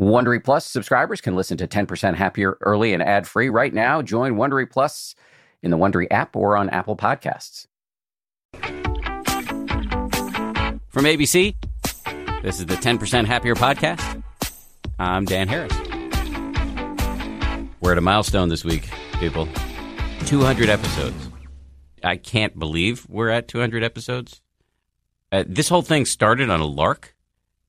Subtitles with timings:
[0.00, 4.00] Wondery Plus subscribers can listen to 10% Happier early and ad free right now.
[4.00, 5.14] Join Wondery Plus
[5.62, 7.66] in the Wondery app or on Apple Podcasts.
[10.88, 11.54] From ABC,
[12.42, 14.22] this is the 10% Happier podcast.
[14.98, 15.72] I'm Dan Harris.
[17.82, 18.88] We're at a milestone this week,
[19.18, 19.46] people
[20.24, 21.28] 200 episodes.
[22.02, 24.40] I can't believe we're at 200 episodes.
[25.30, 27.14] Uh, this whole thing started on a lark.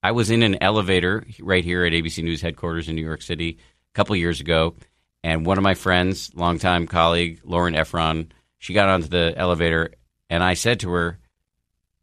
[0.03, 3.59] I was in an elevator right here at ABC News headquarters in New York City
[3.59, 4.75] a couple years ago,
[5.23, 9.93] and one of my friends, longtime colleague Lauren Effron, she got onto the elevator,
[10.29, 11.19] and I said to her,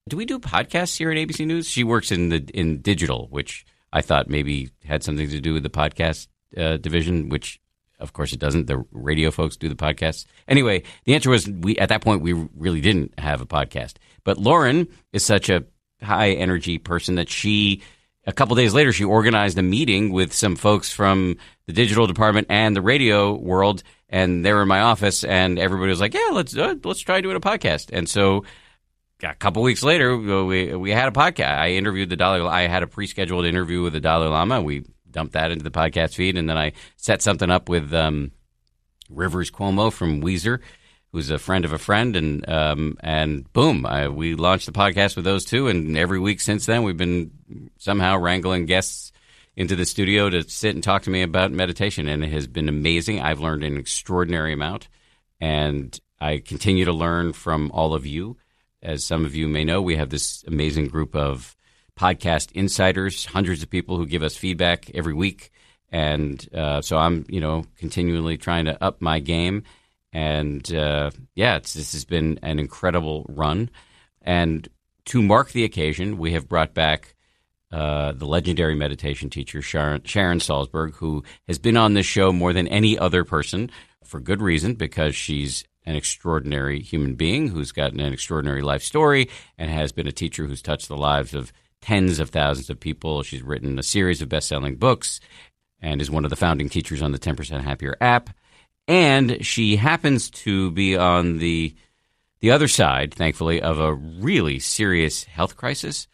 [0.08, 3.66] "Do we do podcasts here at ABC News?" She works in the in digital, which
[3.92, 7.60] I thought maybe had something to do with the podcast uh, division, which
[7.98, 8.68] of course it doesn't.
[8.68, 10.24] The radio folks do the podcasts.
[10.46, 13.94] Anyway, the answer was we at that point we really didn't have a podcast.
[14.22, 15.64] But Lauren is such a
[16.02, 17.82] high energy person that she
[18.28, 22.46] a couple days later she organized a meeting with some folks from the digital department
[22.50, 26.28] and the radio world and they were in my office and everybody was like yeah
[26.32, 27.88] let's uh, let's try doing a podcast.
[27.90, 28.44] And so
[29.22, 31.58] a couple weeks later we we had a podcast.
[31.58, 34.60] I interviewed the dalai i had a pre-scheduled interview with the dalai lama.
[34.60, 38.30] We dumped that into the podcast feed and then i set something up with um,
[39.08, 40.60] rivers cuomo from weezer
[41.12, 45.16] who's a friend of a friend, and um, and boom, I, we launched the podcast
[45.16, 49.12] with those two, and every week since then, we've been somehow wrangling guests
[49.56, 52.68] into the studio to sit and talk to me about meditation, and it has been
[52.68, 53.20] amazing.
[53.20, 54.88] I've learned an extraordinary amount,
[55.40, 58.36] and I continue to learn from all of you.
[58.82, 61.56] As some of you may know, we have this amazing group of
[61.98, 65.50] podcast insiders, hundreds of people who give us feedback every week.
[65.90, 69.64] And uh, so I'm, you know, continually trying to up my game
[70.12, 73.70] and uh, yeah, this has been an incredible run.
[74.22, 74.68] And
[75.06, 77.14] to mark the occasion, we have brought back
[77.70, 82.52] uh, the legendary meditation teacher, Sharon, Sharon Salzberg, who has been on this show more
[82.52, 83.70] than any other person
[84.04, 89.28] for good reason, because she's an extraordinary human being who's gotten an extraordinary life story
[89.56, 93.22] and has been a teacher who's touched the lives of tens of thousands of people.
[93.22, 95.20] She's written a series of best selling books
[95.80, 98.30] and is one of the founding teachers on the 10% Happier app
[98.88, 101.74] and she happens to be on the
[102.40, 106.06] the other side, thankfully, of a really serious health crisis.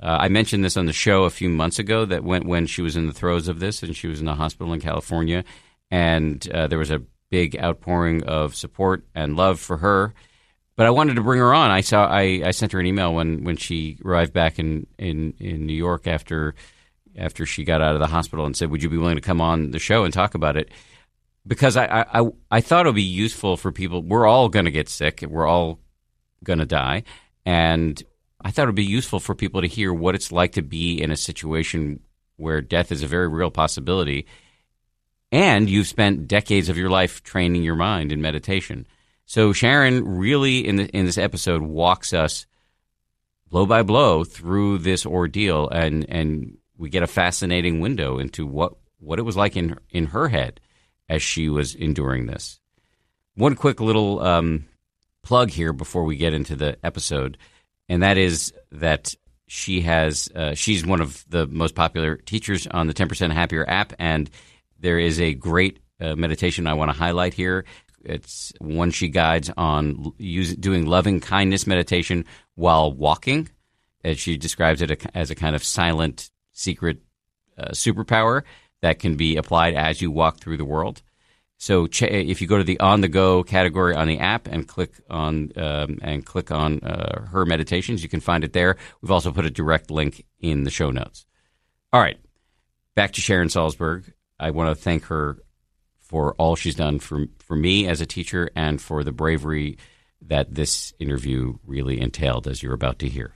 [0.00, 2.82] Uh, I mentioned this on the show a few months ago that when when she
[2.82, 5.44] was in the throes of this and she was in a hospital in California,
[5.90, 10.14] and uh, there was a big outpouring of support and love for her.
[10.76, 11.70] But I wanted to bring her on.
[11.70, 15.34] I saw I, I sent her an email when, when she arrived back in, in,
[15.38, 16.54] in New York after
[17.16, 19.40] after she got out of the hospital and said, "Would you be willing to come
[19.40, 20.70] on the show and talk about it?"
[21.46, 24.02] Because I, I, I thought it would be useful for people.
[24.02, 25.24] We're all going to get sick.
[25.26, 25.80] We're all
[26.42, 27.04] going to die.
[27.44, 28.02] And
[28.40, 31.00] I thought it would be useful for people to hear what it's like to be
[31.02, 32.00] in a situation
[32.36, 34.26] where death is a very real possibility.
[35.30, 38.86] And you've spent decades of your life training your mind in meditation.
[39.26, 42.46] So Sharon really in the, in this episode walks us
[43.48, 48.74] blow by blow through this ordeal and and we get a fascinating window into what
[48.98, 50.60] what it was like in in her head
[51.14, 52.60] as she was enduring this.
[53.34, 54.66] One quick little um,
[55.22, 57.38] plug here before we get into the episode,
[57.88, 59.14] and that is that
[59.46, 63.92] she has uh, she's one of the most popular teachers on the 10% Happier app,
[63.98, 64.30] and
[64.78, 67.64] there is a great uh, meditation I want to highlight here.
[68.04, 73.48] It's one she guides on use, doing loving kindness meditation while walking.
[74.04, 76.98] As she describes it as a kind of silent, secret
[77.56, 78.42] uh, superpower
[78.84, 81.00] that can be applied as you walk through the world.
[81.56, 84.68] So ch- if you go to the on the go category on the app and
[84.68, 88.76] click on um, and click on uh, her meditations, you can find it there.
[89.00, 91.24] We've also put a direct link in the show notes.
[91.94, 92.18] All right,
[92.94, 94.12] back to Sharon Salzberg.
[94.38, 95.38] I want to thank her
[96.00, 99.78] for all she's done for for me as a teacher and for the bravery
[100.26, 103.32] that this interview really entailed, as you're about to hear.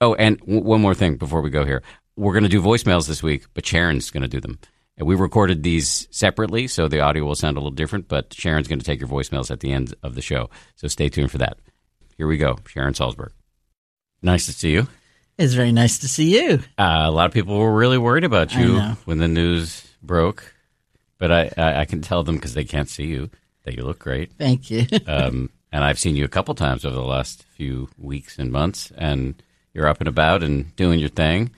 [0.00, 1.82] Oh, and w- one more thing before we go here
[2.20, 4.58] we're going to do voicemails this week, but Sharon's going to do them.
[4.98, 8.68] And we recorded these separately, so the audio will sound a little different, but Sharon's
[8.68, 10.50] going to take your voicemails at the end of the show.
[10.76, 11.58] So stay tuned for that.
[12.18, 12.58] Here we go.
[12.66, 13.30] Sharon Salzberg.
[14.20, 14.86] Nice to see you.
[15.38, 16.60] It's very nice to see you.
[16.76, 20.54] Uh, a lot of people were really worried about you when the news broke,
[21.16, 23.30] but I, I, I can tell them because they can't see you
[23.64, 24.32] that you look great.
[24.36, 24.86] Thank you.
[25.06, 28.92] um, and I've seen you a couple times over the last few weeks and months,
[28.98, 29.42] and
[29.72, 31.52] you're up and about and doing your thing.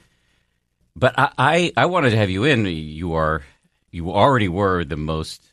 [0.94, 2.66] But I, I, I wanted to have you in.
[2.66, 3.42] You are
[3.90, 5.52] you already were the most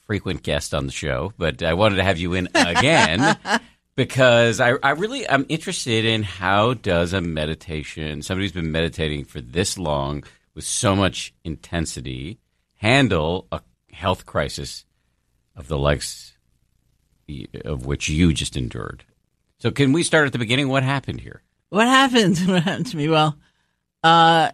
[0.00, 3.36] frequent guest on the show, but I wanted to have you in again
[3.96, 9.24] because I, I really I'm interested in how does a meditation somebody who's been meditating
[9.24, 12.38] for this long with so much intensity
[12.76, 13.60] handle a
[13.92, 14.84] health crisis
[15.54, 16.36] of the likes
[17.64, 19.04] of which you just endured.
[19.58, 20.68] So, can we start at the beginning?
[20.68, 21.42] What happened here?
[21.68, 22.38] What happened?
[22.38, 23.08] What happened to me?
[23.08, 23.36] Well,
[24.02, 24.52] uh,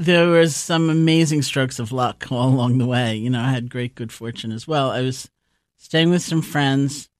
[0.00, 3.16] there was some amazing strokes of luck all along the way.
[3.16, 4.90] You know, I had great good fortune as well.
[4.90, 5.30] I was
[5.76, 7.10] staying with some friends,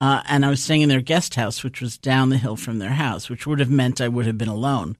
[0.00, 2.78] uh, and I was staying in their guest house, which was down the hill from
[2.78, 4.96] their house, which would have meant I would have been alone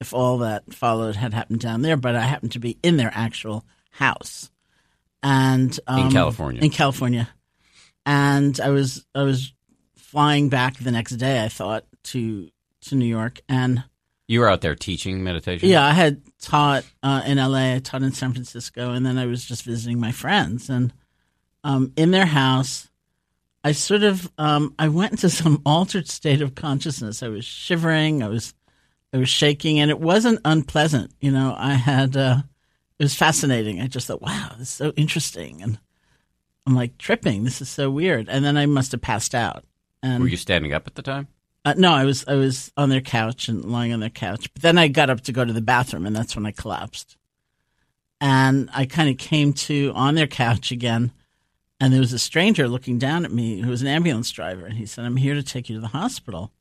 [0.00, 1.96] if all that followed had happened down there.
[1.96, 4.50] But I happened to be in their actual house,
[5.22, 6.62] and um, in California.
[6.62, 7.30] In California,
[8.04, 9.54] and I was I was
[9.96, 11.42] flying back the next day.
[11.42, 12.50] I thought to
[12.82, 13.82] to New York, and
[14.32, 15.68] you were out there teaching meditation.
[15.68, 17.74] Yeah, I had taught uh, in LA.
[17.74, 20.70] I taught in San Francisco, and then I was just visiting my friends.
[20.70, 20.92] And
[21.64, 22.88] um, in their house,
[23.62, 27.22] I sort of um, I went into some altered state of consciousness.
[27.22, 28.22] I was shivering.
[28.22, 28.54] I was
[29.12, 31.12] I was shaking, and it wasn't unpleasant.
[31.20, 32.38] You know, I had uh,
[32.98, 33.80] it was fascinating.
[33.80, 35.78] I just thought, wow, this is so interesting, and
[36.66, 37.44] I'm like tripping.
[37.44, 38.28] This is so weird.
[38.28, 39.64] And then I must have passed out.
[40.02, 41.28] And were you standing up at the time?
[41.64, 44.52] Uh, no, I was I was on their couch and lying on their couch.
[44.52, 47.16] But then I got up to go to the bathroom, and that's when I collapsed.
[48.20, 51.12] And I kind of came to on their couch again,
[51.80, 54.76] and there was a stranger looking down at me who was an ambulance driver, and
[54.76, 56.52] he said, "I'm here to take you to the hospital."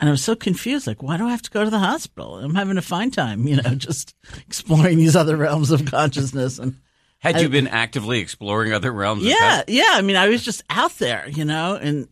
[0.00, 2.38] And I was so confused, like, why do I have to go to the hospital?
[2.38, 4.14] I'm having a fine time, you know, just
[4.46, 6.58] exploring these other realms of consciousness.
[6.58, 6.76] And
[7.20, 9.22] had you been actively exploring other realms?
[9.22, 9.92] Yeah, yeah.
[9.92, 12.08] I mean, I was just out there, you know, and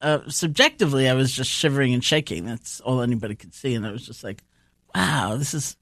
[0.00, 2.44] uh, subjectively, I was just shivering and shaking.
[2.44, 4.42] That's all anybody could see, and I was just like,
[4.94, 5.76] "Wow, this is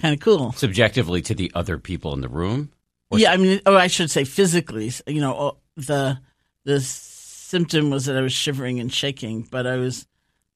[0.00, 2.70] kind of cool." Subjectively, to the other people in the room.
[3.12, 4.92] yeah, I mean, oh, I should say physically.
[5.06, 6.18] You know, the
[6.64, 10.06] the symptom was that I was shivering and shaking, but I was,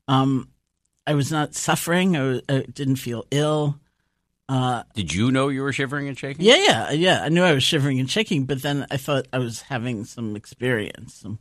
[0.08, 0.48] um,
[1.06, 2.16] I was not suffering.
[2.16, 3.80] I, I didn't feel ill.
[4.48, 6.44] Uh, Did you know you were shivering and shaking?
[6.44, 7.22] Yeah, yeah, yeah.
[7.22, 10.34] I knew I was shivering and shaking, but then I thought I was having some
[10.34, 11.38] experience, some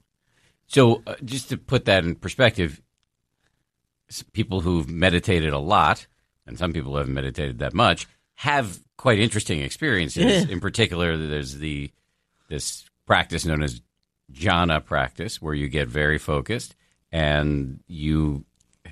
[0.69, 2.79] so, uh, just to put that in perspective,
[4.33, 6.05] people who've meditated a lot,
[6.45, 10.45] and some people who haven't meditated that much, have quite interesting experiences.
[10.45, 10.53] Yeah.
[10.53, 11.91] In particular, there's the
[12.49, 13.81] this practice known as
[14.31, 16.75] jhana practice, where you get very focused
[17.11, 18.45] and you.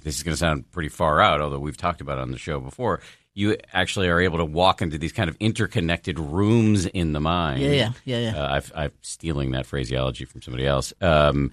[0.03, 2.38] This is going to sound pretty far out, although we've talked about it on the
[2.39, 3.01] show before.
[3.33, 7.62] You actually are able to walk into these kind of interconnected rooms in the mind.
[7.62, 8.19] Yeah, yeah, yeah.
[8.19, 8.38] yeah.
[8.38, 10.91] Uh, i am stealing that phraseology from somebody else.
[11.01, 11.51] Um,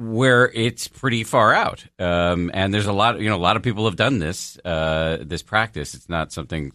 [0.00, 1.84] where it's pretty far out.
[1.98, 5.18] Um, and there's a lot, you know, a lot of people have done this uh,
[5.20, 5.94] this practice.
[5.94, 6.72] It's not something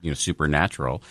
[0.00, 1.02] you know supernatural.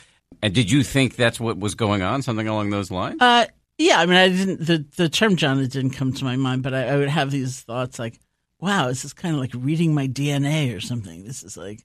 [0.41, 2.21] And did you think that's what was going on?
[2.21, 3.21] Something along those lines?
[3.21, 3.45] Uh,
[3.77, 3.99] yeah.
[3.99, 4.65] I mean, I didn't.
[4.65, 7.59] The the term jhana didn't come to my mind, but I, I would have these
[7.61, 8.19] thoughts like,
[8.59, 11.25] "Wow, this is kind of like reading my DNA or something.
[11.25, 11.83] This is like."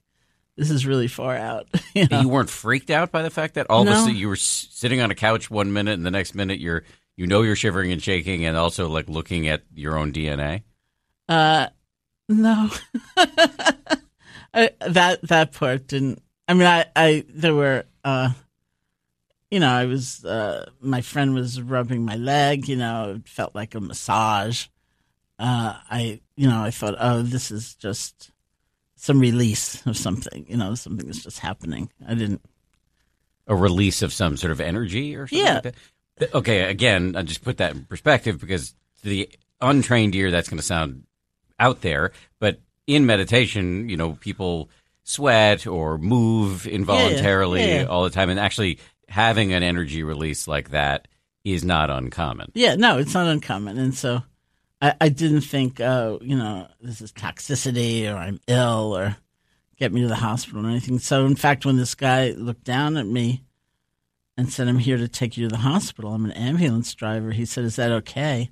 [0.55, 1.67] This is really far out.
[1.95, 2.21] You, know?
[2.21, 3.91] you weren't freaked out by the fact that all no.
[3.91, 6.59] of a sudden you were sitting on a couch one minute and the next minute
[6.59, 6.83] you're
[7.15, 10.63] you know you're shivering and shaking, and also like looking at your own DNA.
[11.29, 11.67] Uh,
[12.29, 12.69] no,
[14.53, 16.21] I, that that part didn't.
[16.47, 18.31] I mean, I, I there were, uh,
[19.49, 22.67] you know, I was, uh, my friend was rubbing my leg.
[22.67, 24.67] You know, it felt like a massage.
[25.39, 28.31] Uh, I, you know, I thought, oh, this is just
[28.95, 30.45] some release of something.
[30.47, 31.89] You know, something that's just happening.
[32.05, 32.41] I didn't
[33.47, 35.61] a release of some sort of energy or something yeah.
[35.63, 35.75] Like
[36.33, 39.29] Okay, again, I just put that in perspective because the
[39.61, 41.03] untrained ear, that's going to sound
[41.59, 42.11] out there.
[42.39, 44.69] But in meditation, you know, people
[45.03, 47.85] sweat or move involuntarily yeah, yeah.
[47.85, 48.79] all the time, and actually
[49.09, 51.07] having an energy release like that
[51.43, 52.51] is not uncommon.
[52.53, 54.23] Yeah, no, it's not uncommon, and so
[54.81, 59.17] I, I didn't think, oh, you know, this is toxicity or I'm ill or
[59.77, 60.99] get me to the hospital or anything.
[60.99, 63.43] So, in fact, when this guy looked down at me
[64.37, 66.13] and said, I'm here to take you to the hospital.
[66.13, 67.31] I'm an ambulance driver.
[67.31, 68.49] He said, Is that okay?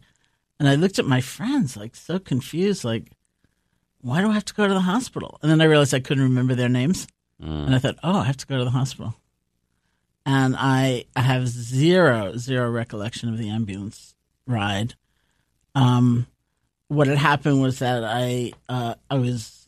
[0.59, 3.11] And I looked at my friends, like so confused, like,
[4.01, 5.39] why do I have to go to the hospital?
[5.41, 7.07] And then I realized I couldn't remember their names.
[7.41, 7.65] Mm.
[7.65, 9.15] And I thought, oh, I have to go to the hospital.
[10.25, 14.13] And I, I have zero, zero recollection of the ambulance
[14.45, 14.93] ride.
[15.73, 16.27] Um,
[16.89, 19.67] what had happened was that I, uh, I was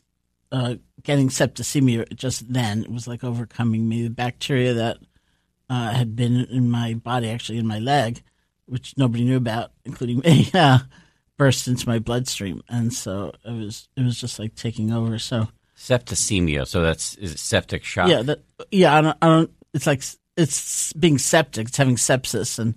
[0.52, 2.84] uh, getting septicemia just then.
[2.84, 4.04] It was like overcoming me.
[4.04, 4.98] The bacteria that
[5.74, 8.22] uh, had been in my body, actually in my leg,
[8.66, 10.78] which nobody knew about, including me, uh,
[11.36, 15.18] burst into my bloodstream, and so it was it was just like taking over.
[15.18, 16.66] So septicemia.
[16.66, 18.08] So that's is it septic shock?
[18.08, 18.96] Yeah, that, yeah.
[18.96, 19.50] I don't, I don't.
[19.72, 20.02] It's like
[20.36, 21.68] it's being septic.
[21.68, 22.74] It's having sepsis, and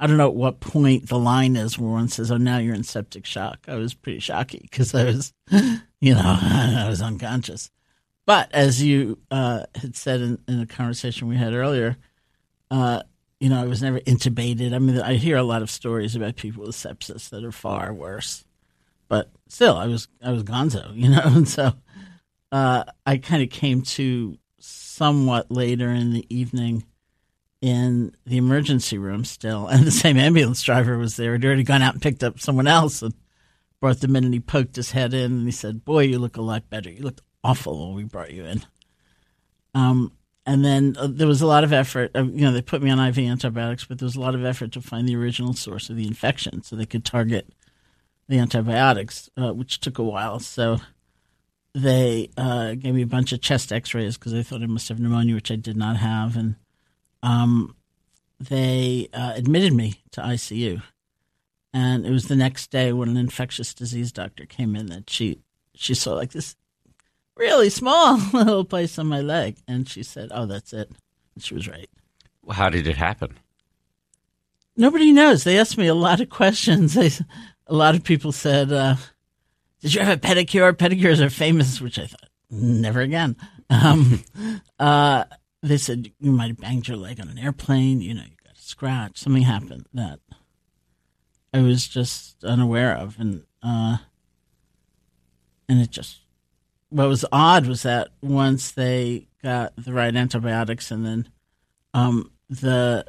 [0.00, 2.74] I don't know at what point the line is where one says, "Oh, now you're
[2.74, 5.34] in septic shock." I was pretty shocky because I was,
[6.00, 7.70] you know, I was unconscious.
[8.24, 11.98] but as you uh, had said in, in a conversation we had earlier,
[12.70, 13.02] uh,
[13.40, 14.74] you know, I was never intubated.
[14.74, 17.92] I mean, I hear a lot of stories about people with sepsis that are far
[17.92, 18.44] worse,
[19.08, 21.72] but still, I was I was Gonzo, you know, and so
[22.52, 26.84] uh, I kind of came to somewhat later in the evening
[27.60, 31.32] in the emergency room still, and the same ambulance driver was there.
[31.34, 33.14] He'd already gone out and picked up someone else and
[33.80, 36.36] brought them in, and he poked his head in and he said, "Boy, you look
[36.36, 36.90] a lot better.
[36.90, 38.64] You looked awful when we brought you in."
[39.74, 40.12] Um,
[40.48, 42.10] and then uh, there was a lot of effort.
[42.16, 44.46] Uh, you know, they put me on IV antibiotics, but there was a lot of
[44.46, 47.52] effort to find the original source of the infection, so they could target
[48.28, 50.40] the antibiotics, uh, which took a while.
[50.40, 50.78] So
[51.74, 54.98] they uh, gave me a bunch of chest X-rays because they thought I must have
[54.98, 56.56] pneumonia, which I did not have, and
[57.22, 57.76] um,
[58.40, 60.82] they uh, admitted me to ICU.
[61.74, 65.40] And it was the next day when an infectious disease doctor came in that she
[65.74, 66.56] she saw like this
[67.38, 70.90] really small little place on my leg, and she said, "Oh, that's it."
[71.34, 71.88] And she was right.
[72.50, 73.38] How did it happen?
[74.76, 75.44] Nobody knows.
[75.44, 76.94] They asked me a lot of questions.
[76.98, 77.10] They,
[77.70, 78.96] a lot of people said, uh,
[79.80, 83.36] "Did you have a pedicure?" Pedicures are famous, which I thought never again.
[83.70, 84.24] Um,
[84.78, 85.24] uh,
[85.62, 88.00] they said you might have banged your leg on an airplane.
[88.00, 89.18] You know, you got a scratch.
[89.18, 90.20] Something happened that
[91.52, 93.98] I was just unaware of, and uh,
[95.68, 96.20] and it just
[96.90, 101.28] what was odd was that once they got the right antibiotics, and then
[101.94, 103.04] um, the,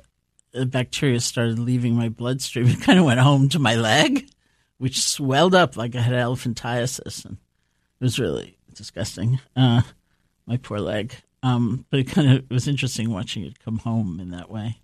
[0.51, 4.29] the bacteria started leaving my bloodstream, it kind of went home to my leg,
[4.77, 7.37] which swelled up like I had elephantiasis, and
[7.99, 9.39] it was really disgusting.
[9.55, 9.81] Uh,
[10.45, 11.13] my poor leg.
[11.41, 14.81] Um, but it kind of was interesting watching it come home in that way.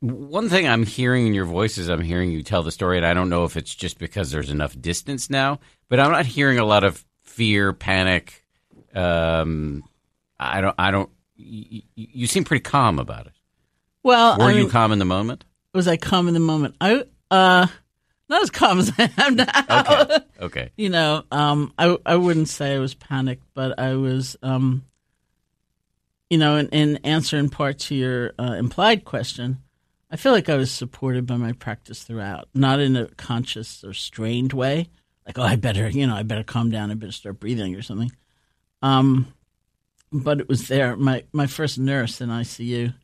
[0.00, 3.04] One thing I'm hearing in your voice is I'm hearing you tell the story, and
[3.04, 6.58] I don't know if it's just because there's enough distance now, but I'm not hearing
[6.58, 8.44] a lot of fear, panic.
[8.94, 9.84] Um,
[10.38, 10.74] I don't.
[10.78, 11.10] I don't.
[11.36, 13.32] You, you seem pretty calm about it.
[14.02, 15.44] Well, were I you calm in the moment?
[15.74, 16.76] Was I calm in the moment?
[16.80, 17.66] I uh,
[18.28, 19.46] not as calm as I am now.
[19.68, 20.18] Okay.
[20.40, 20.70] Okay.
[20.76, 24.84] you know, um, I I wouldn't say I was panicked, but I was, um,
[26.30, 29.58] you know, in, in answer in part to your uh, implied question,
[30.10, 33.92] I feel like I was supported by my practice throughout, not in a conscious or
[33.92, 34.88] strained way,
[35.26, 37.82] like oh, I better, you know, I better calm down, I better start breathing or
[37.82, 38.12] something.
[38.82, 39.32] Um,
[40.12, 40.96] but it was there.
[40.96, 42.94] My my first nurse in ICU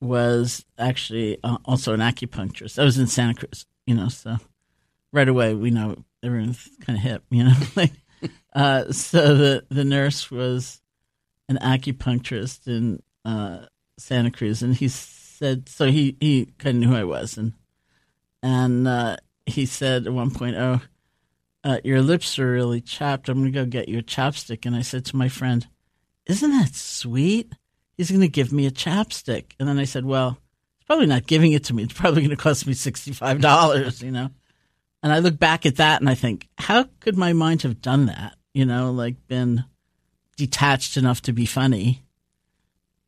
[0.00, 2.78] was actually uh, also an acupuncturist.
[2.78, 4.36] I was in Santa Cruz, you know, so
[5.12, 7.54] right away we know everyone's kind of hip, you know.
[7.76, 7.92] like,
[8.54, 10.80] uh, so the the nurse was
[11.48, 13.66] an acupuncturist in uh,
[13.98, 15.86] Santa Cruz, and he said so.
[15.86, 17.54] He he kind of knew who I was, and
[18.42, 19.16] and uh,
[19.46, 20.80] he said at one point, "Oh,
[21.64, 23.28] uh, your lips are really chapped.
[23.28, 25.66] I'm going to go get you a chapstick." And I said to my friend,
[26.26, 27.52] "Isn't that sweet?"
[27.96, 30.38] He's going to give me a chapstick, and then I said, "Well."
[30.78, 31.84] he's Probably not giving it to me.
[31.84, 34.30] It's probably going to cost me sixty-five dollars, you know.
[35.02, 38.06] And I look back at that and I think, how could my mind have done
[38.06, 38.36] that?
[38.52, 39.64] You know, like been
[40.36, 42.02] detached enough to be funny.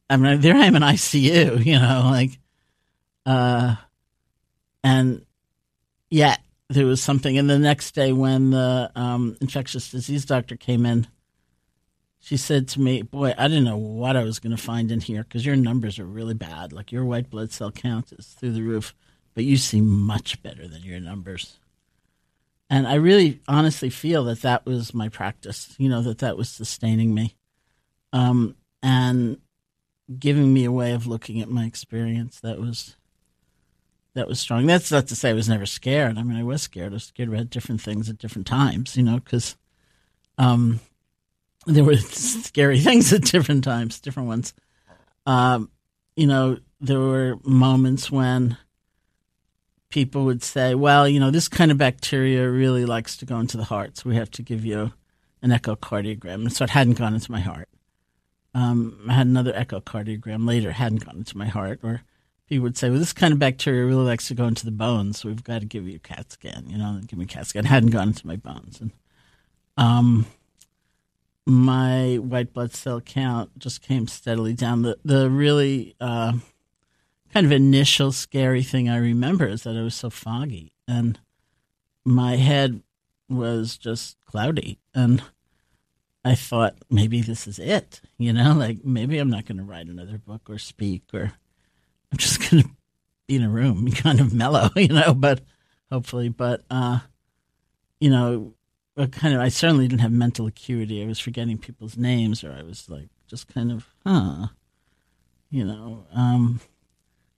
[0.08, 2.38] I mean, there I am in ICU, you know, like,
[3.26, 3.76] uh,
[4.84, 5.24] and
[6.10, 6.40] yet
[6.72, 7.38] there was something.
[7.38, 11.06] And the next day, when the um, infectious disease doctor came in,
[12.18, 15.00] she said to me, Boy, I didn't know what I was going to find in
[15.00, 16.72] here because your numbers are really bad.
[16.72, 18.94] Like, your white blood cell count is through the roof,
[19.34, 21.58] but you seem much better than your numbers.
[22.70, 26.48] And I really honestly feel that that was my practice, you know, that that was
[26.48, 27.36] sustaining me
[28.14, 29.38] um, and
[30.18, 32.96] giving me a way of looking at my experience that was
[34.14, 34.66] that was strong.
[34.66, 36.18] That's not to say I was never scared.
[36.18, 36.92] I mean, I was scared.
[36.92, 39.56] I was scared about different things at different times, you know, because
[40.38, 40.80] um,
[41.66, 44.54] there were scary things at different times, different ones.
[45.24, 45.70] Um,
[46.16, 48.58] you know, there were moments when
[49.88, 53.56] people would say, well, you know, this kind of bacteria really likes to go into
[53.56, 54.92] the heart, so we have to give you
[55.42, 56.34] an echocardiogram.
[56.34, 57.68] And so it hadn't gone into my heart.
[58.54, 61.80] Um, I had another echocardiogram later, hadn't gone into my heart.
[61.82, 62.02] Or
[62.52, 65.20] people would say, well, this kind of bacteria really likes to go into the bones,
[65.20, 67.46] so we've got to give you a CAT scan, you know, give me a CAT
[67.46, 67.64] scan.
[67.64, 68.80] It hadn't gone into my bones.
[68.80, 68.90] And
[69.76, 70.26] um,
[71.46, 74.82] my white blood cell count just came steadily down.
[74.82, 75.94] The, the really...
[76.00, 76.34] Uh,
[77.32, 81.18] kind of initial scary thing I remember is that it was so foggy and
[82.04, 82.82] my head
[83.28, 85.22] was just cloudy and
[86.24, 89.86] I thought maybe this is it, you know, like maybe I'm not going to write
[89.86, 91.32] another book or speak or
[92.12, 92.68] I'm just going to
[93.26, 95.40] be in a room, kind of mellow, you know, but
[95.90, 97.00] hopefully, but uh,
[98.00, 98.54] you know,
[99.10, 99.40] kind of.
[99.40, 101.02] I certainly didn't have mental acuity.
[101.02, 104.48] I was forgetting people's names, or I was like just kind of, huh,
[105.50, 106.04] you know.
[106.14, 106.60] Um,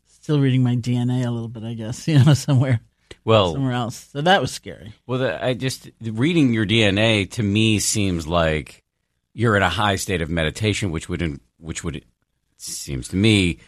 [0.07, 2.81] still reading my DNA a little bit, I guess, you know, somewhere
[3.25, 4.09] Well, somewhere else.
[4.13, 4.93] So that was scary.
[5.07, 8.83] well, the, I just reading your DNA to me seems like
[9.35, 12.05] you're in a high state of meditation, which wouldn't, which would
[12.57, 13.59] seems to me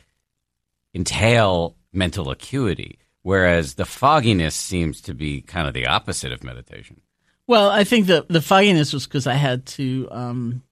[0.96, 7.02] entail mental acuity, whereas the fogginess seems to be kind of the opposite of meditation.
[7.46, 10.62] Well, I think the the fogginess was because I had to um,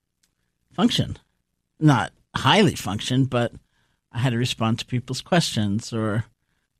[0.72, 1.18] function,
[1.78, 3.52] not highly function, but
[4.10, 6.24] I had to respond to people's questions, or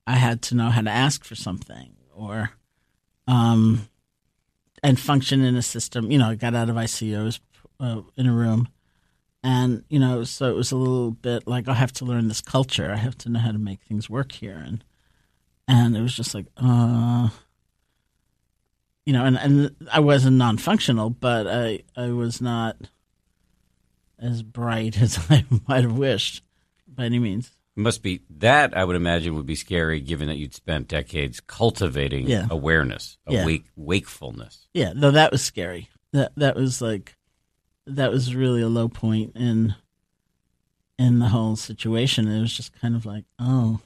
[0.06, 2.50] I had to know how to ask for something, or
[3.28, 3.88] um,
[4.82, 6.10] and function in a system.
[6.10, 7.40] You know, I got out of ICU, I was
[7.78, 8.68] uh, in a room,
[9.44, 12.40] and you know, so it was a little bit like I have to learn this
[12.40, 12.90] culture.
[12.90, 14.82] I have to know how to make things work here, and
[15.68, 17.28] and it was just like, uh,
[19.06, 22.76] you know, and, and I wasn't non-functional, but I I was not
[24.18, 26.42] as bright as I might have wished
[26.88, 27.50] by any means.
[27.76, 31.40] It must be that I would imagine would be scary, given that you'd spent decades
[31.40, 32.46] cultivating Yeah.
[32.48, 33.42] awareness, Yeah.
[33.42, 34.68] awake, wakefulness.
[34.72, 35.88] Yeah, no, that was scary.
[36.12, 37.16] That that was like
[37.86, 39.74] that was really a low point in
[40.98, 42.28] in the whole situation.
[42.28, 43.80] It was just kind of like, oh,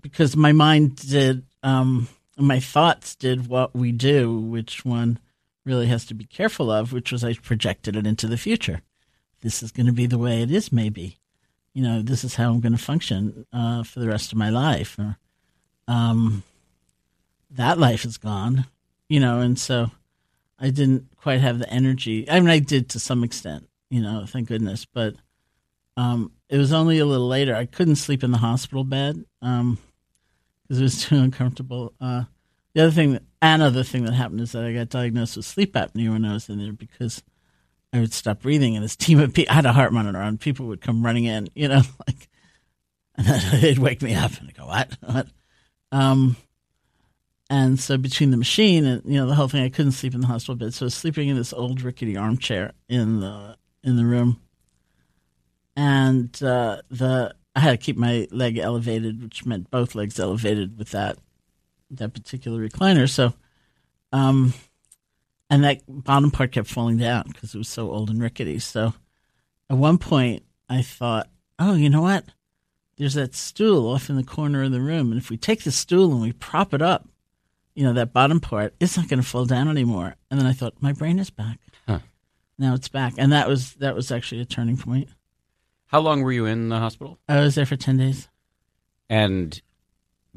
[0.00, 5.18] because my mind did, um, my thoughts did what we do, which one
[5.64, 8.80] really has to be careful of, which was I projected it into the future.
[9.42, 11.18] This is going to be the way it is, maybe.
[11.74, 14.50] You know, this is how I'm going to function uh, for the rest of my
[14.50, 14.98] life.
[14.98, 15.18] Or,
[15.86, 16.42] um,
[17.50, 18.66] that life is gone,
[19.08, 19.90] you know, and so
[20.58, 22.28] I didn't quite have the energy.
[22.28, 25.14] I mean, I did to some extent, you know, thank goodness, but
[25.96, 27.54] um, it was only a little later.
[27.54, 29.78] I couldn't sleep in the hospital bed because
[30.70, 31.92] it was too uncomfortable.
[32.00, 32.24] Uh,
[32.74, 36.10] the other thing, another thing that happened is that I got diagnosed with sleep apnea
[36.10, 37.22] when I was in there because
[37.92, 40.38] I would stop breathing, and this team of people, I had a heart monitor on.
[40.38, 42.28] People would come running in, you know, like,
[43.16, 43.26] and
[43.60, 44.96] they'd wake me up and I'd go, "What?
[45.02, 45.26] What?"
[45.92, 46.36] Um,
[47.50, 50.20] and so between the machine and you know the whole thing, I couldn't sleep in
[50.20, 53.96] the hospital bed, so I was sleeping in this old rickety armchair in the in
[53.96, 54.40] the room,
[55.74, 60.78] and uh, the I had to keep my leg elevated, which meant both legs elevated
[60.78, 61.18] with that
[61.90, 63.10] that particular recliner.
[63.10, 63.34] So,
[64.12, 64.54] um,
[65.50, 68.60] and that bottom part kept falling down because it was so old and rickety.
[68.60, 68.94] So,
[69.68, 72.26] at one point, I thought, oh, you know what?
[72.96, 75.72] There's that stool off in the corner of the room, and if we take the
[75.72, 77.08] stool and we prop it up,
[77.74, 80.16] you know, that bottom part, it's not going to fall down anymore.
[80.30, 81.58] And then I thought, my brain is back.
[81.86, 82.00] Huh.
[82.58, 85.08] Now it's back, and that was that was actually a turning point.
[85.86, 87.18] How long were you in the hospital?
[87.26, 88.28] I was there for ten days.
[89.08, 89.60] And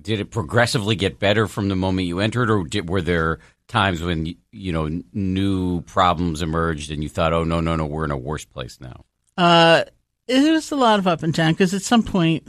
[0.01, 4.01] did it progressively get better from the moment you entered, or did, were there times
[4.01, 8.11] when you know new problems emerged and you thought, "Oh no, no, no, we're in
[8.11, 9.03] a worse place now"?
[9.37, 9.83] Uh,
[10.27, 12.47] it was a lot of up and down because at some point,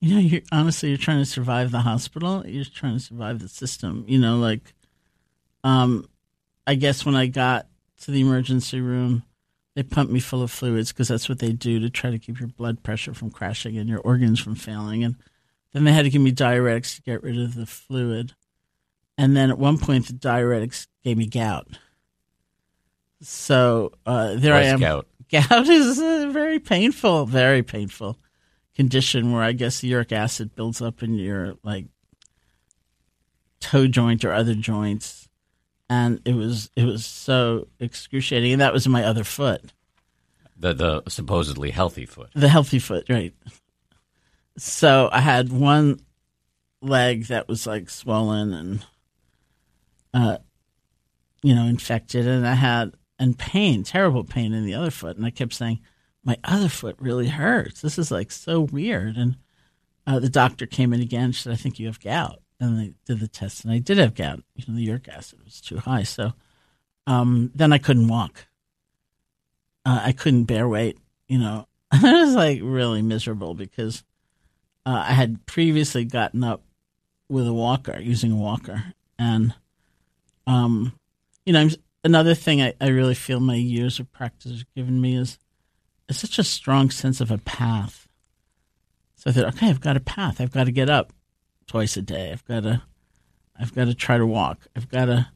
[0.00, 2.46] you know, you're honestly you're trying to survive the hospital.
[2.46, 4.04] You're trying to survive the system.
[4.08, 4.74] You know, like,
[5.62, 6.08] um,
[6.66, 7.66] I guess when I got
[8.02, 9.24] to the emergency room,
[9.74, 12.40] they pumped me full of fluids because that's what they do to try to keep
[12.40, 15.04] your blood pressure from crashing and your organs from failing.
[15.04, 15.16] And
[15.72, 18.34] then they had to give me diuretics to get rid of the fluid.
[19.18, 21.68] And then at one point, the diuretics gave me gout.
[23.20, 24.78] So uh, there I am.
[24.78, 25.06] Scout.
[25.30, 28.18] Gout is a very painful, very painful
[28.80, 31.84] condition where I guess uric acid builds up in your like
[33.60, 35.28] toe joint or other joints,
[35.90, 38.52] and it was it was so excruciating.
[38.52, 39.74] And that was my other foot,
[40.58, 42.30] the the supposedly healthy foot.
[42.34, 43.34] the healthy foot, right?
[44.56, 46.00] So I had one
[46.80, 48.86] leg that was like swollen and,
[50.14, 50.38] uh,
[51.42, 55.26] you know, infected, and I had and pain, terrible pain in the other foot, and
[55.26, 55.80] I kept saying,
[56.24, 57.80] "My other foot really hurts.
[57.80, 59.36] This is like so weird." And
[60.06, 61.32] uh, the doctor came in again.
[61.32, 63.98] She said, "I think you have gout." And they did the test, and I did
[63.98, 64.42] have gout.
[64.54, 66.32] You know, the uric acid was too high, so
[67.06, 68.46] um, then I couldn't walk.
[69.84, 70.98] Uh, I couldn't bear weight.
[71.26, 74.04] You know, I was like really miserable because
[74.86, 76.62] uh, I had previously gotten up
[77.28, 79.54] with a walker, using a walker, and
[80.46, 80.92] um,
[81.46, 81.68] you know,
[82.04, 85.38] another thing I, I really feel my years of practice have given me is, is
[86.18, 88.08] such a strong sense of a path.
[89.16, 90.40] So I thought, okay, I've got a path.
[90.40, 91.12] I've got to get up
[91.66, 92.32] twice a day.
[92.32, 92.82] I've got to,
[93.58, 94.66] I've got to try to walk.
[94.74, 95.28] I've got to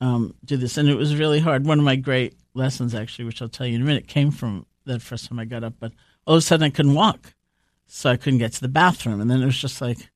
[0.00, 1.64] um, do this, and it was really hard.
[1.64, 4.66] One of my great lessons, actually, which I'll tell you in a minute, came from
[4.86, 5.74] that first time I got up.
[5.78, 5.92] But
[6.26, 7.34] all of a sudden, I couldn't walk,
[7.86, 10.10] so I couldn't get to the bathroom, and then it was just like,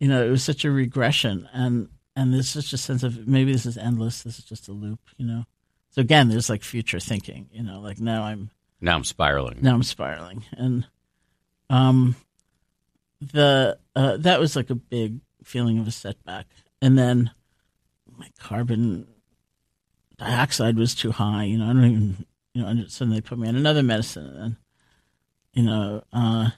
[0.00, 3.52] you know, it was such a regression, and and there's such a sense of maybe
[3.52, 4.22] this is endless.
[4.22, 5.44] This is just a loop, you know.
[5.90, 8.50] So again, there's like future thinking, you know, like now I'm
[8.82, 9.58] Now I'm spiraling.
[9.62, 10.86] now I'm spiraling, and
[11.70, 12.16] um,
[13.20, 16.46] the uh, that was like a big feeling of a setback,
[16.82, 17.30] and then
[18.18, 19.06] my carbon
[20.18, 21.44] dioxide was too high.
[21.44, 22.68] You know, I don't even you know.
[22.68, 24.56] and Suddenly, they put me on another medicine, and
[25.54, 26.50] you know, uh,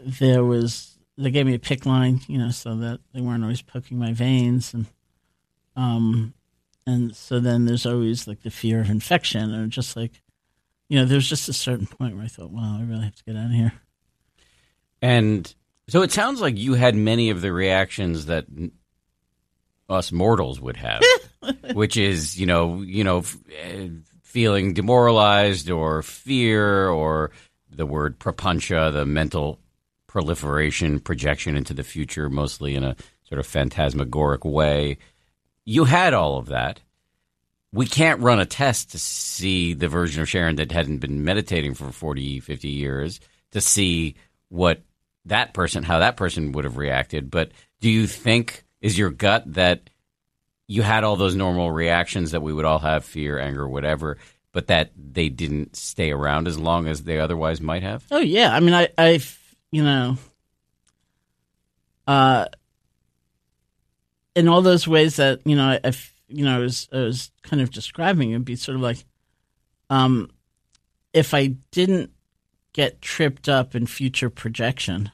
[0.00, 3.62] there was they gave me a PICC line, you know, so that they weren't always
[3.62, 4.86] poking my veins, and
[5.74, 6.34] um,
[6.86, 10.22] and so then there's always like the fear of infection, and just like
[10.88, 13.24] you know, there's just a certain point where I thought, wow, I really have to
[13.24, 13.72] get out of here.
[15.00, 15.52] And
[15.88, 18.46] so it sounds like you had many of the reactions that
[19.88, 21.02] us mortals would have,
[21.72, 23.24] which is, you know, you know,
[23.58, 23.88] eh,
[24.22, 27.30] feeling demoralized or fear or
[27.70, 29.58] the word papancha, the mental
[30.06, 32.96] proliferation, projection into the future, mostly in a
[33.28, 34.98] sort of phantasmagoric way.
[35.64, 36.80] You had all of that.
[37.72, 41.74] We can't run a test to see the version of Sharon that hadn't been meditating
[41.74, 44.14] for 40, 50 years to see
[44.48, 44.80] what
[45.26, 47.30] that person, how that person would have reacted.
[47.30, 47.50] But
[47.80, 49.90] do you think, is your gut that
[50.66, 54.18] you had all those normal reactions that we would all have fear, anger, whatever,
[54.52, 58.04] but that they didn't stay around as long as they otherwise might have?
[58.10, 59.20] Oh yeah, I mean, I, I,
[59.70, 60.16] you know,
[62.06, 62.46] uh,
[64.34, 65.92] in all those ways that you know, I, I
[66.28, 69.04] you know, I was, I was kind of describing, it'd be sort of like,
[69.90, 70.30] um,
[71.12, 72.10] if I didn't
[72.72, 75.10] get tripped up in future projection,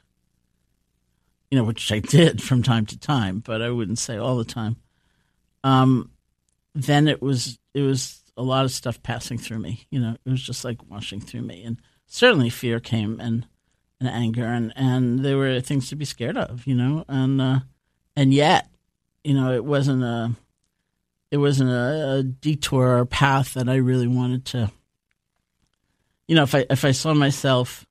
[1.50, 4.44] you know, which I did from time to time, but I wouldn't say all the
[4.44, 4.76] time.
[5.62, 6.10] Um,
[6.74, 9.86] then it was it was a lot of stuff passing through me.
[9.90, 13.46] You know, it was just like washing through me, and certainly fear came and
[14.00, 16.66] and anger, and and there were things to be scared of.
[16.66, 17.60] You know, and uh,
[18.16, 18.68] and yet,
[19.22, 20.32] you know, it wasn't a
[21.34, 24.70] it wasn't a, a detour or path that I really wanted to.
[26.28, 27.84] You know, if I if I saw myself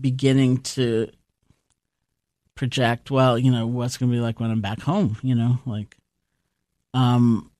[0.00, 1.10] beginning to
[2.54, 5.58] project, well, you know, what's going to be like when I'm back home, you know,
[5.66, 5.98] like,
[6.94, 7.50] um,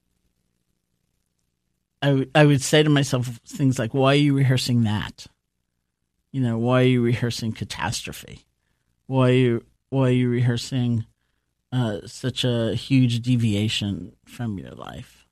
[2.00, 5.26] I, w- I would say to myself things like, why are you rehearsing that?
[6.30, 8.46] You know, why are you rehearsing catastrophe?
[9.08, 11.04] Why are you, why are you rehearsing
[11.72, 15.26] uh, such a huge deviation from your life?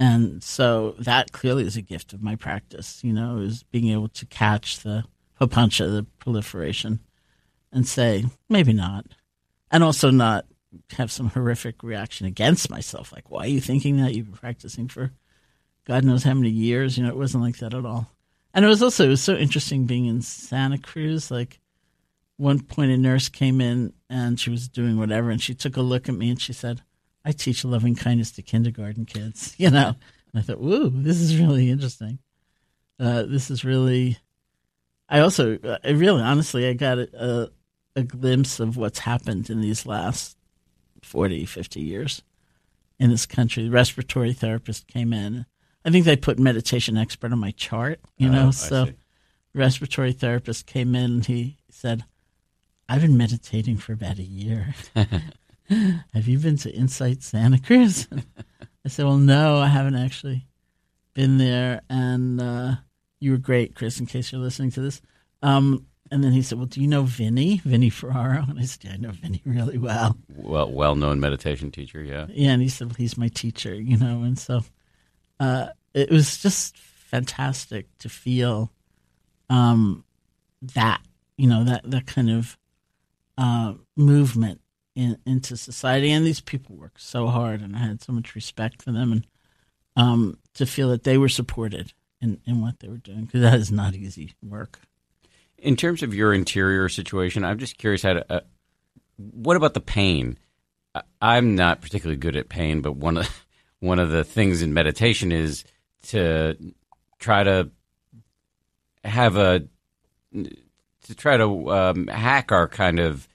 [0.00, 4.08] And so that clearly is a gift of my practice, you know, is being able
[4.08, 5.04] to catch the
[5.40, 7.00] papancha, the proliferation,
[7.72, 9.06] and say, maybe not.
[9.70, 10.46] And also not
[10.96, 13.12] have some horrific reaction against myself.
[13.12, 14.14] Like, why are you thinking that?
[14.14, 15.12] You've been practicing for
[15.88, 16.98] God knows how many years.
[16.98, 18.08] You know, it wasn't like that at all.
[18.52, 21.30] And it was also, it was so interesting being in Santa Cruz.
[21.30, 21.58] Like,
[22.38, 25.82] one point a nurse came in and she was doing whatever, and she took a
[25.82, 26.80] look at me and she said,
[27.24, 29.94] I teach loving kindness to kindergarten kids, you know.
[30.32, 32.18] And I thought, woo, this is really interesting.
[32.98, 34.18] Uh, this is really.
[35.10, 37.08] I also, uh, I really, honestly, I got a,
[37.96, 40.36] a, a glimpse of what's happened in these last
[41.02, 42.22] 40, 50 years
[42.98, 43.64] in this country.
[43.64, 45.46] The respiratory therapist came in.
[45.84, 48.48] I think they put meditation expert on my chart, you Oh, know.
[48.48, 48.88] I so,
[49.54, 52.04] respiratory therapist came in and he said,
[52.88, 54.74] I've been meditating for about a year.
[56.14, 58.08] Have you been to Insight Santa Cruz?
[58.84, 60.46] I said, Well, no, I haven't actually
[61.14, 61.82] been there.
[61.90, 62.76] And uh,
[63.20, 65.02] you were great, Chris, in case you're listening to this.
[65.42, 68.44] Um, and then he said, Well, do you know Vinny, Vinny Ferraro?
[68.48, 70.16] And I said, Yeah, I know Vinny really well.
[70.34, 72.26] Well, well-known meditation teacher, yeah.
[72.30, 74.62] Yeah, and he said, well, he's my teacher, you know, and so
[75.40, 78.72] uh, it was just fantastic to feel
[79.50, 80.04] um,
[80.74, 81.02] that,
[81.36, 82.57] you know, that that kind of
[83.38, 84.60] uh, movement
[84.94, 86.10] in, into society.
[86.10, 89.26] And these people worked so hard, and I had so much respect for them, and
[89.96, 93.54] um, to feel that they were supported in, in what they were doing, because that
[93.54, 94.80] is not easy work.
[95.56, 98.32] In terms of your interior situation, I'm just curious how to.
[98.32, 98.40] Uh,
[99.16, 100.36] what about the pain?
[100.94, 103.46] I- I'm not particularly good at pain, but one of
[103.80, 105.64] one of the things in meditation is
[106.08, 106.56] to
[107.20, 107.70] try to
[109.04, 109.64] have a
[111.08, 113.28] to try to um, hack our kind of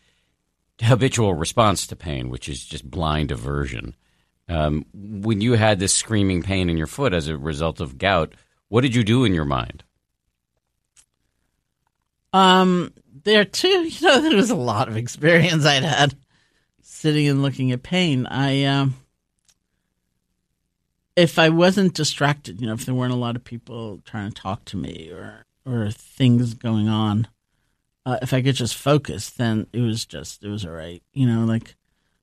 [0.81, 3.95] habitual response to pain, which is just blind aversion.
[4.47, 8.33] Um, when you had this screaming pain in your foot as a result of gout,
[8.69, 9.83] what did you do in your mind?
[12.33, 16.15] Um, there too, you know, there was a lot of experience I'd had
[16.81, 18.25] sitting and looking at pain.
[18.27, 18.95] I, um,
[21.15, 24.41] if I wasn't distracted, you know, if there weren't a lot of people trying to
[24.41, 27.27] talk to me or or things going on,
[28.05, 31.01] uh, if I could just focus, then it was just it was all right.
[31.13, 31.75] You know, like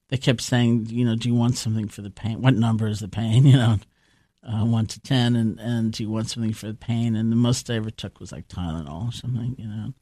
[0.08, 2.42] they kept saying, you know, do you want something for the pain?
[2.42, 3.44] What number is the pain?
[3.50, 3.78] You know,
[4.42, 7.16] uh, one to ten, and and do you want something for the pain?
[7.16, 9.56] And the most I ever took was like Tylenol or something.
[9.58, 9.94] You know.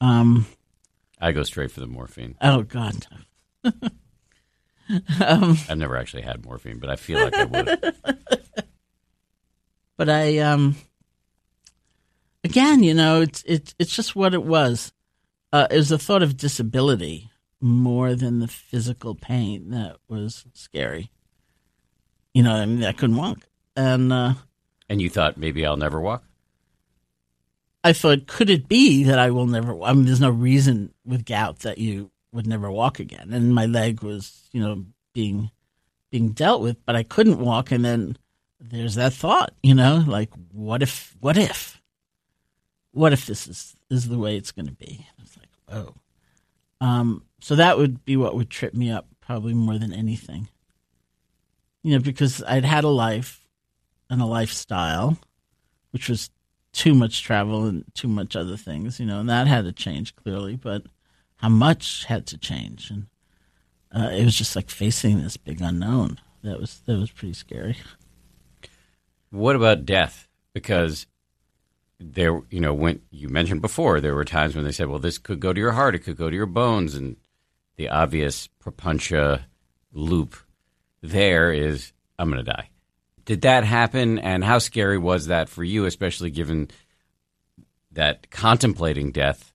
[0.00, 0.46] Um.
[1.18, 2.36] I go straight for the morphine.
[2.42, 3.06] Oh God.
[3.64, 7.94] um, I've never actually had morphine, but I feel like I would.
[9.96, 10.76] but I um
[12.44, 14.92] again, you know, it's it's it's just what it was.
[15.52, 17.30] Uh, it was the thought of disability
[17.60, 21.10] more than the physical pain that was scary.
[22.34, 23.38] You know, I mean, I couldn't walk,
[23.74, 24.34] and uh,
[24.88, 26.24] and you thought maybe I'll never walk.
[27.82, 29.80] I thought, could it be that I will never?
[29.82, 33.66] I mean, there's no reason with gout that you would never walk again, and my
[33.66, 35.50] leg was, you know, being
[36.10, 38.18] being dealt with, but I couldn't walk, and then
[38.60, 41.80] there's that thought, you know, like what if, what if,
[42.92, 45.06] what if this is is the way it's going to be?
[45.68, 45.94] It's like, whoa.
[46.80, 50.48] Um, so that would be what would trip me up probably more than anything.
[51.82, 53.46] You know, because I'd had a life
[54.10, 55.18] and a lifestyle,
[55.90, 56.30] which was
[56.72, 60.14] too much travel and too much other things, you know, and that had to change
[60.16, 60.82] clearly, but
[61.36, 62.90] how much had to change.
[62.90, 63.06] And
[63.94, 66.20] uh, it was just like facing this big unknown.
[66.42, 67.76] That was that was pretty scary.
[69.30, 70.28] What about death?
[70.52, 71.06] Because
[71.98, 75.18] there, you know, when you mentioned before, there were times when they said, "Well, this
[75.18, 77.16] could go to your heart, it could go to your bones," and
[77.76, 79.44] the obvious papancha
[79.92, 80.36] loop
[81.02, 82.70] there is I'm going to die.
[83.24, 86.70] Did that happen, and how scary was that for you, especially given
[87.92, 89.52] that contemplating death,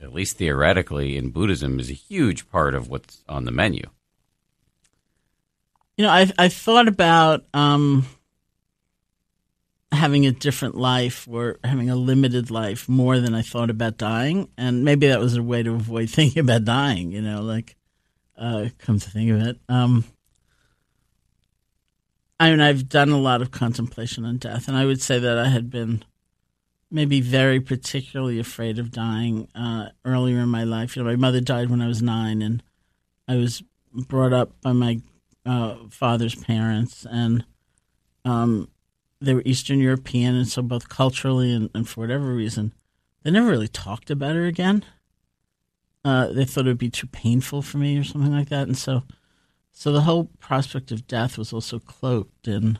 [0.00, 3.82] at least theoretically, in Buddhism, is a huge part of what's on the menu?
[5.96, 8.06] You know, I I thought about um,
[9.94, 14.48] having a different life or having a limited life more than I thought about dying.
[14.58, 17.76] And maybe that was a way to avoid thinking about dying, you know, like,
[18.36, 19.58] uh, come to think of it.
[19.68, 20.04] Um,
[22.38, 25.38] I mean, I've done a lot of contemplation on death, and I would say that
[25.38, 26.04] I had been
[26.90, 30.96] maybe very particularly afraid of dying uh, earlier in my life.
[30.96, 32.62] You know, my mother died when I was nine, and
[33.28, 35.00] I was brought up by my
[35.46, 37.44] uh, father's parents, and
[38.24, 38.68] um,
[39.20, 42.72] they were Eastern European, and so both culturally and, and for whatever reason,
[43.22, 44.84] they never really talked about her again.
[46.04, 48.76] Uh, they thought it would be too painful for me or something like that, and
[48.76, 49.04] so,
[49.72, 52.78] so the whole prospect of death was also cloaked in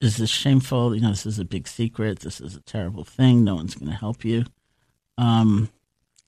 [0.00, 0.94] is this shameful?
[0.94, 2.20] You know, this is a big secret.
[2.20, 3.44] This is a terrible thing.
[3.44, 4.44] No one's going to help you.
[5.16, 5.70] Um,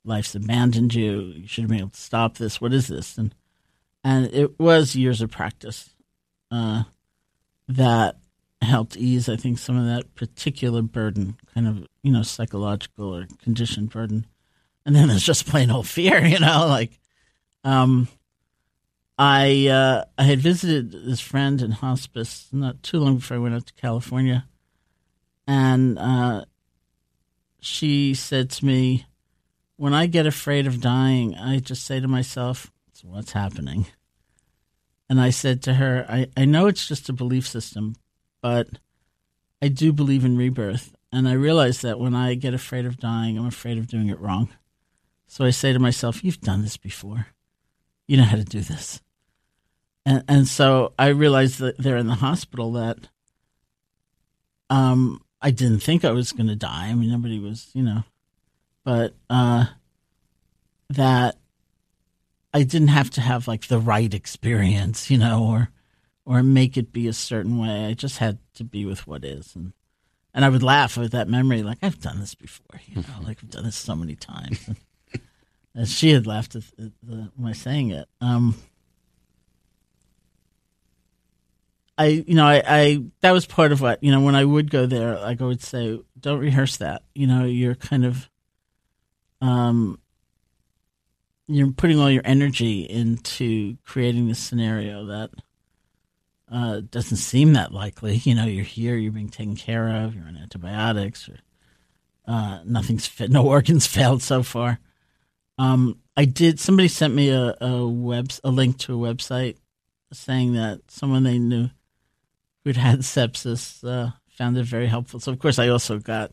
[0.04, 1.20] life's abandoned you.
[1.36, 2.60] You should have been able to stop this.
[2.60, 3.18] What is this?
[3.18, 3.34] And
[4.04, 5.90] and it was years of practice
[6.50, 6.84] uh,
[7.66, 8.16] that
[8.62, 13.26] helped ease, I think, some of that particular burden, kind of, you know, psychological or
[13.42, 14.26] conditioned burden.
[14.84, 16.98] And then there's just plain old fear, you know, like,
[17.64, 18.08] um,
[19.18, 23.54] I uh, I had visited this friend in hospice not too long before I went
[23.56, 24.46] out to California,
[25.44, 26.44] and uh,
[27.60, 29.06] she said to me,
[29.76, 32.70] "When I get afraid of dying, I just say to myself,
[33.02, 33.86] what's happening?"
[35.10, 37.96] And I said to her, I, I know it's just a belief system,
[38.40, 38.68] but
[39.60, 40.94] I do believe in rebirth.
[41.12, 44.20] And I realize that when I get afraid of dying, I'm afraid of doing it
[44.20, 44.50] wrong.
[45.26, 47.28] So I say to myself, You've done this before.
[48.06, 49.00] You know how to do this.
[50.04, 53.08] And, and so I realized that they're in the hospital that
[54.70, 56.88] um, I didn't think I was going to die.
[56.88, 58.04] I mean, nobody was, you know,
[58.84, 59.66] but uh,
[60.90, 61.36] that
[62.54, 65.70] I didn't have to have like the right experience, you know, or
[66.28, 67.86] or make it be a certain way.
[67.86, 69.72] I just had to be with what is, and
[70.34, 73.38] and I would laugh with that memory, like I've done this before, you know, like
[73.42, 74.70] I've done this so many times.
[75.74, 78.08] And, she had laughed at, at the, my saying it.
[78.20, 78.56] Um,
[81.96, 84.72] I, you know, I, I, that was part of what, you know, when I would
[84.72, 87.02] go there, like I would say, don't rehearse that.
[87.14, 88.28] You know, you're kind of,
[89.40, 90.00] um,
[91.46, 95.30] you're putting all your energy into creating this scenario that
[96.50, 98.16] uh, doesn't seem that likely.
[98.16, 101.38] You know, you're here, you're being taken care of, you're on antibiotics, or
[102.26, 104.78] uh, nothing's fit, no organs failed so far.
[105.58, 106.60] Um, I did.
[106.60, 109.56] Somebody sent me a, a web a link to a website
[110.12, 111.68] saying that someone they knew
[112.64, 115.20] who'd had sepsis uh, found it very helpful.
[115.20, 116.32] So of course, I also got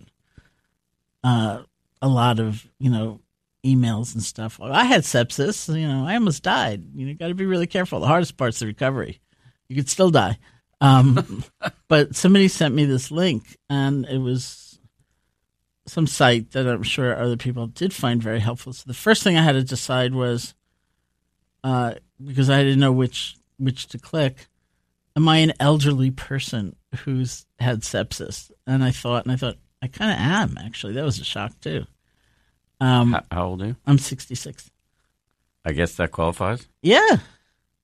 [1.23, 1.63] uh,
[2.01, 3.21] a lot of you know
[3.65, 4.59] emails and stuff.
[4.59, 5.75] Well, I had sepsis.
[5.75, 6.83] You know, I almost died.
[6.93, 7.99] You know, got to be really careful.
[7.99, 9.21] The hardest part's the recovery
[9.67, 10.37] you could still die.
[10.81, 11.43] Um,
[11.87, 14.79] but somebody sent me this link, and it was
[15.87, 18.73] some site that I'm sure other people did find very helpful.
[18.73, 20.55] So the first thing I had to decide was,
[21.63, 24.47] uh, because I didn't know which which to click.
[25.15, 28.51] Am I an elderly person who's had sepsis?
[28.67, 30.93] And I thought, and I thought, I kind of am actually.
[30.93, 31.85] That was a shock too.
[32.81, 33.75] Um, How, how old are you?
[33.85, 34.69] I'm 66.
[35.63, 36.67] I guess that qualifies.
[36.81, 37.17] Yeah,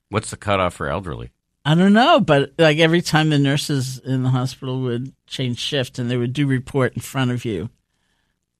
[0.10, 1.32] What's the cutoff for elderly?
[1.64, 6.00] I don't know, but like every time the nurses in the hospital would change shift
[6.00, 7.70] and they would do report in front of you,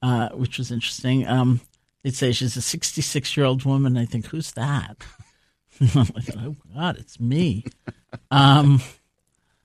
[0.02, 1.26] uh, which was interesting.
[1.26, 1.60] Um,
[2.02, 3.96] they'd say she's a 66 year old woman.
[3.96, 4.96] I think, who's that?
[5.94, 6.06] I'm
[6.38, 7.64] oh God, it's me.
[8.30, 8.80] um,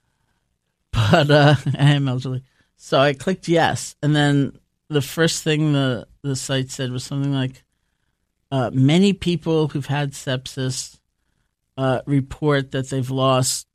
[0.92, 2.42] but uh, I am elderly,
[2.76, 7.32] so I clicked yes, and then the first thing the the site said was something
[7.32, 7.62] like,
[8.50, 10.97] uh, "Many people who've had sepsis
[11.78, 13.66] uh, report that they've lost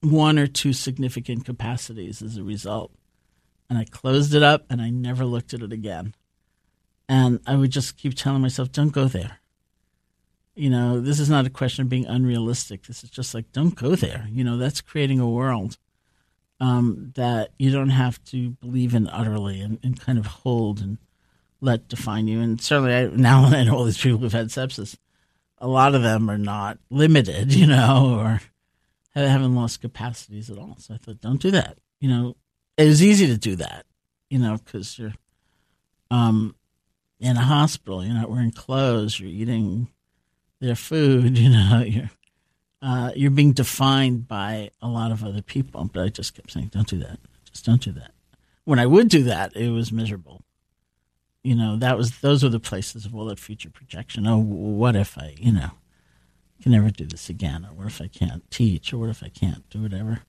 [0.00, 2.90] one or two significant capacities as a result."
[3.70, 6.14] And I closed it up, and I never looked at it again.
[7.08, 9.38] And I would just keep telling myself, "Don't go there."
[10.56, 12.86] You know, this is not a question of being unrealistic.
[12.86, 14.26] This is just like, don't go there.
[14.30, 15.76] You know, that's creating a world
[16.60, 20.98] um, that you don't have to believe in utterly and, and kind of hold and
[21.60, 22.40] let define you.
[22.40, 24.96] And certainly, I, now I know all these people who've had sepsis,
[25.58, 28.40] a lot of them are not limited, you know, or
[29.14, 30.76] haven't lost capacities at all.
[30.78, 31.78] So I thought, don't do that.
[32.00, 32.36] You know,
[32.76, 33.86] it was easy to do that,
[34.28, 35.14] you know, because you're
[36.10, 36.54] um,
[37.18, 39.88] in a hospital, you're not wearing clothes, you're eating
[40.60, 42.10] their food, you know, you're
[42.82, 45.88] uh, you're being defined by a lot of other people.
[45.92, 47.18] But I just kept saying, don't do that.
[47.50, 48.12] Just don't do that.
[48.64, 50.42] When I would do that, it was miserable.
[51.46, 54.26] You know, that was those were the places of all that future projection.
[54.26, 55.70] Oh, what if I, you know,
[56.60, 59.28] can never do this again, or what if I can't teach, or what if I
[59.28, 60.22] can't do whatever.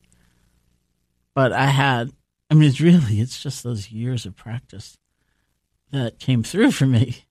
[1.33, 2.11] But I had,
[2.51, 4.99] I mean, it's really, it's just those years of practice
[5.91, 7.25] that came through for me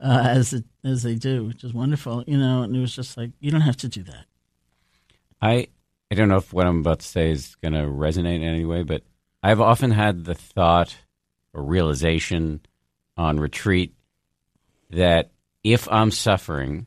[0.00, 2.62] uh, as it, as they do, which is wonderful, you know.
[2.62, 4.24] And it was just like you don't have to do that.
[5.42, 5.68] I
[6.10, 8.64] I don't know if what I'm about to say is going to resonate in any
[8.64, 9.02] way, but
[9.42, 10.96] I've often had the thought
[11.52, 12.62] or realization
[13.18, 13.94] on retreat
[14.90, 15.30] that
[15.62, 16.86] if I'm suffering,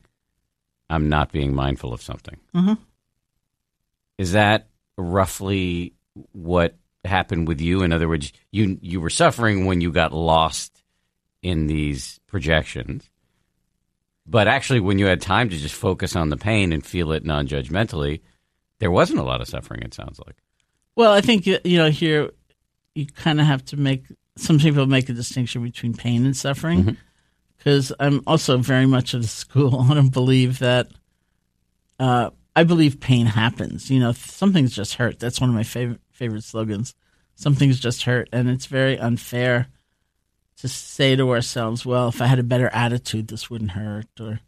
[0.90, 2.38] I'm not being mindful of something.
[2.54, 2.78] Mhm.
[4.18, 5.94] Is that roughly
[6.32, 7.82] what happened with you?
[7.82, 10.82] In other words, you you were suffering when you got lost
[11.42, 13.08] in these projections.
[14.26, 17.24] But actually, when you had time to just focus on the pain and feel it
[17.24, 18.20] non judgmentally,
[18.78, 20.36] there wasn't a lot of suffering, it sounds like.
[20.96, 22.30] Well, I think you know here
[22.94, 24.04] you kind of have to make
[24.36, 26.96] some people make a distinction between pain and suffering
[27.58, 29.80] because I'm also very much of the school.
[29.90, 30.88] I don't believe that.
[31.98, 33.90] Uh, I believe pain happens.
[33.90, 35.18] You know, something's just hurt.
[35.18, 36.94] That's one of my favorite favorite slogans.
[37.34, 39.68] Something's just hurt, and it's very unfair
[40.56, 44.40] to say to ourselves, "Well, if I had a better attitude, this wouldn't hurt," or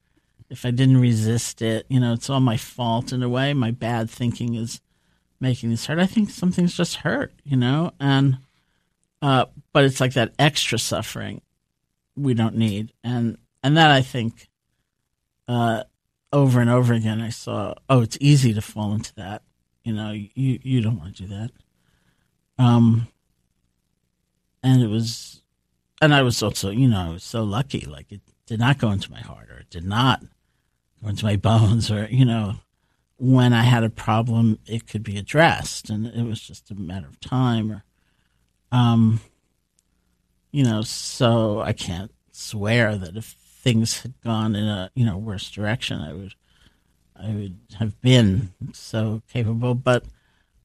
[0.51, 3.55] if I didn't resist it, you know, it's all my fault in a way.
[3.55, 4.81] My bad thinking is
[5.41, 5.99] making this hurt.
[5.99, 8.39] I think something's just hurt, you know, and
[9.23, 11.41] uh, but it's like that extra suffering
[12.17, 14.49] we don't need, and and that I think
[15.49, 15.85] uh,
[16.33, 17.75] over and over again I saw.
[17.89, 19.43] Oh, it's easy to fall into that.
[19.83, 21.51] You know, you you don't want to do that.
[22.59, 23.09] Um,
[24.63, 25.43] and it was,
[26.01, 27.81] and I was also, you know, I was so lucky.
[27.81, 30.23] Like it did not go into my heart, or it did not
[31.03, 32.57] go into my bones, or you know,
[33.17, 37.07] when I had a problem, it could be addressed, and it was just a matter
[37.07, 37.71] of time.
[37.71, 37.85] Or,
[38.75, 39.21] um,
[40.51, 45.17] you know, so I can't swear that if things had gone in a you know
[45.17, 46.35] worse direction, I would,
[47.15, 49.75] I would have been so capable.
[49.75, 50.05] But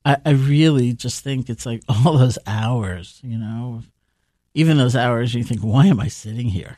[0.03, 3.83] I, I really just think it's like all those hours, you know,
[4.55, 6.77] even those hours you think, why am I sitting here?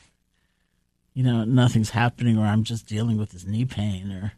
[1.14, 4.32] You know, nothing's happening, or I'm just dealing with this knee pain, or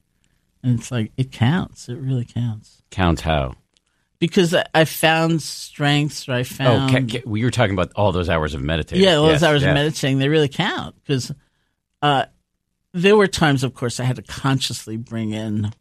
[0.63, 1.89] and it's like it counts.
[1.89, 3.55] It really counts Counts how?
[4.19, 6.29] Because I, I found strengths.
[6.29, 9.05] Or I Oh, found ca- ca- you were talking about all those hours of meditating.
[9.05, 9.69] yeah, all Yes, those hours yes.
[9.71, 11.33] of meditating they really count because
[12.03, 12.27] uh,
[12.93, 15.73] there were times, of course, I had to consciously bring in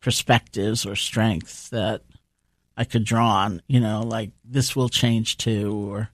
[0.00, 2.02] perspectives or strengths that
[2.76, 3.62] I could draw on.
[3.66, 6.10] You know, like this will change too, or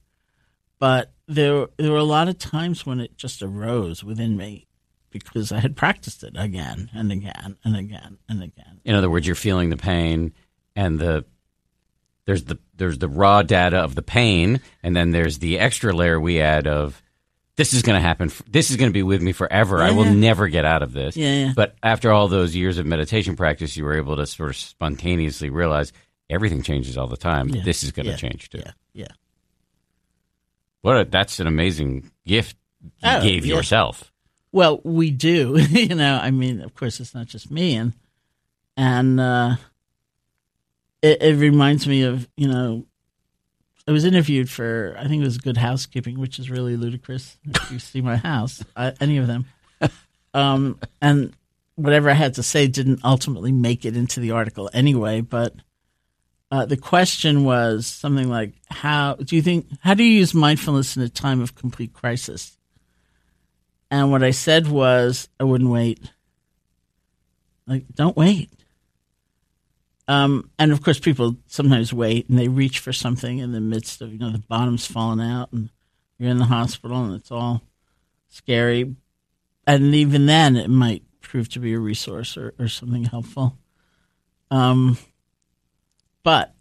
[0.78, 4.66] but there there were a lot of times when it just arose within me
[5.10, 8.80] because I had practiced it again and again and again and again.
[8.84, 10.32] In other words, you're feeling the pain,
[10.76, 11.24] and the
[12.26, 16.20] there's the there's the raw data of the pain, and then there's the extra layer
[16.20, 17.00] we add of
[17.56, 18.28] this is going to happen.
[18.30, 19.82] f- This is going to be with me forever.
[19.82, 20.14] I will Yeah.
[20.14, 21.16] never get out of this.
[21.16, 21.52] Yeah, yeah.
[21.54, 25.50] But after all those years of meditation practice, you were able to sort of spontaneously
[25.50, 25.92] realize
[26.30, 27.48] everything changes all the time.
[27.50, 27.62] Yeah.
[27.62, 28.16] This is going to Yeah.
[28.16, 28.58] change too.
[28.64, 29.08] Yeah, yeah.
[30.80, 33.56] What a, that's an amazing gift you Oh, gave yeah.
[33.56, 34.10] yourself.
[34.50, 35.56] Well, we do.
[35.70, 37.92] you know, I mean, of course, it's not just me, and
[38.76, 39.56] and uh,
[41.03, 42.86] it, it reminds me of you know,
[43.86, 47.36] I was interviewed for I think it was Good Housekeeping, which is really ludicrous.
[47.44, 49.46] If you see my house, I, any of them,
[50.32, 51.34] um, and
[51.74, 55.20] whatever I had to say didn't ultimately make it into the article anyway.
[55.20, 55.55] But
[56.50, 59.66] uh, the question was something like, "How do you think?
[59.80, 62.57] How do you use mindfulness in a time of complete crisis?"
[63.90, 66.00] And what I said was, I wouldn't wait.
[67.66, 68.48] Like, don't wait.
[70.12, 74.02] Um, and of course, people sometimes wait and they reach for something in the midst
[74.02, 75.70] of, you know, the bottom's falling out and
[76.18, 77.62] you're in the hospital and it's all
[78.28, 78.94] scary.
[79.66, 83.56] And even then, it might prove to be a resource or, or something helpful.
[84.50, 84.98] Um,
[86.22, 86.54] but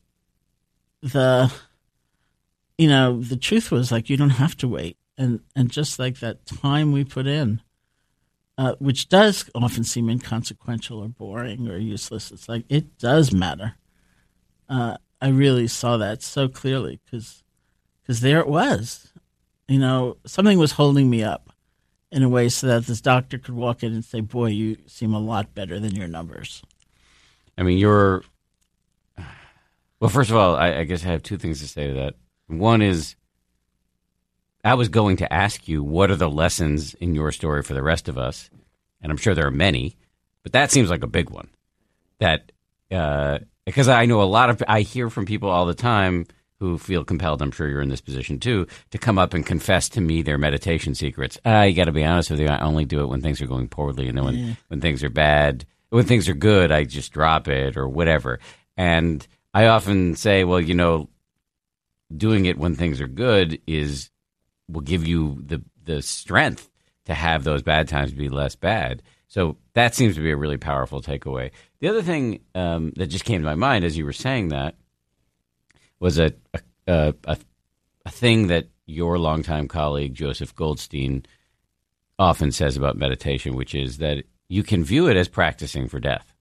[1.02, 1.52] the,
[2.78, 6.20] you know, the truth was like, you don't have to wait and and just like
[6.20, 7.62] that time we put in,
[8.58, 13.76] uh, which does often seem inconsequential or boring or useless, it's like it does matter.
[14.70, 17.44] Uh, I really saw that so clearly because
[18.02, 19.14] because there it was,
[19.68, 21.52] you know, something was holding me up
[22.12, 25.14] in a way so that this doctor could walk in and say, "Boy, you seem
[25.14, 26.62] a lot better than your numbers."
[27.58, 28.24] I mean, you're.
[30.00, 32.16] Well, first of all, I, I guess I have two things to say to that.
[32.48, 33.16] One is
[34.64, 37.84] I was going to ask you what are the lessons in your story for the
[37.84, 38.50] rest of us,
[39.02, 39.98] and I'm sure there are many,
[40.44, 41.50] but that seems like a big one.
[42.20, 42.52] That
[42.92, 46.28] uh, because I know a lot of I hear from people all the time
[46.60, 47.42] who feel compelled.
[47.42, 50.38] I'm sure you're in this position too to come up and confess to me their
[50.38, 51.40] meditation secrets.
[51.44, 52.48] I uh, got to be honest with you.
[52.48, 54.54] I only do it when things are going poorly, and then when yeah.
[54.68, 58.40] when things are bad, when things are good, I just drop it or whatever.
[58.78, 61.10] And I often say, well, you know,
[62.16, 64.12] doing it when things are good is
[64.72, 66.70] will give you the the strength
[67.06, 69.02] to have those bad times be less bad.
[69.28, 71.52] So that seems to be a really powerful takeaway.
[71.80, 74.76] The other thing um, that just came to my mind as you were saying that
[76.00, 76.34] was a
[76.88, 77.38] a, a,
[78.06, 81.26] a thing that your longtime colleague Joseph Goldstein
[82.20, 86.34] often says about meditation, which is that you can view it as practicing for death,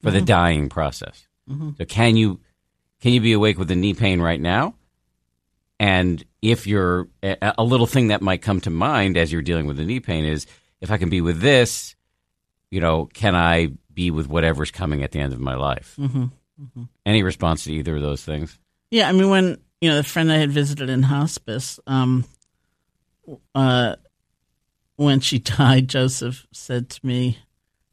[0.00, 0.18] for mm-hmm.
[0.18, 1.26] the dying process.
[1.48, 1.70] Mm-hmm.
[1.78, 2.40] So can you
[3.00, 4.74] can you be awake with the knee pain right now?
[5.80, 9.78] And if you're a little thing that might come to mind as you're dealing with
[9.78, 10.46] the knee pain is
[10.82, 11.96] if I can be with this,
[12.70, 15.96] you know, can I be with whatever's coming at the end of my life?
[15.98, 16.24] Mm-hmm.
[16.24, 16.82] Mm-hmm.
[17.06, 18.58] Any response to either of those things?
[18.90, 22.26] Yeah, I mean, when you know the friend I had visited in hospice, um,
[23.54, 23.96] uh,
[24.96, 27.38] when she died, Joseph said to me,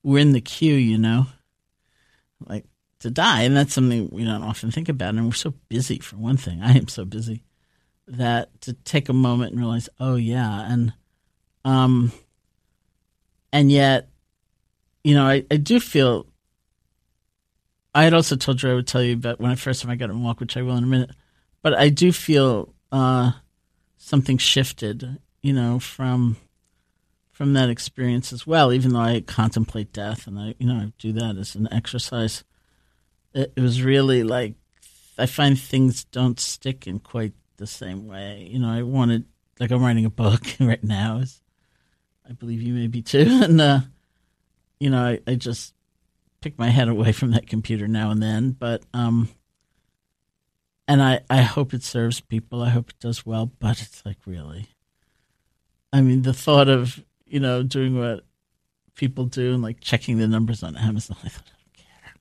[0.03, 1.27] "We're in the queue," you know,
[2.45, 2.65] like
[2.99, 5.15] to die, and that's something we don't often think about.
[5.15, 5.99] And we're so busy.
[5.99, 7.43] For one thing, I am so busy
[8.07, 10.93] that to take a moment and realize, oh yeah, and
[11.65, 12.11] um,
[13.51, 14.09] and yet,
[15.03, 16.27] you know, I, I do feel.
[17.93, 19.95] I had also told you I would tell you about when I first time I
[19.95, 21.11] got on walk, which I will in a minute,
[21.61, 23.31] but I do feel uh,
[23.97, 26.37] something shifted, you know, from
[27.31, 28.71] from that experience as well.
[28.71, 32.43] Even though I contemplate death and I, you know, I do that as an exercise,
[33.33, 34.53] it, it was really like
[35.17, 38.47] I find things don't stick in quite the same way.
[38.49, 39.25] You know, I wanted
[39.59, 41.19] like I'm writing a book right now.
[41.19, 41.41] As
[42.27, 43.79] I believe you may be too, and uh,
[44.79, 45.73] you know, I, I just
[46.41, 48.51] pick my head away from that computer now and then.
[48.51, 49.29] But um,
[50.87, 52.61] and I I hope it serves people.
[52.61, 53.51] I hope it does well.
[53.59, 54.69] But it's like really,
[55.91, 58.23] I mean, the thought of you know doing what
[58.95, 61.17] people do and like checking the numbers on Amazon.
[61.23, 62.13] I thought I don't care.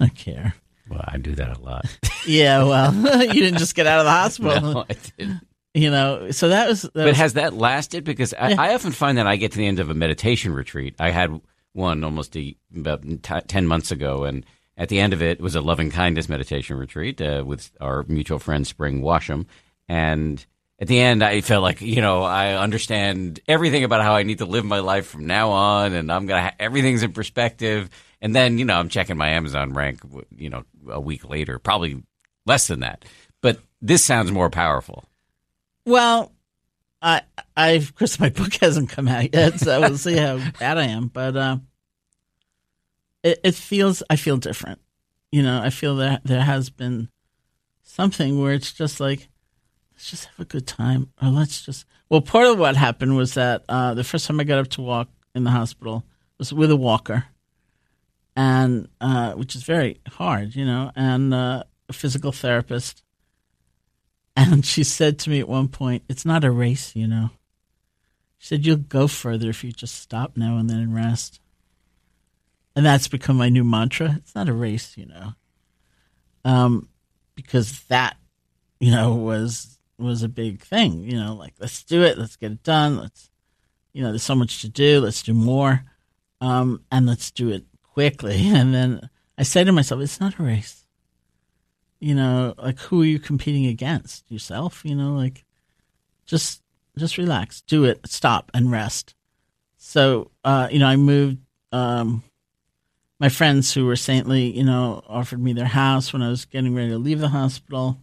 [0.00, 0.54] I don't care.
[0.88, 1.86] Well, I do that a lot.
[2.26, 4.72] yeah, well, you didn't just get out of the hospital.
[4.72, 5.40] No, I didn't.
[5.74, 6.82] You know, so that was.
[6.82, 8.04] That but was, has that lasted?
[8.04, 8.60] Because I, yeah.
[8.60, 10.94] I, often find that I get to the end of a meditation retreat.
[10.98, 11.40] I had
[11.72, 14.44] one almost a, about t- 10 months ago, and
[14.76, 18.04] at the end of it, it was a loving kindness meditation retreat uh, with our
[18.06, 19.46] mutual friend Spring Washam.
[19.88, 20.44] And
[20.78, 24.38] at the end, I felt like, you know, I understand everything about how I need
[24.38, 27.88] to live my life from now on, and I'm going to, ha- everything's in perspective
[28.22, 30.00] and then, you know, I'm checking my Amazon rank,
[30.34, 32.04] you know, a week later, probably
[32.46, 33.04] less than that.
[33.40, 35.04] But this sounds more powerful.
[35.84, 36.32] Well,
[37.02, 37.22] I,
[37.56, 40.84] I, of course, my book hasn't come out yet, so we'll see how bad I
[40.84, 41.08] am.
[41.08, 41.56] But uh,
[43.24, 44.80] it, it feels, I feel different.
[45.32, 47.08] You know, I feel that there has been
[47.82, 49.28] something where it's just like,
[49.92, 51.86] let's just have a good time, or let's just.
[52.08, 54.82] Well, part of what happened was that uh, the first time I got up to
[54.82, 56.04] walk in the hospital
[56.38, 57.24] was with a walker,
[58.36, 63.02] and uh, which is very hard, you know, and uh, a physical therapist.
[64.34, 67.30] And she said to me at one point, "It's not a race, you know."
[68.42, 71.38] She said, You'll go further if you just stop now and then and rest.
[72.74, 74.14] And that's become my new mantra.
[74.16, 75.34] It's not a race, you know.
[76.44, 76.88] Um,
[77.36, 78.16] because that,
[78.80, 82.50] you know, was was a big thing, you know, like let's do it, let's get
[82.50, 83.30] it done, let's
[83.92, 85.84] you know, there's so much to do, let's do more.
[86.40, 88.48] Um, and let's do it quickly.
[88.54, 90.86] And then I say to myself, it's not a race.
[92.00, 94.30] You know, like who are you competing against?
[94.30, 95.44] Yourself, you know, like
[96.26, 96.62] just
[96.98, 99.14] just relax, do it, stop and rest.
[99.76, 101.38] So, uh, you know, I moved
[101.70, 102.22] um,
[103.18, 106.74] my friends who were saintly, you know, offered me their house when I was getting
[106.74, 107.98] ready to leave the hospital.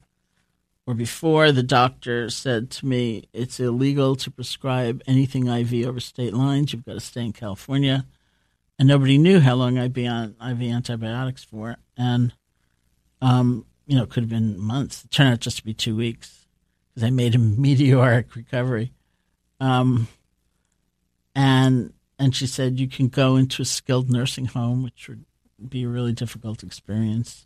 [0.88, 6.34] Or before the doctor said to me, it's illegal to prescribe anything IV over state
[6.34, 6.74] lines.
[6.74, 8.06] You've got to stay in California
[8.80, 11.76] and nobody knew how long I'd be on IV antibiotics for.
[11.98, 12.34] And,
[13.22, 15.04] um, you know, it could have been months.
[15.04, 16.48] It turned out just to be two weeks
[16.90, 18.94] because I made a meteoric recovery.
[19.60, 20.08] Um,
[21.36, 25.26] and and she said you can go into a skilled nursing home, which would
[25.70, 27.46] be a really difficult experience,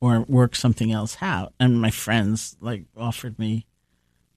[0.00, 1.52] or work something else out.
[1.60, 3.66] And my friends like offered me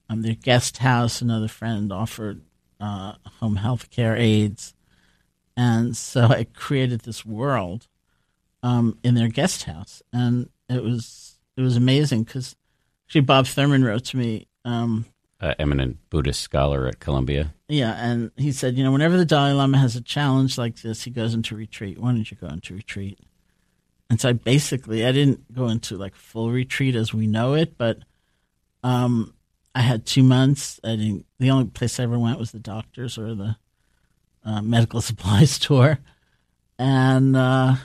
[0.09, 1.21] um, their guest house.
[1.21, 2.41] Another friend offered
[2.81, 4.73] uh, home health care aides
[5.61, 7.87] and so I created this world
[8.63, 12.55] um, in their guest house, and it was it was amazing because
[13.07, 14.47] actually Bob Thurman wrote to me.
[14.65, 15.05] Um,
[15.39, 17.53] uh, eminent Buddhist scholar at Columbia.
[17.67, 21.03] Yeah, and he said, you know, whenever the Dalai Lama has a challenge like this,
[21.03, 21.97] he goes into retreat.
[21.97, 23.17] Why don't you go into retreat?
[24.07, 27.75] And so I basically, I didn't go into like full retreat as we know it,
[27.75, 27.99] but
[28.83, 29.33] um,
[29.73, 30.79] I had two months.
[30.83, 31.25] I didn't.
[31.39, 33.55] The only place I ever went was the doctors or the
[34.45, 35.99] uh, medical supply store,
[36.77, 37.75] and uh,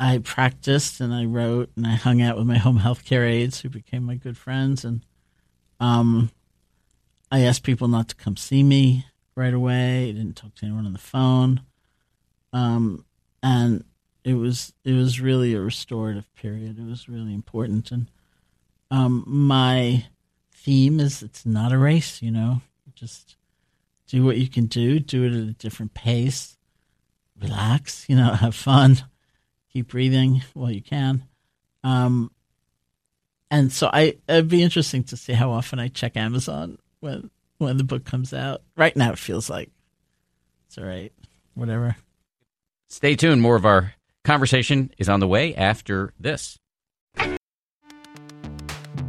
[0.00, 3.60] I practiced and I wrote and I hung out with my home health care aides
[3.60, 5.04] who became my good friends, and
[5.80, 6.30] um,
[7.30, 10.08] I asked people not to come see me right away.
[10.08, 11.62] I didn't talk to anyone on the phone,
[12.52, 13.04] um,
[13.42, 13.84] and
[14.24, 16.78] it was it was really a restorative period.
[16.78, 18.10] It was really important, and
[18.90, 20.06] um, my
[20.52, 22.62] theme is it's not a race, you know,
[22.94, 23.36] just
[24.08, 26.56] do what you can do, do it at a different pace,
[27.40, 28.96] relax, you know, have fun,
[29.72, 31.24] keep breathing while you can.
[31.84, 32.30] Um,
[33.50, 37.76] and so I it'd be interesting to see how often I check Amazon when when
[37.76, 38.62] the book comes out.
[38.76, 39.70] Right now it feels like
[40.66, 41.12] it's all right.
[41.54, 41.96] Whatever.
[42.88, 43.42] Stay tuned.
[43.42, 43.94] More of our
[44.24, 46.58] conversation is on the way after this.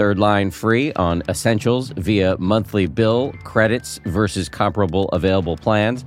[0.00, 6.06] Third line free on essentials via monthly bill credits versus comparable available plans.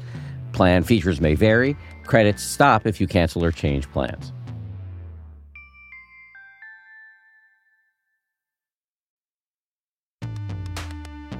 [0.51, 1.77] Plan features may vary.
[2.03, 4.31] Credits stop if you cancel or change plans.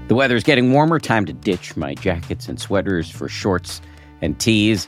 [0.08, 1.00] The weather is getting warmer.
[1.00, 3.82] Time to ditch my jackets and sweaters for shorts
[4.22, 4.88] and tees.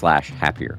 [0.00, 0.78] happier.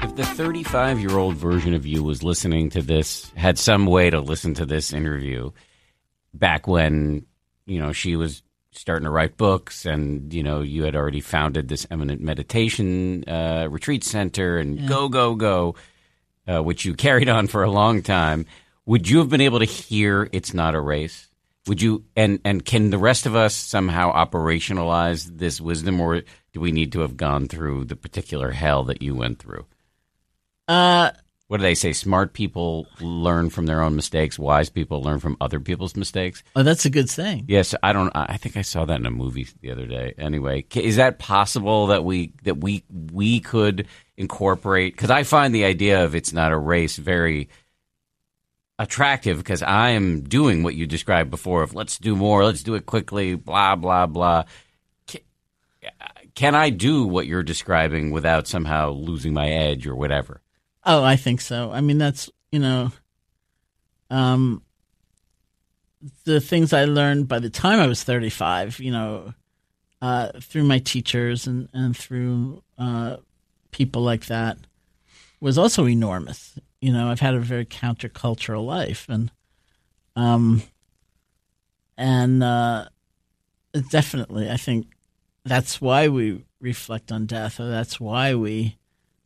[0.00, 4.10] If the 35 year old version of you was listening to this, had some way
[4.10, 5.50] to listen to this interview
[6.34, 7.26] back when,
[7.66, 8.42] you know, she was
[8.72, 13.66] starting to write books and, you know, you had already founded this eminent meditation uh,
[13.68, 15.74] retreat center and go, go, go,
[16.46, 18.46] uh, which you carried on for a long time,
[18.88, 21.28] would you have been able to hear It's Not a Race?
[21.66, 26.22] Would you and and can the rest of us somehow operationalize this wisdom, or
[26.54, 29.66] do we need to have gone through the particular hell that you went through?
[30.66, 31.10] Uh,
[31.48, 31.92] What do they say?
[31.92, 34.38] Smart people learn from their own mistakes.
[34.38, 36.42] Wise people learn from other people's mistakes.
[36.56, 37.44] oh, that's a good saying.
[37.48, 38.10] Yes, I don't.
[38.14, 40.14] I think I saw that in a movie the other day.
[40.16, 42.82] Anyway, is that possible that we that we
[43.12, 43.86] we could
[44.16, 44.94] incorporate?
[44.94, 47.50] Because I find the idea of it's not a race very
[48.78, 52.74] attractive because I am doing what you described before of let's do more, let's do
[52.74, 54.44] it quickly, blah blah blah.
[55.10, 55.24] Ca-
[56.34, 60.42] Can I do what you're describing without somehow losing my edge or whatever?
[60.84, 61.70] Oh, I think so.
[61.72, 62.92] I mean, that's you know,
[64.10, 64.62] um,
[66.24, 68.78] the things I learned by the time I was thirty-five.
[68.80, 69.34] You know,
[70.00, 73.16] uh, through my teachers and and through uh,
[73.72, 74.58] people like that
[75.40, 76.58] was also enormous.
[76.80, 79.30] You know, I've had a very countercultural life, and
[80.14, 80.62] um,
[81.96, 82.86] and uh,
[83.90, 84.86] definitely, I think
[85.44, 88.78] that's why we reflect on death, or that's why we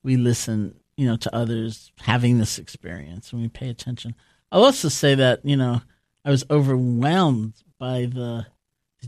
[0.03, 4.14] we listen, you know, to others having this experience and we pay attention.
[4.50, 5.82] I'll also say that, you know,
[6.24, 8.46] I was overwhelmed by the,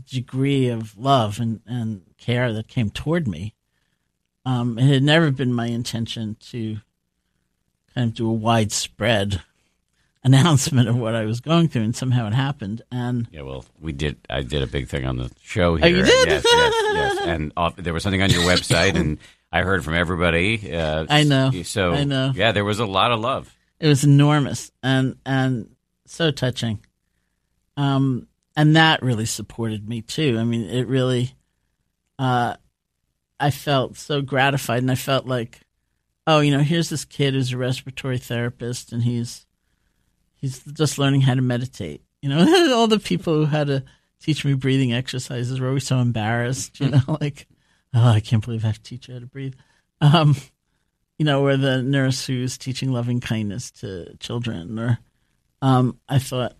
[0.09, 3.55] degree of love and, and care that came toward me.
[4.45, 6.79] Um, it had never been my intention to
[7.95, 9.41] kind do a widespread
[10.23, 12.81] announcement of what I was going through, and somehow it happened.
[12.91, 14.17] And Yeah, well, we did.
[14.29, 15.85] I did a big thing on the show here.
[15.85, 16.27] Oh, you did?
[16.27, 17.17] Yes, yes, yes.
[17.25, 19.17] And off, there was something on your website, and
[19.51, 20.73] I heard from everybody.
[20.73, 21.51] Uh, I know.
[21.63, 22.31] So I know.
[22.35, 23.55] Yeah, there was a lot of love.
[23.79, 25.69] it was enormous and and
[26.05, 26.79] so touching
[27.77, 28.25] um
[28.55, 31.33] and that really supported me too i mean it really
[32.19, 32.55] uh
[33.39, 35.59] i felt so gratified and i felt like
[36.27, 39.45] oh you know here's this kid who's a respiratory therapist and he's
[40.35, 43.83] he's just learning how to meditate you know all the people who had to
[44.19, 47.47] teach me breathing exercises were always so embarrassed you know like
[47.93, 49.53] oh i can't believe i have to teach you how to breathe
[50.01, 50.35] um
[51.17, 54.99] you know, or the nurse who's teaching loving kindness to children, or
[55.61, 56.55] um, I thought,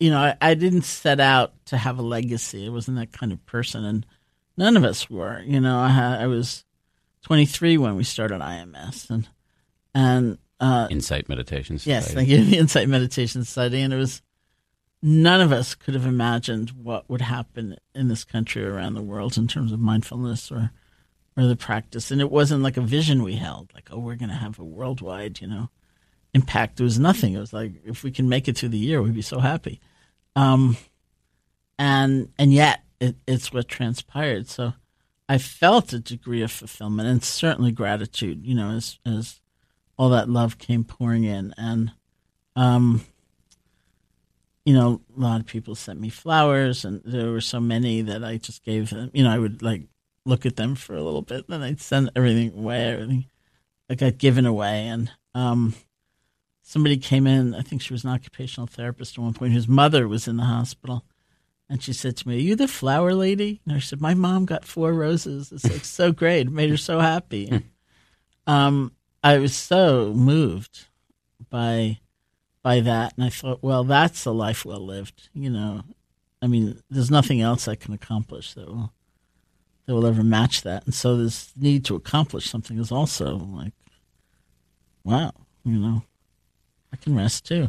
[0.00, 2.66] you know, I, I didn't set out to have a legacy.
[2.66, 4.06] I wasn't that kind of person, and
[4.56, 5.40] none of us were.
[5.42, 6.64] You know, I I was
[7.22, 9.28] 23 when we started IMS, and
[9.94, 11.86] and uh, Insight meditations.
[11.86, 12.44] Yes, thank you.
[12.44, 14.22] The Insight Meditation Society, and it was
[15.02, 19.02] none of us could have imagined what would happen in this country or around the
[19.02, 20.70] world in terms of mindfulness or
[21.36, 22.10] or the practice.
[22.10, 24.64] And it wasn't like a vision we held, like oh, we're going to have a
[24.64, 25.70] worldwide, you know,
[26.34, 26.76] impact.
[26.76, 27.34] There was nothing.
[27.34, 29.80] It was like if we can make it through the year, we'd be so happy.
[30.36, 30.76] Um,
[31.78, 34.48] and and yet it, it's what transpired.
[34.48, 34.74] So
[35.30, 38.44] I felt a degree of fulfillment and certainly gratitude.
[38.44, 39.40] You know, as as
[40.00, 41.92] all that love came pouring in and
[42.56, 43.04] um
[44.64, 48.24] you know a lot of people sent me flowers and there were so many that
[48.24, 49.82] i just gave them you know i would like
[50.24, 53.26] look at them for a little bit then i'd send everything away everything
[53.90, 55.74] i got given away and um
[56.62, 60.08] somebody came in i think she was an occupational therapist at one point whose mother
[60.08, 61.04] was in the hospital
[61.70, 64.44] and she said to me are you the flower lady and i said my mom
[64.44, 67.64] got four roses it's like so great it made her so happy and,
[68.46, 68.92] um
[69.22, 70.86] I was so moved
[71.50, 72.00] by
[72.62, 75.28] by that, and I thought, well, that's a life well lived.
[75.32, 75.82] You know,
[76.42, 78.92] I mean, there's nothing else I can accomplish that will
[79.86, 80.84] that will ever match that.
[80.86, 83.72] And so this need to accomplish something is also like,
[85.04, 85.32] wow,
[85.64, 86.02] you know,
[86.92, 87.68] I can rest too.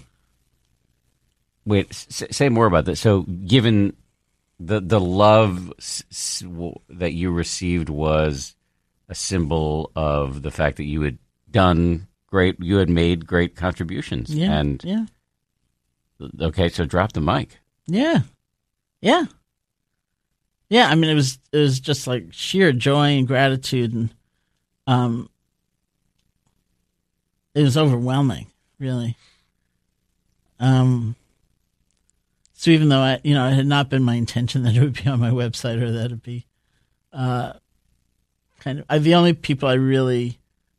[1.66, 3.00] Wait, s- say more about this.
[3.00, 3.96] So, given
[4.60, 8.56] the the love s- s- w- that you received was
[9.10, 11.18] a symbol of the fact that you had
[11.50, 15.06] done great, you had made great contributions, Yeah, and yeah,
[16.42, 17.60] okay, so drop the mic.
[17.88, 18.22] yeah,
[19.02, 19.26] yeah,
[20.70, 20.88] yeah.
[20.90, 24.10] I mean, it was it was just like sheer joy and gratitude, and
[24.88, 25.30] um,
[27.54, 28.48] it was overwhelming,
[28.80, 29.18] really.
[30.60, 31.16] Um,
[32.62, 34.94] so even though I, you know, it had not been my intention that it would
[34.94, 36.46] be on my website or that it'd be,
[37.12, 37.54] uh,
[38.60, 40.38] kind of, I, the only people I really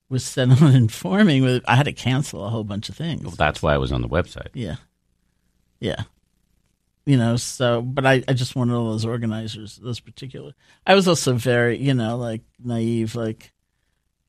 [0.08, 3.24] was set on informing was I had to cancel a whole bunch of things.
[3.24, 4.50] Well, that's why I was on the website.
[4.54, 4.76] Yeah.
[5.80, 6.02] Yeah.
[7.04, 10.52] You know, so, but I, I just wanted all those organizers, those particular.
[10.86, 13.50] I was also very, you know, like naive, like,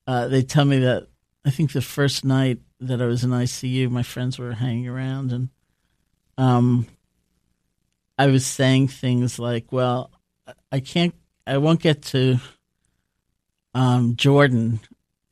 [0.08, 1.06] uh, they tell me that
[1.44, 5.30] I think the first night that I was in ICU, my friends were hanging around,
[5.30, 5.50] and
[6.36, 6.88] um,
[8.18, 10.10] I was saying things like, "Well,
[10.70, 11.14] I can't,
[11.46, 12.38] I won't get to
[13.74, 14.80] um, Jordan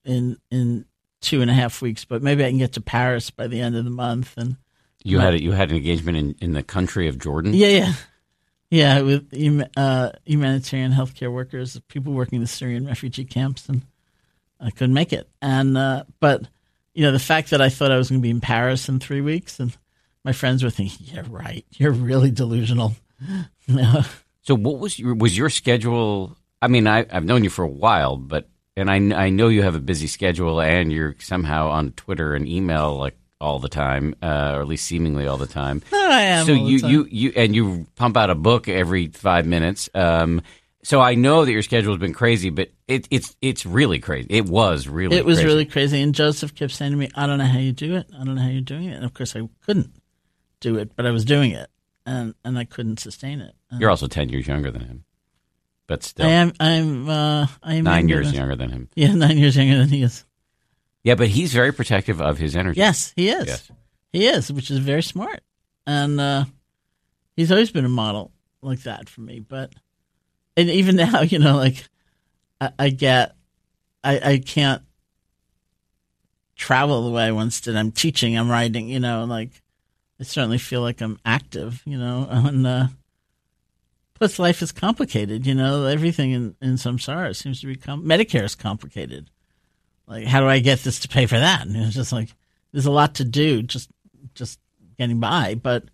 [0.04, 0.84] in in
[1.20, 3.76] two and a half weeks, but maybe I can get to Paris by the end
[3.76, 4.56] of the month." And
[5.04, 7.54] You had you had an engagement in, in the country of Jordan.
[7.54, 7.92] yeah, yeah,
[8.70, 9.32] yeah, with
[9.76, 13.82] uh, humanitarian healthcare workers, people working in the Syrian refugee camps, and
[14.58, 15.28] I couldn't make it.
[15.40, 16.48] And uh, but
[16.94, 18.98] you know, the fact that I thought I was going to be in Paris in
[18.98, 19.76] three weeks, and
[20.24, 22.94] my friends were thinking, "Yeah, right, you're really delusional."
[24.44, 26.36] So what was your was your schedule?
[26.60, 28.96] I mean, I, I've known you for a while, but and I
[29.26, 33.16] I know you have a busy schedule, and you're somehow on Twitter and email like
[33.40, 35.82] all the time, uh, or at least seemingly all the time.
[35.92, 36.46] I am.
[36.46, 39.88] so you you you and you pump out a book every five minutes.
[39.94, 40.42] Um,
[40.84, 44.26] so I know that your schedule has been crazy, but it, it's it's really crazy.
[44.28, 45.46] It was really it was crazy.
[45.46, 46.02] really crazy.
[46.02, 48.08] And Joseph kept saying to me, "I don't know how you do it.
[48.12, 49.92] I don't know how you're doing it." And of course, I couldn't
[50.62, 51.68] do it, but I was doing it,
[52.06, 53.54] and and I couldn't sustain it.
[53.70, 55.04] And You're also ten years younger than him,
[55.86, 56.52] but still I am.
[56.58, 57.08] I'm.
[57.08, 58.88] Uh, I am nine years than- younger than him.
[58.94, 60.24] Yeah, nine years younger than he is.
[61.04, 62.78] Yeah, but he's very protective of his energy.
[62.78, 63.46] Yes, he is.
[63.46, 63.70] Yes.
[64.12, 65.40] He is, which is very smart.
[65.86, 66.44] And uh,
[67.34, 69.40] he's always been a model like that for me.
[69.40, 69.72] But
[70.56, 71.88] and even now, you know, like
[72.60, 73.34] I, I get,
[74.04, 74.82] I, I can't
[76.56, 77.76] travel the way I once did.
[77.76, 79.61] I'm teaching, I'm writing, you know, like
[80.22, 82.86] I certainly feel like I'm active, you know, and uh,
[84.14, 88.54] plus life is complicated, you know, everything in, in samsara seems to become, Medicare is
[88.54, 89.30] complicated.
[90.06, 91.66] Like, how do I get this to pay for that?
[91.66, 92.28] And it's just like,
[92.72, 93.90] there's a lot to do just
[94.34, 94.58] just
[94.98, 95.84] getting by but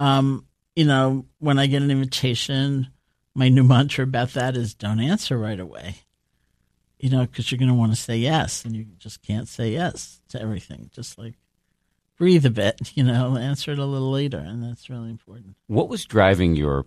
[0.00, 0.46] um
[0.76, 2.88] you know when i get an invitation
[3.34, 5.96] my new mantra about that is don't answer right away
[6.98, 9.70] you know because you're going to want to say yes and you just can't say
[9.70, 11.34] yes to everything just like
[12.16, 15.88] breathe a bit you know answer it a little later and that's really important What
[15.88, 16.86] was driving your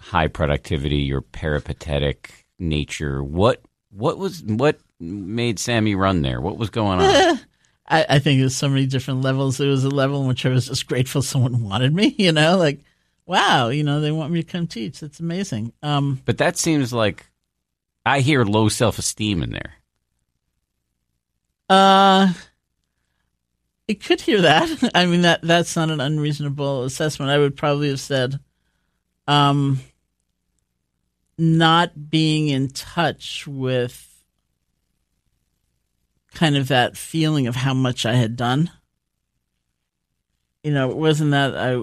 [0.00, 3.22] high productivity, your peripatetic nature?
[3.22, 6.40] What what was what made Sammy run there?
[6.40, 7.40] What was going on?
[7.90, 9.56] I, I think there's so many different levels.
[9.56, 12.58] There was a level in which I was just grateful someone wanted me, you know,
[12.58, 12.80] like,
[13.24, 15.00] wow, you know, they want me to come teach.
[15.00, 15.72] That's amazing.
[15.82, 17.26] Um, but that seems like
[18.04, 19.74] I hear low self esteem in there.
[21.70, 22.32] Uh,
[23.88, 24.90] it could hear that.
[24.94, 27.30] I mean that that's not an unreasonable assessment.
[27.30, 28.38] I would probably have said,
[29.26, 29.80] um,
[31.36, 34.04] not being in touch with
[36.34, 38.70] kind of that feeling of how much I had done.
[40.62, 41.82] You know, it wasn't that I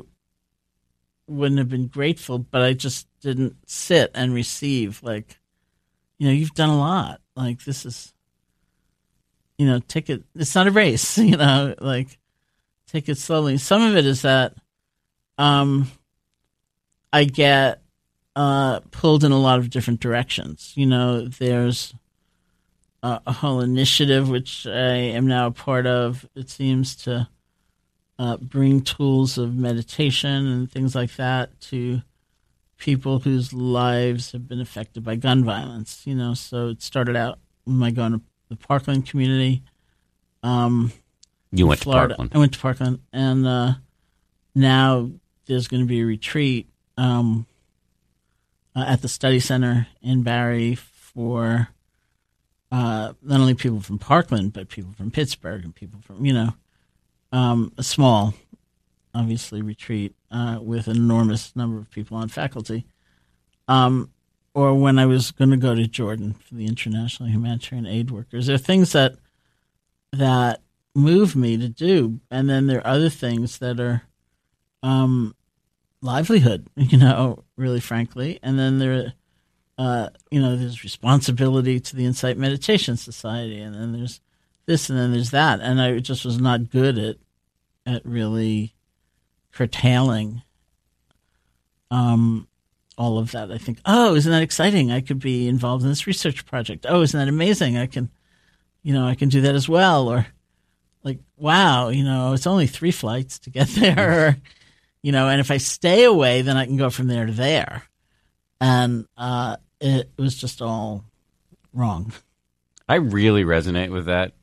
[1.27, 5.01] wouldn't have been grateful, but I just didn't sit and receive.
[5.01, 5.39] Like,
[6.17, 7.21] you know, you've done a lot.
[7.35, 8.13] Like this is
[9.57, 10.23] you know, take it.
[10.35, 11.75] It's not a race, you know.
[11.79, 12.17] Like,
[12.87, 13.57] take it slowly.
[13.57, 14.55] Some of it is that,
[15.37, 15.91] um,
[17.11, 17.81] I get
[18.35, 20.73] uh, pulled in a lot of different directions.
[20.75, 21.93] You know, there's
[23.01, 26.27] a, a whole initiative which I am now a part of.
[26.35, 27.29] It seems to
[28.19, 32.01] uh, bring tools of meditation and things like that to
[32.77, 36.01] people whose lives have been affected by gun violence.
[36.05, 38.21] You know, so it started out when I going to
[38.59, 39.63] the Parkland community.
[40.43, 40.91] Um,
[41.51, 42.09] You went Florida.
[42.13, 42.31] to Parkland.
[42.33, 43.73] I went to Parkland, and uh,
[44.53, 45.11] now
[45.45, 47.45] there's going to be a retreat um,
[48.75, 51.69] uh, at the study center in Barre for
[52.71, 56.49] uh, not only people from Parkland, but people from Pittsburgh and people from you know
[57.31, 58.33] um, a small,
[59.13, 62.85] obviously retreat uh, with an enormous number of people on faculty.
[63.67, 64.11] Um,
[64.55, 68.47] or when I was going to go to Jordan for the International Humanitarian Aid Workers,
[68.47, 69.17] there are things that
[70.13, 70.61] that
[70.95, 74.03] move me to do, and then there are other things that are
[74.81, 75.35] um,
[76.01, 79.13] livelihood, you know, really frankly, and then there,
[79.77, 84.21] uh, you know, there's responsibility to the Insight Meditation Society, and then there's
[84.67, 87.17] this, and then there's that, and I just was not good at
[87.85, 88.73] at really
[89.51, 90.41] curtailing
[91.91, 92.47] um,
[92.97, 93.51] all of that.
[93.51, 94.91] I think, oh, isn't that exciting?
[94.91, 96.85] I could be involved in this research project.
[96.87, 97.77] Oh, isn't that amazing?
[97.77, 98.09] I can,
[98.83, 100.07] you know, I can do that as well.
[100.07, 100.27] Or
[101.03, 104.27] like, wow, you know, it's only three flights to get there.
[104.27, 104.37] Or,
[105.01, 107.83] you know, and if I stay away, then I can go from there to there.
[108.61, 111.03] And uh, it was just all
[111.73, 112.13] wrong.
[112.87, 114.33] I really resonate with that.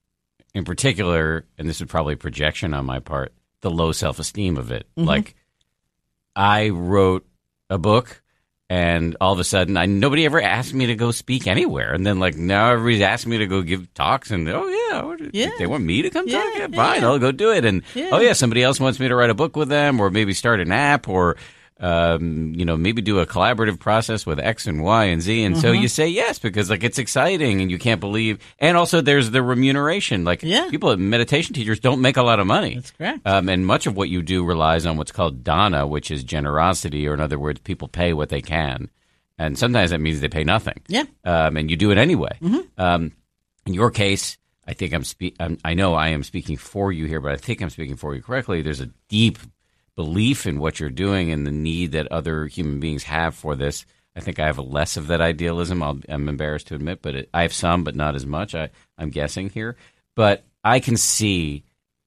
[0.55, 3.33] In particular, and this is probably projection on my part,
[3.63, 4.87] the low self esteem of it.
[4.99, 5.09] Mm-hmm.
[5.09, 5.35] Like,
[6.37, 7.27] I wrote
[7.71, 8.22] a book
[8.73, 12.07] and all of a sudden, I nobody ever asked me to go speak anywhere, and
[12.07, 15.51] then like now everybody's asking me to go give talks, and oh yeah, Yeah.
[15.59, 16.55] they want me to come Yeah, talk.
[16.57, 16.77] Yeah, yeah.
[16.77, 17.65] fine, I'll go do it.
[17.67, 18.09] And oh, Yeah.
[18.13, 20.61] oh yeah, somebody else wants me to write a book with them, or maybe start
[20.61, 21.37] an app, or
[21.81, 25.55] um, you know maybe do a collaborative process with X and Y and Z, and
[25.55, 25.61] Mm-hmm.
[25.63, 29.31] so you say yes because like it's exciting, and you can't believe, and also there's
[29.31, 30.25] the remuneration.
[30.25, 30.69] Like Yeah.
[30.71, 32.75] people, meditation teachers don't make a lot of money.
[32.77, 33.21] That's correct.
[33.27, 37.07] Um, and much of what you do relies on what's called dana, which is generosity,
[37.09, 38.89] or in other words, people pay what they can.
[39.39, 40.81] And sometimes that means they pay nothing.
[40.89, 41.05] Yeah.
[41.25, 42.39] Um, and you do it anyway.
[42.79, 43.13] Um,
[43.67, 44.37] in your case,
[44.69, 45.59] I think I'm, spe- I'm.
[45.65, 48.23] I know I am speaking for you here, but I think I'm speaking for you
[48.23, 48.63] correctly.
[48.63, 49.39] There's a deep
[49.95, 53.85] belief in what you're doing and the need that other human beings have for this.
[54.15, 55.83] I think I have less of that idealism.
[55.83, 58.55] I'll, I'm embarrassed to admit, but it, I have some, but not as much.
[58.55, 59.77] I, I'm guessing here,
[60.15, 61.65] but I can see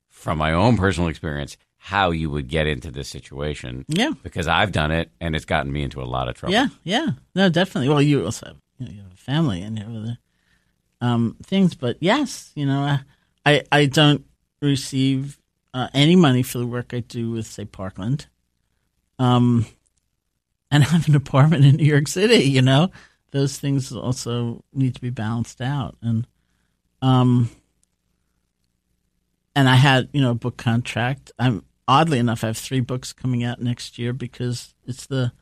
[0.09, 3.85] from my own personal experience how you would get into this situation.
[3.87, 4.11] Yeah.
[4.23, 6.53] because I've done it and it's gotten me into a lot of trouble.
[6.53, 7.89] Yeah, yeah, no, definitely.
[7.89, 10.17] Well, you also have, you, know, you have a family and you have other
[11.01, 13.01] um, things, but yes, you know, I
[13.45, 14.25] I, I don't
[14.61, 15.37] receive
[15.75, 18.27] uh, any money for the work I do with, say, Parkland,
[19.19, 19.65] um,
[20.71, 22.45] and I have an apartment in New York City.
[22.45, 22.91] You know,
[23.31, 26.25] those things also need to be balanced out, and
[27.01, 27.49] um,
[29.53, 31.33] and I had you know a book contract.
[31.37, 35.33] I'm oddly enough, I have three books coming out next year because it's the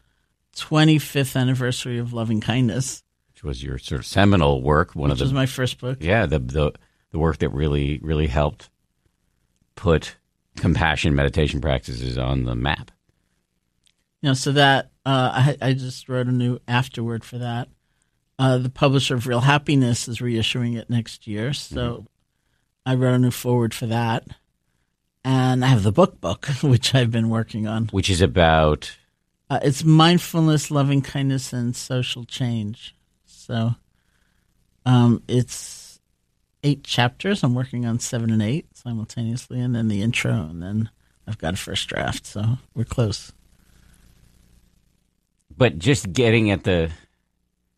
[0.55, 3.03] 25th anniversary of Loving Kindness,
[3.33, 4.95] which was your sort of seminal work.
[4.95, 5.99] One which of was my first book.
[6.01, 6.71] yeah the the
[7.11, 8.71] the work that really really helped
[9.75, 10.15] put
[10.57, 12.91] compassion meditation practices on the map.
[14.21, 17.67] You know, so that uh, I, I just wrote a new afterword for that.
[18.39, 22.05] Uh, the publisher of Real Happiness is reissuing it next year, so
[22.85, 24.25] I wrote a new forward for that.
[25.25, 27.87] And I have the book book, which I've been working on.
[27.87, 28.95] which is about
[29.49, 32.95] Uh, it's mindfulness, loving kindness, and social change.
[33.25, 33.75] So,
[34.85, 35.82] um, it's
[36.63, 37.43] eight chapters.
[37.43, 40.89] I'm working on seven and eight simultaneously, and then the intro, and then
[41.27, 42.25] I've got a first draft.
[42.25, 43.31] So we're close.
[45.55, 46.89] but just getting at the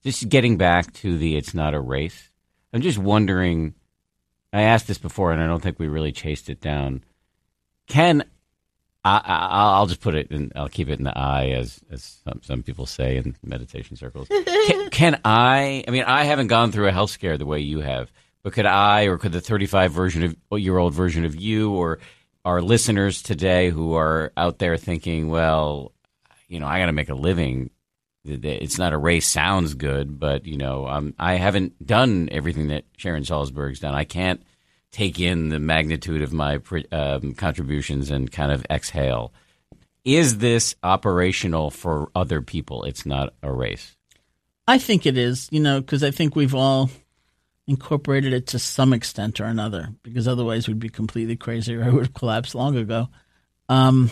[0.04, 2.30] just getting back to the it's not a race
[2.74, 3.74] i'm just wondering
[4.54, 7.04] i asked this before and i don't think we really chased it down
[7.88, 8.24] can
[9.04, 10.52] I, I, I'll just put it in.
[10.56, 14.28] I'll keep it in the eye, as as some, some people say in meditation circles.
[14.68, 15.84] Can, can I?
[15.88, 18.12] I mean, I haven't gone through a health scare the way you have,
[18.46, 21.98] but could I, or could the thirty-five version of year old version of you, or
[22.46, 25.94] our listeners today who are out there thinking, well,
[26.48, 27.72] you know, I got to make a living.
[28.24, 29.26] It's not a race.
[29.26, 33.96] Sounds good, but you know, um, I haven't done everything that Sharon Salzberg's done.
[33.96, 34.44] I can't
[34.92, 36.60] take in the magnitude of my
[36.92, 39.34] um, contributions and kind of exhale.
[40.04, 42.84] Is this operational for other people?
[42.84, 43.96] It's not a race.
[44.68, 46.92] I think it is, you know, because I think we've all
[47.68, 51.90] incorporated it to some extent or another, because otherwise we'd be completely crazy or I
[51.90, 53.10] would have collapsed long ago.
[53.70, 54.12] Um,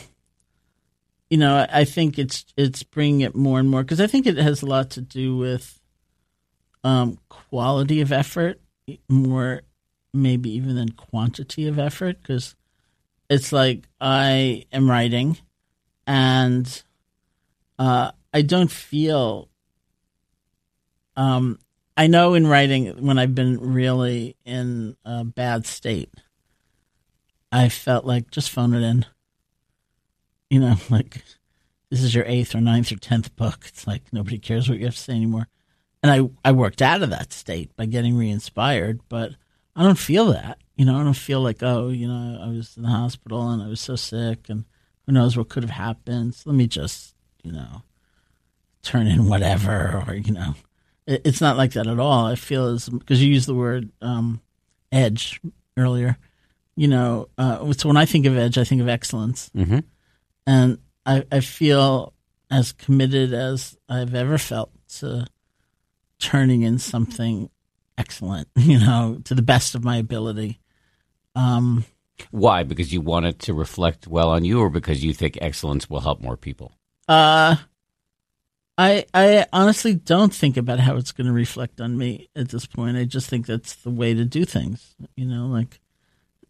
[1.29, 4.37] you know, I, think it's it's bringing it more and more because I think it
[4.37, 5.79] has a lot to do with
[6.83, 8.59] um, quality of effort,
[9.09, 9.61] more
[10.13, 12.55] maybe even than quantity of effort, because
[13.29, 15.37] it's like I am writing,
[16.05, 16.83] and
[17.79, 19.49] uh, I don't feel
[21.15, 21.59] um,
[21.95, 26.09] I know in writing when I've been really in a bad state,
[27.51, 29.05] I felt like just phone it in.
[30.49, 31.23] You know, like
[31.89, 33.65] this is your eighth or ninth or tenth book.
[33.67, 35.47] It's like nobody cares what you have to say anymore.
[36.01, 39.33] And I, I worked out of that state by getting re-inspired, but
[39.75, 40.57] I don't feel that.
[40.75, 43.61] You know, I don't feel like, oh, you know, I was in the hospital and
[43.61, 44.65] I was so sick and
[45.05, 46.35] who knows what could have happened.
[46.35, 47.83] So let me just, you know,
[48.81, 50.55] turn in whatever or, you know,
[51.07, 52.25] it's not like that at all.
[52.25, 54.41] I feel as because you used the word um,
[54.91, 55.41] edge
[55.77, 56.17] earlier.
[56.75, 59.79] You know, uh, so when I think of edge, I think of excellence, Mm-hmm.
[60.47, 62.13] and I, I feel
[62.49, 65.27] as committed as I've ever felt to
[66.19, 67.49] turning in something
[67.97, 68.47] excellent.
[68.57, 70.59] You know, to the best of my ability.
[71.35, 71.85] Um,
[72.31, 72.63] Why?
[72.63, 75.99] Because you want it to reflect well on you, or because you think excellence will
[75.99, 76.71] help more people?
[77.07, 77.55] Uh,
[78.77, 82.65] I I honestly don't think about how it's going to reflect on me at this
[82.65, 82.97] point.
[82.97, 84.95] I just think that's the way to do things.
[85.15, 85.79] You know, like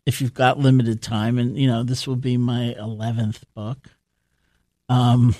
[0.06, 3.90] if you've got limited time, and you know, this will be my eleventh book.
[4.90, 5.36] Um,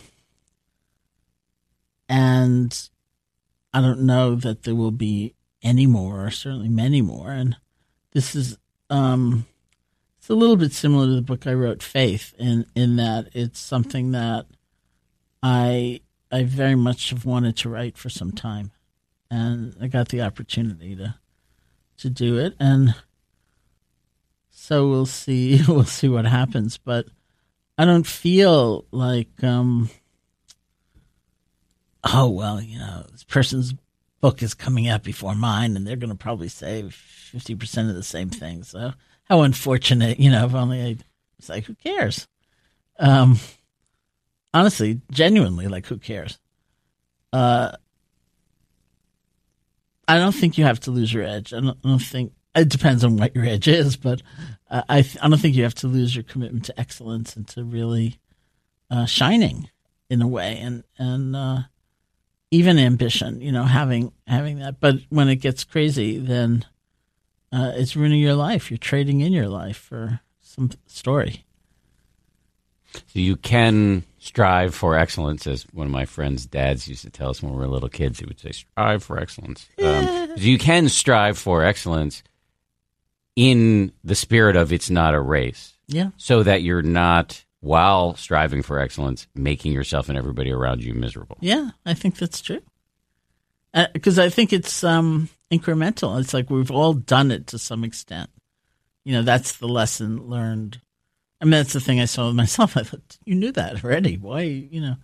[2.10, 2.90] and
[3.74, 7.32] I don't know that there will be any more, or certainly many more.
[7.32, 7.56] And
[8.12, 8.58] this is
[8.90, 9.46] um,
[10.20, 13.60] it's a little bit similar to the book I wrote, Faith, in in that it's
[13.60, 14.48] something that
[15.42, 16.02] I
[16.34, 18.72] I very much have wanted to write for some time,
[19.30, 21.16] and I got the opportunity to
[21.98, 22.96] to do it, and
[24.50, 26.78] so we'll see we'll see what happens.
[26.78, 27.06] But
[27.78, 29.92] I don't feel like um,
[32.04, 33.76] oh well, you know, this person's
[34.20, 37.96] book is coming out before mine, and they're going to probably say fifty percent of
[37.96, 38.64] the same thing.
[38.64, 38.94] So
[39.26, 40.46] how unfortunate, you know.
[40.48, 40.98] If only I,
[41.38, 42.28] it's like who cares?
[42.98, 43.40] Um,
[44.54, 46.40] honestly, genuinely, like who cares?
[47.32, 47.72] Uh,
[50.08, 51.54] I don't think you have to lose your edge.
[51.54, 54.22] I don't, I don't think it depends on what your edge is, but
[54.70, 57.64] uh, I I don't think you have to lose your commitment to excellence and to
[57.64, 58.20] really
[58.92, 59.70] uh, shining
[60.10, 61.60] in a way, and and uh,
[62.52, 63.42] even ambition.
[63.42, 64.80] You know, having having that.
[64.80, 66.66] But when it gets crazy, then
[67.52, 68.70] uh, it's ruining your life.
[68.70, 71.46] You're trading in your life for some story.
[72.94, 77.30] So you can strive for excellence, as one of my friends' dads used to tell
[77.30, 78.20] us when we were little kids.
[78.20, 82.24] He would say, "Strive for excellence." Um, you can strive for excellence
[83.36, 86.12] in the spirit of it's not a race, Yeah.
[86.18, 91.38] so that you're not, while striving for excellence, making yourself and everybody around you miserable.
[91.42, 92.62] Yeah, I think that's true.
[93.94, 96.20] Because I think it's um, incremental.
[96.20, 98.30] It's like we've all done it to some extent.
[99.04, 100.80] You know, that's the lesson learned.
[101.44, 102.78] I mean, that's the thing I saw with myself.
[102.78, 104.16] I thought, you knew that already.
[104.16, 104.96] Why, you know?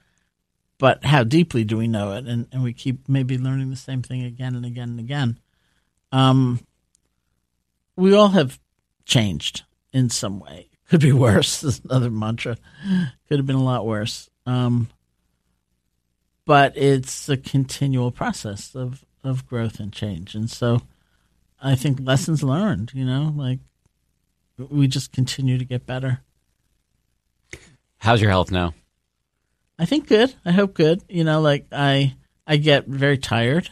[0.77, 2.25] But how deeply do we know it?
[2.25, 5.37] And, and we keep maybe learning the same thing again and again and again.
[6.13, 6.61] Um,
[7.97, 8.57] we all have
[9.03, 10.69] changed in some way.
[10.89, 11.61] Could be worse.
[11.65, 12.55] Is another mantra.
[13.27, 14.29] Could have been a lot worse.
[14.45, 14.87] Um,
[16.45, 20.81] but it's a continual process of of growth and change, and so
[21.61, 22.91] I think lessons learned.
[22.95, 23.59] You know, like
[24.57, 26.21] we just continue to get better.
[27.99, 28.73] How's your health now?
[29.77, 30.33] I think good.
[30.45, 31.03] I hope good.
[31.09, 32.15] You know, like I
[32.47, 33.69] I get very tired.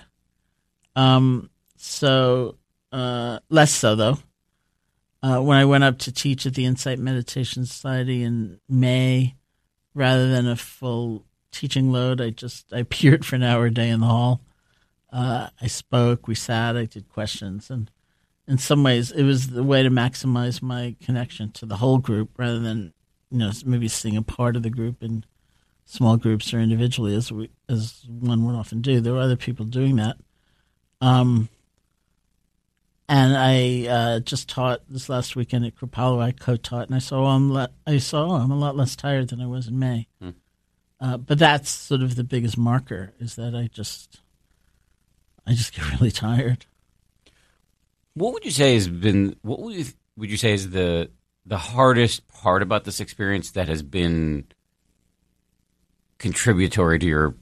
[0.95, 2.57] Um so
[2.91, 4.17] uh less so though.
[5.23, 9.35] Uh when I went up to teach at the Insight Meditation Society in May,
[9.93, 13.89] rather than a full teaching load, I just I appeared for an hour a day
[13.89, 14.41] in the hall.
[15.11, 17.89] Uh I spoke, we sat, I did questions and
[18.45, 22.31] in some ways it was the way to maximize my connection to the whole group
[22.37, 22.93] rather than
[23.29, 25.23] you know maybe seeing a part of the group in
[25.85, 28.99] small groups or individually as we as one would often do.
[28.99, 30.17] There were other people doing that.
[31.01, 31.49] Um,
[33.09, 36.21] and I uh, just taught this last weekend at Kripalu.
[36.21, 39.39] I co-taught, and I saw I'm le- I saw I'm a lot less tired than
[39.39, 40.07] I was in May.
[40.21, 40.29] Hmm.
[40.99, 44.19] Uh, but that's sort of the biggest marker is that I just
[45.45, 46.65] I just get really tired.
[48.13, 49.85] What would you say has been what would you,
[50.17, 51.09] would you say is the
[51.47, 54.45] the hardest part about this experience that has been
[56.17, 57.35] contributory to your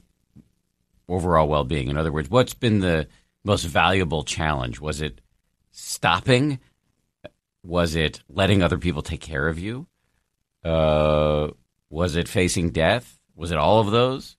[1.08, 1.88] overall well-being?
[1.88, 3.08] In other words, what's been the
[3.42, 4.80] most valuable challenge?
[4.80, 5.20] Was it
[5.72, 6.60] stopping?
[7.64, 9.88] Was it letting other people take care of you?
[10.64, 11.48] Uh,
[11.90, 13.18] was it facing death?
[13.34, 14.36] Was it all of those?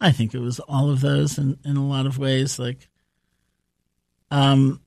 [0.00, 2.58] I think it was all of those in, in a lot of ways.
[2.58, 2.88] Like,
[4.30, 4.80] um,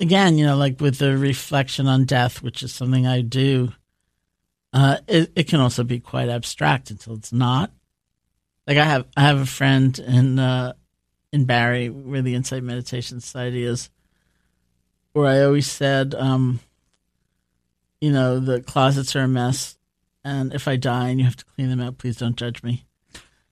[0.00, 3.72] again, you know, like with the reflection on death, which is something I do,
[4.72, 7.70] uh, it, it can also be quite abstract until it's not.
[8.66, 10.72] Like I have, I have a friend in, uh,
[11.32, 13.90] in Barre where the Insight Meditation Society is,
[15.12, 16.60] where I always said, um,
[18.00, 19.76] you know, the closets are a mess.
[20.24, 22.84] And if I die and you have to clean them out, please don't judge me.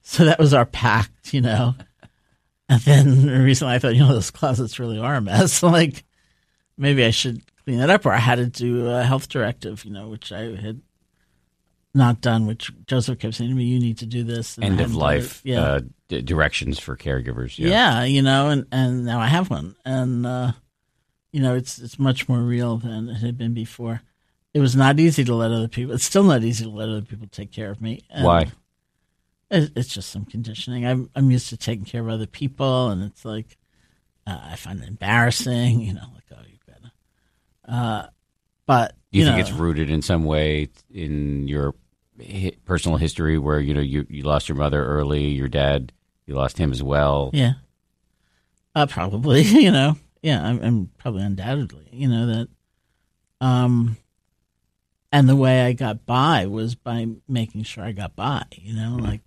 [0.02, 1.74] So that was our pact, you know.
[2.68, 5.62] And then recently I thought, you know, those closets really are a mess.
[5.62, 6.04] like
[6.78, 8.06] maybe I should clean that up.
[8.06, 10.80] Or I had to do a health directive, you know, which I had
[11.94, 14.56] not done, which Joseph kept saying to me, you need to do this.
[14.56, 15.40] And End of life.
[15.44, 15.60] Yeah.
[15.62, 17.58] uh, d- directions for caregivers.
[17.58, 18.04] yeah.
[18.04, 19.74] you know, and, and now I have one.
[19.84, 20.52] And, uh,
[21.32, 24.00] you know, it's it's much more real than it had been before.
[24.54, 25.94] It was not easy to let other people.
[25.94, 28.02] It's still not easy to let other people take care of me.
[28.10, 28.46] And Why?
[29.50, 30.86] it- It's just some conditioning.
[30.86, 33.58] I'm I'm used to taking care of other people, and it's like
[34.26, 35.80] uh, I find it embarrassing.
[35.80, 36.57] You know, like oh, you've got to.
[37.68, 38.06] Uh,
[38.66, 41.74] but Do you, think know, it's rooted in some way in your
[42.64, 45.92] personal history where you know you, you lost your mother early, your dad
[46.26, 47.30] you lost him as well?
[47.32, 47.52] Yeah.
[48.74, 49.96] Uh, probably, you know.
[50.22, 52.48] Yeah, I'm, I'm probably undoubtedly, you know, that.
[53.40, 53.96] Um,
[55.12, 58.96] and the way I got by was by making sure I got by, you know,
[59.00, 59.20] like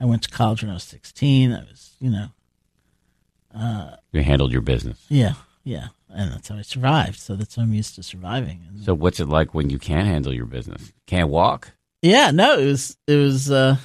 [0.00, 1.52] I went to college when I was 16.
[1.52, 5.04] I was, you know, You handled your business.
[5.08, 5.88] yeah, yeah.
[6.10, 7.18] And that's how I survived.
[7.18, 8.64] So that's how I'm used to surviving.
[8.68, 10.92] And So what's it like when you can't handle your business?
[11.06, 11.72] Can't walk?
[12.02, 13.76] Yeah, no, it was it was uh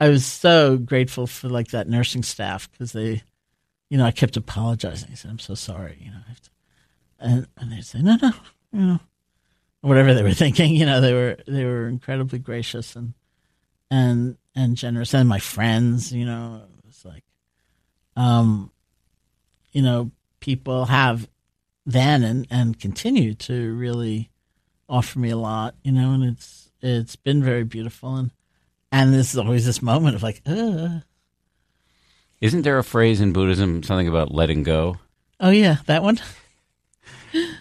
[0.00, 3.22] I was so grateful for like that nursing staff because they,
[3.90, 5.08] you know, I kept apologizing.
[5.10, 6.50] I said, "I'm so sorry," you know, I have to,
[7.18, 8.32] and and they say, "No, no,
[8.72, 9.00] you know."
[9.80, 13.14] Whatever they were thinking, you know, they were they were incredibly gracious and
[13.90, 17.24] and and generous, and my friends, you know, it was like,
[18.16, 18.70] um,
[19.72, 21.28] you know, people have
[21.88, 24.30] then and and continue to really
[24.88, 28.30] offer me a lot, you know, and it's it's been very beautiful and
[28.92, 31.00] and there's always this moment of like, uh.
[32.40, 34.98] Isn't there a phrase in Buddhism something about letting go?
[35.40, 36.18] Oh yeah, that one.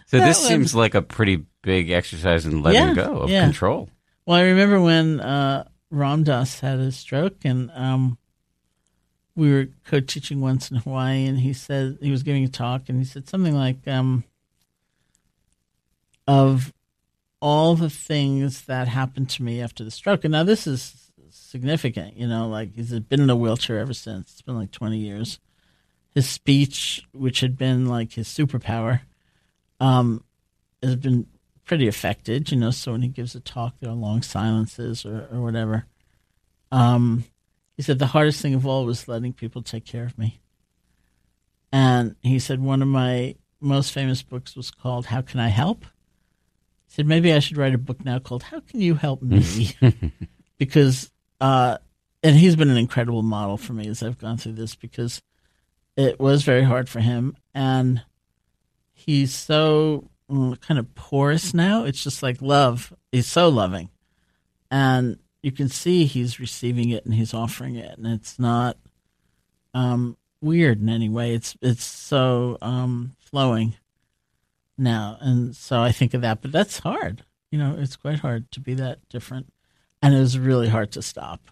[0.05, 0.47] So That this one.
[0.47, 3.43] seems like a pretty big exercise in letting Yeah, go of yeah.
[3.43, 3.89] control.
[4.25, 8.17] Well, I remember when uh, Ram Dass had a stroke, and um,
[9.38, 12.97] we were co-teaching once in Hawaii, and he said he was giving a talk, and
[12.97, 14.23] he said something like, um,
[16.27, 16.73] "Of
[17.39, 22.17] all the things that happened to me after the stroke." And now this is significant,
[22.17, 24.31] you know, like he's been in a wheelchair ever since.
[24.31, 25.39] It's been like twenty years.
[26.15, 29.01] His speech, which had been like his superpower,
[29.79, 30.23] um,
[30.81, 31.27] has been
[31.63, 32.71] pretty affected, you know.
[32.71, 35.85] So when he gives a talk, there are long silences or, or whatever.
[36.71, 37.25] Um,
[37.78, 40.41] he said the hardest thing of all was letting people take care of me.
[41.71, 45.84] And he said one of my most famous books was called "How Can I Help."
[45.84, 49.71] He said maybe I should write a book now called "How Can You Help Me,"
[50.57, 51.78] because uh,
[52.23, 55.21] and he's been an incredible model for me as I've gone through this because
[55.95, 58.01] it was very hard for him and
[58.93, 61.84] he's so mm, kind of porous now.
[61.84, 62.93] It's just like love.
[63.11, 63.89] He's so loving,
[64.71, 68.75] and you can see he's receiving it and he's offering it, and it's not
[69.73, 71.33] um, weird in any way.
[71.33, 73.75] It's it's so um, flowing
[74.77, 76.41] now, and so I think of that.
[76.41, 77.23] But that's hard.
[77.49, 79.53] You know, it's quite hard to be that different,
[80.01, 81.49] and it was really hard to stop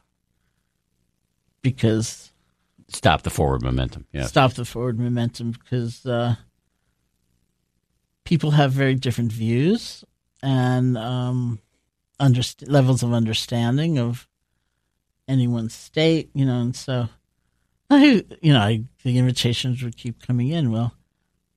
[1.61, 2.33] because
[2.89, 4.07] Stop the forward momentum.
[4.11, 4.25] Yeah.
[4.25, 6.35] stop the forward momentum because uh,
[8.25, 10.03] people have very different views
[10.43, 11.59] and um,
[12.19, 14.27] underst- levels of understanding of
[15.27, 17.09] anyone's state, you know, and so
[17.89, 20.71] I, you know, I, the invitations would keep coming in.
[20.71, 20.93] Well,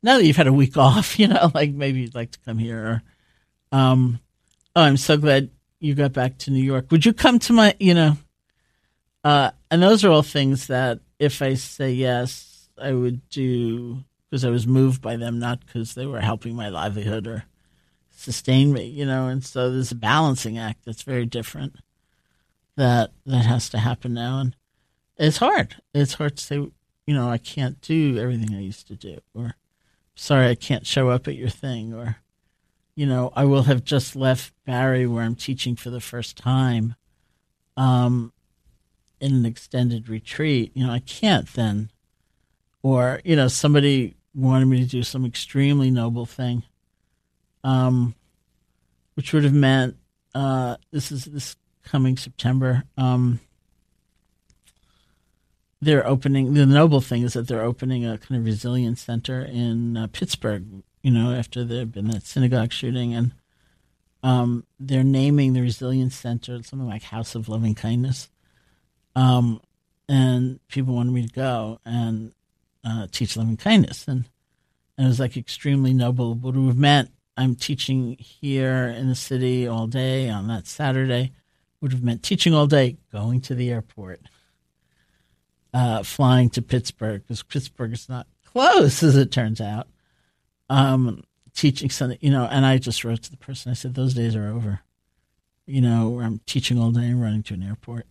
[0.02, 2.58] now that you've had a week off, you know, like maybe you'd like to come
[2.58, 3.02] here,
[3.72, 4.20] or, um,
[4.76, 5.50] oh, I'm so glad
[5.80, 6.90] you got back to New York.
[6.90, 8.16] Would you come to my, you know,
[9.24, 14.44] uh, and those are all things that if I say yes, I would do because
[14.44, 17.44] I was moved by them, not because they were helping my livelihood or
[18.18, 19.28] sustain me, you know.
[19.28, 21.76] And so there's a balancing act that's very different
[22.76, 24.56] that that has to happen now, and
[25.16, 25.76] it's hard.
[25.94, 29.54] It's hard to say, you know, I can't do everything I used to do, or
[30.14, 32.16] sorry, I can't show up at your thing, or
[32.94, 36.96] you know, I will have just left Barre where I'm teaching for the first time.
[37.76, 38.32] Um,
[39.20, 41.90] in an extended retreat, you know, I can't then.
[42.82, 46.62] Or, you know, somebody wanted me to do some extremely noble thing,
[47.64, 48.14] um,
[49.14, 49.96] which would have meant
[50.34, 52.84] uh, this is this coming September.
[52.96, 53.40] Um,
[55.80, 59.96] they're opening the noble thing is that they're opening a kind of resilience center in
[59.96, 60.64] uh, Pittsburgh.
[61.02, 63.32] You know, after there had been that synagogue shooting, and
[64.22, 68.28] um, they're naming the resilience center something like House of Loving Kindness
[69.18, 69.60] um,
[70.08, 72.32] and people wanted me to go and
[72.84, 74.26] uh, teach loving kindness, and
[74.96, 76.34] and it was like extremely noble.
[76.34, 81.32] What would have meant I'm teaching here in the city all day on that Saturday.
[81.80, 84.20] Would have meant teaching all day, going to the airport,
[85.72, 89.86] uh, flying to Pittsburgh because Pittsburgh is not close as it turns out.
[90.68, 91.22] Um,
[91.54, 93.70] teaching something, you know, and I just wrote to the person.
[93.70, 94.80] I said, "Those days are over."
[95.64, 98.06] You know, where I'm teaching all day and running to an airport.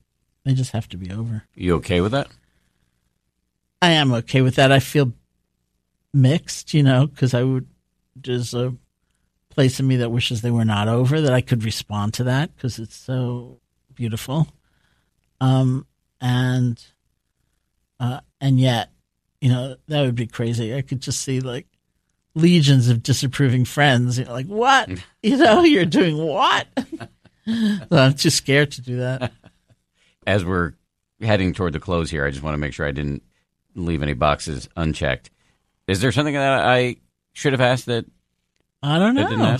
[0.45, 1.43] They just have to be over.
[1.53, 2.29] You okay with that?
[3.81, 4.71] I am okay with that.
[4.71, 5.11] I feel
[6.13, 7.67] mixed, you know, because I would
[8.15, 8.73] there's a
[9.57, 12.55] place in me that wishes they were not over that I could respond to that
[12.55, 13.59] because it's so
[13.95, 14.47] beautiful,
[15.41, 15.87] um,
[16.21, 16.79] and
[17.99, 18.91] uh, and yet,
[19.41, 20.75] you know, that would be crazy.
[20.75, 21.65] I could just see like
[22.35, 24.19] legions of disapproving friends.
[24.19, 24.91] You know, like what?
[25.23, 26.67] you know, you're doing what?
[27.47, 29.31] so I'm too scared to do that.
[30.27, 30.73] As we're
[31.19, 33.23] heading toward the close here, I just want to make sure I didn't
[33.73, 35.31] leave any boxes unchecked.
[35.87, 36.97] Is there something that I
[37.33, 38.05] should have asked that
[38.87, 39.57] I don't know.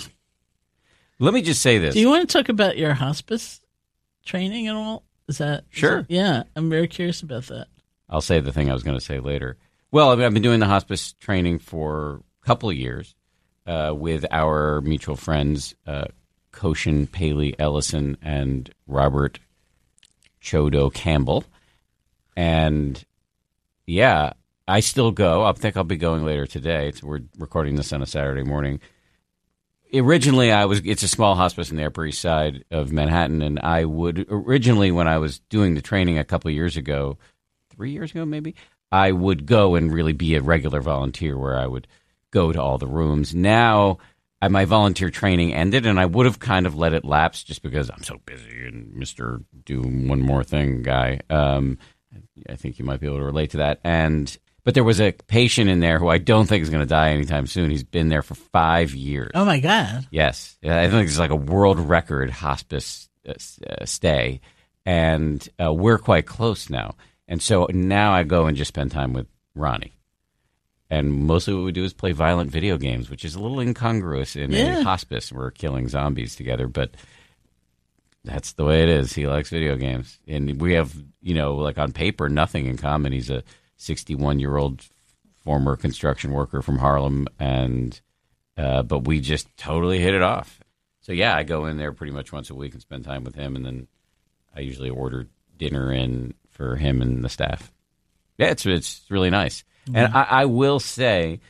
[1.18, 1.94] Let me just say this.
[1.94, 3.60] Do you want to talk about your hospice
[4.24, 5.04] training at all?
[5.28, 6.02] Is that Sure.
[6.02, 7.66] that- yeah, I'm very curious about that.
[8.08, 9.58] I'll say the thing I was going to say later.
[9.90, 13.14] Well, I've I've been doing the hospice training for a couple of years
[13.66, 16.04] uh, with our mutual friends, uh,
[16.52, 19.38] Koshin, Paley, Ellison, and Robert
[20.42, 21.44] Chodo Campbell,
[22.36, 23.04] and
[23.86, 24.32] yeah,
[24.66, 25.44] I still go.
[25.44, 26.88] I think I'll be going later today.
[26.88, 28.80] It's, we're recording this on a Saturday morning.
[29.94, 30.80] Originally, I was.
[30.84, 34.90] It's a small hospice in the Upper East Side of Manhattan, and I would originally,
[34.90, 37.16] when I was doing the training a couple years ago,
[37.70, 38.54] three years ago maybe,
[38.92, 41.86] I would go and really be a regular volunteer where I would
[42.30, 43.34] go to all the rooms.
[43.34, 43.98] Now,
[44.46, 47.90] my volunteer training ended, and I would have kind of let it lapse just because
[47.90, 51.20] I'm so busy and Mister Do One More Thing guy.
[51.30, 51.78] Um,
[52.48, 53.80] I think you might be able to relate to that.
[53.84, 56.86] And but there was a patient in there who I don't think is going to
[56.86, 57.70] die anytime soon.
[57.70, 59.30] He's been there for five years.
[59.34, 60.06] Oh my god!
[60.10, 63.34] Yes, I think it's like a world record hospice uh,
[63.68, 64.40] uh, stay,
[64.84, 66.94] and uh, we're quite close now.
[67.26, 69.92] And so now I go and just spend time with Ronnie.
[70.90, 74.34] And mostly what we do is play violent video games, which is a little incongruous
[74.36, 74.78] in Yeah.
[74.78, 75.30] a hospice.
[75.30, 76.92] We're killing zombies together, but
[78.24, 79.12] that's the way it is.
[79.12, 80.18] He likes video games.
[80.26, 83.12] And we have, you know, like on paper, nothing in common.
[83.12, 83.42] He's a
[83.78, 84.84] 61 year old
[85.40, 87.26] former construction worker from Harlem.
[87.38, 87.98] And,
[88.56, 90.60] uh, but we just totally hit it off.
[91.00, 93.34] So yeah, I go in there pretty much once a week and spend time with
[93.34, 93.56] him.
[93.56, 93.88] And then
[94.54, 95.26] I usually order
[95.56, 97.72] dinner in for him and the staff.
[98.36, 99.64] Yeah, it's, it's really nice.
[99.94, 101.40] And I, I will say,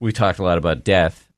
[0.00, 1.28] we talked a lot about death.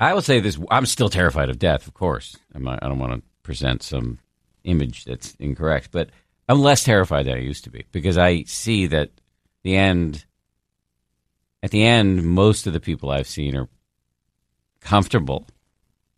[0.00, 1.86] I will say this: I'm still terrified of death.
[1.86, 4.18] Of course, not, I don't want to present some
[4.64, 6.10] image that's incorrect, but
[6.48, 9.10] I'm less terrified than I used to be because I see that
[9.62, 10.24] the end.
[11.62, 13.68] At the end, most of the people I've seen are
[14.80, 15.46] comfortable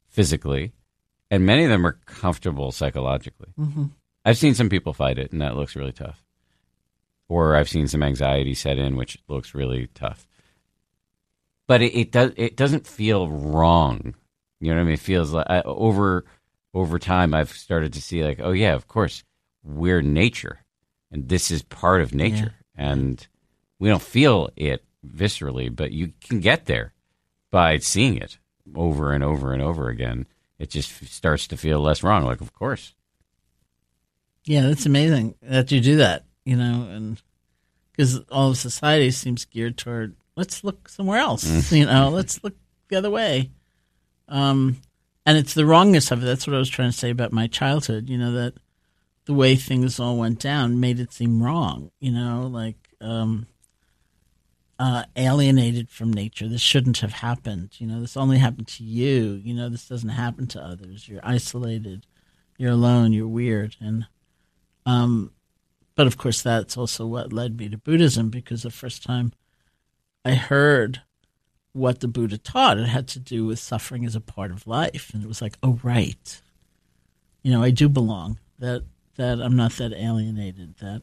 [0.09, 0.73] physically,
[1.31, 3.49] and many of them are comfortable psychologically.
[3.57, 3.87] hmm
[4.27, 6.25] I've seen some people fight it, and that looks really tough.
[7.29, 10.27] Or I've seen some anxiety set in, which looks really tough.
[11.67, 14.15] But it, it does it doesn't feel wrong.
[14.61, 14.95] You know what I mean?
[14.95, 16.25] It feels like I, over
[16.73, 19.25] over time, I've started to see like, oh yeah, of course,
[19.63, 20.61] we're nature,
[21.11, 23.27] and this is part of nature, and
[23.79, 26.93] we don't feel it viscerally, but you can get there
[27.51, 28.39] by seeing it
[28.75, 30.27] over and over and over again.
[30.59, 32.25] It just starts to feel less wrong.
[32.25, 32.95] Like, of course,
[34.45, 36.25] Yeah, that's amazing that you do that.
[36.45, 37.21] You know, and
[37.91, 41.73] because all of society seems geared toward let's look somewhere else.
[41.73, 42.55] You know, let's look
[42.89, 43.51] the other way.
[44.29, 44.79] Um,
[45.27, 46.27] and it's the wrongness of it.
[46.27, 48.09] That's what I was trying to say about my childhood.
[48.09, 48.55] You know that
[49.27, 51.91] the way things all went down made it seem wrong.
[52.01, 53.47] You know, like um,
[54.79, 56.49] uh, alienated from nature.
[56.49, 57.71] This shouldn't have happened.
[57.79, 59.41] You know, this only happened to you.
[59.45, 61.09] You know, this doesn't happen to others.
[61.09, 62.07] You're isolated.
[62.59, 63.13] You're alone.
[63.13, 63.77] You're weird.
[63.81, 64.07] And
[64.87, 65.33] um,
[65.95, 69.33] but of course, that's also what led me to Buddhism because the first time
[70.25, 71.03] I heard
[71.73, 75.11] what the Buddha taught, it had to do with suffering as a part of life,
[75.13, 76.41] and it was like, oh right,
[77.43, 78.39] you know, I do belong.
[78.59, 78.85] That
[79.17, 80.77] that I'm not that alienated.
[80.81, 81.03] That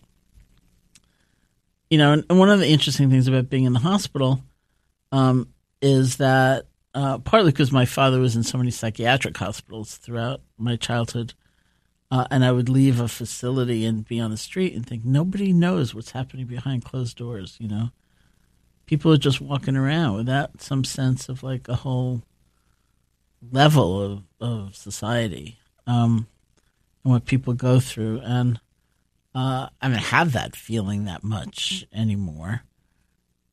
[1.91, 4.41] you know, and, one of the interesting things about being in the hospital
[5.11, 5.49] um,
[5.81, 6.65] is that
[6.95, 11.33] uh, partly because my father was in so many psychiatric hospitals throughout my childhood.
[12.09, 15.53] Uh, and I would leave a facility and be on the street and think nobody
[15.53, 17.57] knows what's happening behind closed doors.
[17.59, 17.89] You know,
[18.85, 22.23] people are just walking around without some sense of like a whole
[23.51, 25.57] level of of society
[25.87, 26.27] um,
[27.03, 28.19] and what people go through.
[28.23, 28.59] And
[29.33, 32.63] uh, I don't have that feeling that much anymore.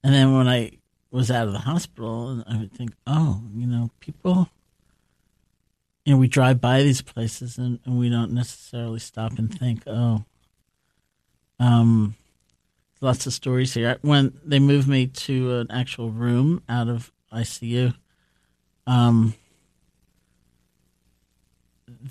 [0.02, 0.78] And then when I
[1.10, 4.48] was out of the hospital, I would think, oh, you know, people
[6.08, 9.82] you know, we drive by these places and, and we don't necessarily stop and think,
[9.86, 10.24] oh,
[11.60, 12.16] um,
[13.02, 13.98] lots of stories here.
[14.00, 17.94] When they moved me to an actual room out of ICU,
[18.86, 19.34] um,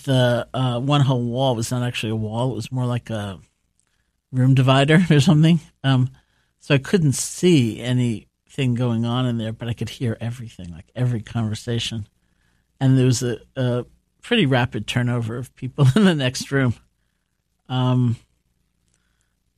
[0.05, 3.39] the uh, one whole wall was not actually a wall; it was more like a
[4.31, 5.59] room divider or something.
[5.83, 6.09] Um,
[6.59, 10.91] so I couldn't see anything going on in there, but I could hear everything, like
[10.95, 12.07] every conversation
[12.79, 13.85] and there was a, a
[14.21, 16.75] pretty rapid turnover of people in the next room.
[17.69, 18.17] Um,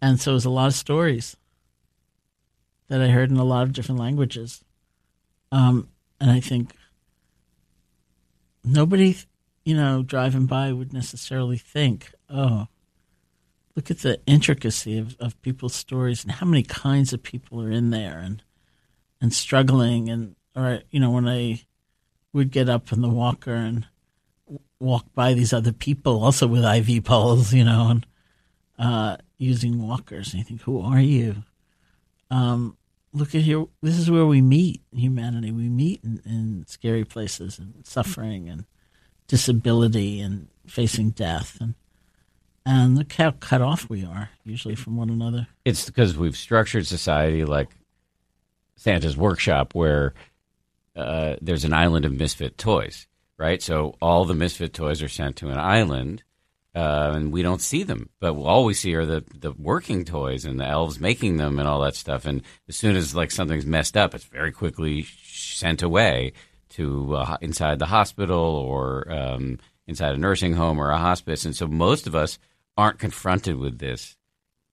[0.01, 1.35] and so it was a lot of stories
[2.87, 4.63] that I heard in a lot of different languages.
[5.51, 5.89] Um,
[6.19, 6.73] and I think
[8.63, 9.17] nobody,
[9.63, 12.67] you know, driving by would necessarily think, oh,
[13.75, 17.71] look at the intricacy of, of people's stories and how many kinds of people are
[17.71, 18.43] in there and,
[19.21, 20.09] and struggling.
[20.09, 21.61] And, or, you know, when I,
[22.33, 23.87] would get up in the walker and
[24.79, 28.05] walk by these other people, also with IV poles, you know, and
[28.77, 30.31] uh, using walkers.
[30.31, 31.43] And you think, who are you?
[32.31, 32.77] Um,
[33.13, 33.65] look at here.
[33.81, 35.51] This is where we meet humanity.
[35.51, 38.65] We meet in, in scary places and suffering and
[39.27, 41.57] disability and facing death.
[41.59, 41.75] And
[42.65, 45.48] And look how cut off we are usually from one another.
[45.65, 47.69] It's because we've structured society like
[48.76, 50.14] Santa's workshop, where
[50.95, 53.07] uh, there's an island of misfit toys,
[53.38, 53.61] right?
[53.61, 56.23] So all the misfit toys are sent to an island,
[56.76, 58.10] uh, and we don't see them.
[58.19, 61.68] But all we see are the the working toys and the elves making them and
[61.68, 62.26] all that stuff.
[62.26, 66.34] And as soon as like something's messed up, it's very quickly sent away
[66.69, 71.45] to uh, inside the hospital or um, inside a nursing home or a hospice.
[71.45, 72.38] And so most of us
[72.80, 74.15] aren't confronted with this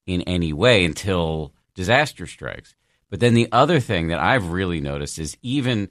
[0.06, 2.76] in any way until disaster strikes.
[3.10, 5.88] But then the other thing that I've really noticed is even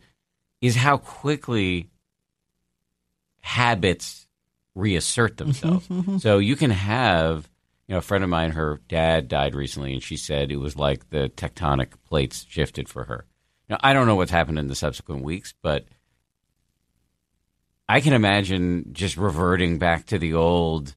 [0.62, 1.90] is how quickly
[3.42, 4.28] habits
[4.76, 5.88] reassert mm-hmm, themselves.
[5.90, 6.18] Mm-hmm.
[6.20, 7.50] So you can have,
[7.86, 10.78] you know, a friend of mine, her dad died recently, and she said it was
[10.78, 13.26] like the tectonic plates shifted for her.
[13.70, 15.86] Now, I don't know what's happened in the subsequent weeks, but
[17.90, 20.96] I can imagine just reverting back to the old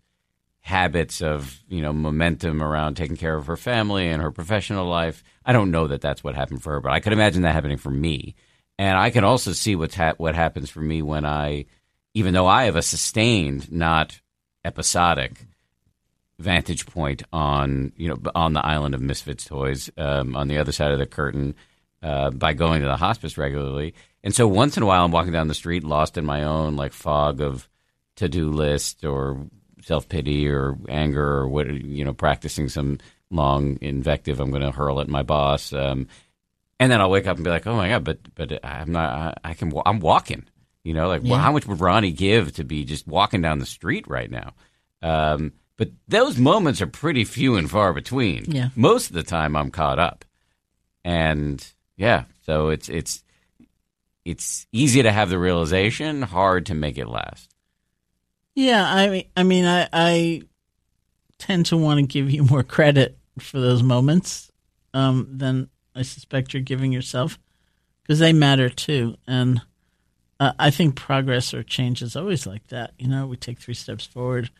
[0.68, 5.24] habits of you know momentum around taking care of her family and her professional life.
[5.44, 7.78] I don't know that that's what happened for her, but I could imagine that happening
[7.78, 8.34] for me.
[8.78, 11.64] And I can also see what's ha- what happens for me when I,
[12.12, 14.20] even though I have a sustained, not
[14.62, 15.46] episodic
[16.38, 20.70] vantage point on you know on the island of misfits toys um, on the other
[20.70, 21.54] side of the curtain
[22.02, 23.94] uh, by going to the hospice regularly.
[24.22, 26.76] And so once in a while, I'm walking down the street, lost in my own
[26.76, 27.66] like fog of
[28.16, 29.46] to do list or
[29.82, 32.98] self pity or anger or what you know, practicing some
[33.30, 35.72] long invective I'm going to hurl at my boss.
[35.72, 36.08] Um,
[36.80, 39.38] and then I'll wake up and be like, oh my god, but but I'm not.
[39.44, 39.72] I, I can.
[39.84, 40.44] I'm walking.
[40.84, 43.66] You know, like well, how much would Ronnie give to be just walking down the
[43.66, 44.54] street right now?
[45.02, 48.44] Um, but those moments are pretty few and far between.
[48.48, 48.70] Yeah.
[48.74, 50.24] Most of the time, I'm caught up,
[51.04, 51.64] and
[51.96, 53.22] yeah, so it's it's
[54.24, 57.54] it's easy to have the realization, hard to make it last.
[58.58, 60.42] Yeah, I mean, I mean, I, I
[61.38, 64.50] tend to want to give you more credit for those moments
[64.92, 67.38] um, than I suspect you're giving yourself
[68.02, 69.14] because they matter too.
[69.28, 69.62] And
[70.40, 72.94] uh, I think progress or change is always like that.
[72.98, 74.50] You know, we take three steps forward,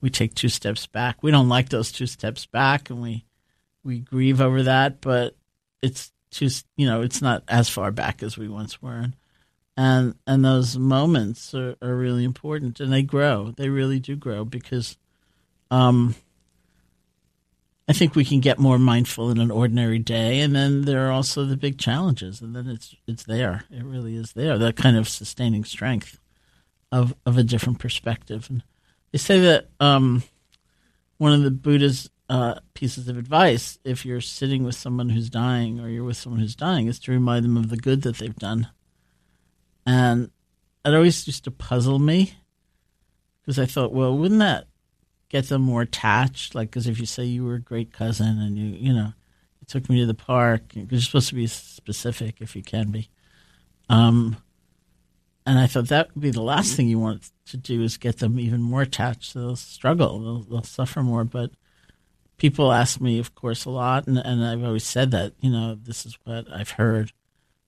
[0.00, 1.22] we take two steps back.
[1.22, 3.26] We don't like those two steps back, and we
[3.84, 5.02] we grieve over that.
[5.02, 5.36] But
[5.82, 8.96] it's just you know, it's not as far back as we once were.
[8.96, 9.12] And
[9.76, 13.52] and and those moments are, are really important and they grow.
[13.56, 14.96] They really do grow because
[15.70, 16.14] um
[17.88, 21.10] i think we can get more mindful in an ordinary day and then there are
[21.10, 23.64] also the big challenges and then it's it's there.
[23.70, 26.18] It really is there that kind of sustaining strength
[26.90, 28.48] of of a different perspective.
[28.50, 28.62] And
[29.10, 30.22] they say that um
[31.18, 35.78] one of the buddha's uh, pieces of advice if you're sitting with someone who's dying
[35.80, 38.36] or you're with someone who's dying is to remind them of the good that they've
[38.36, 38.68] done
[39.86, 40.30] and
[40.84, 42.34] it always used to puzzle me
[43.40, 44.66] because I thought, well, wouldn't that
[45.28, 46.54] get them more attached?
[46.54, 49.12] Like, because if you say you were a great cousin and you, you know,
[49.60, 53.08] you took me to the park, you're supposed to be specific if you can be.
[53.88, 54.36] Um,
[55.44, 58.18] and I thought that would be the last thing you want to do is get
[58.18, 59.32] them even more attached.
[59.32, 61.24] So they'll struggle, they'll, they'll suffer more.
[61.24, 61.50] But
[62.36, 65.74] people ask me, of course, a lot, and, and I've always said that, you know,
[65.74, 67.12] this is what I've heard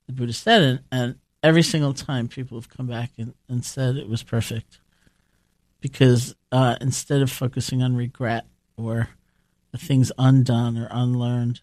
[0.07, 3.97] the Buddha said, and, and every single time people have come back and, and said
[3.97, 4.81] it was perfect
[5.81, 8.47] because uh, instead of focusing on regret
[8.79, 9.11] or
[9.71, 11.61] the things undone or unlearned,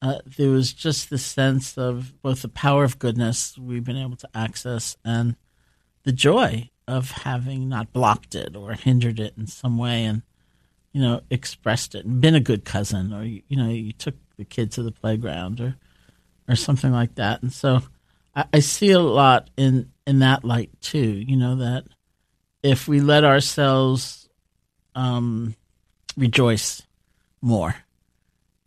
[0.00, 4.16] uh, there was just the sense of both the power of goodness we've been able
[4.16, 5.36] to access and
[6.04, 10.22] the joy of having not blocked it or hindered it in some way and
[10.92, 14.16] you know expressed it and been a good cousin or you, you know you took
[14.36, 15.76] the kid to the playground or
[16.48, 17.42] or something like that.
[17.42, 17.82] And so
[18.34, 20.98] I, I see a lot in in that light too.
[20.98, 21.84] You know that
[22.62, 24.28] if we let ourselves
[24.94, 25.54] um,
[26.16, 26.82] rejoice
[27.40, 27.74] more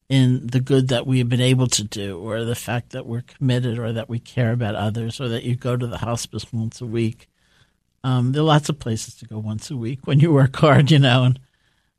[0.08, 3.22] in the good that we have been able to do, or the fact that we're
[3.22, 6.80] committed, or that we care about others, or that you go to the hospice once
[6.82, 7.28] a week.
[8.04, 10.92] Um, there are lots of places to go once a week when you work hard,
[10.92, 11.40] you know, and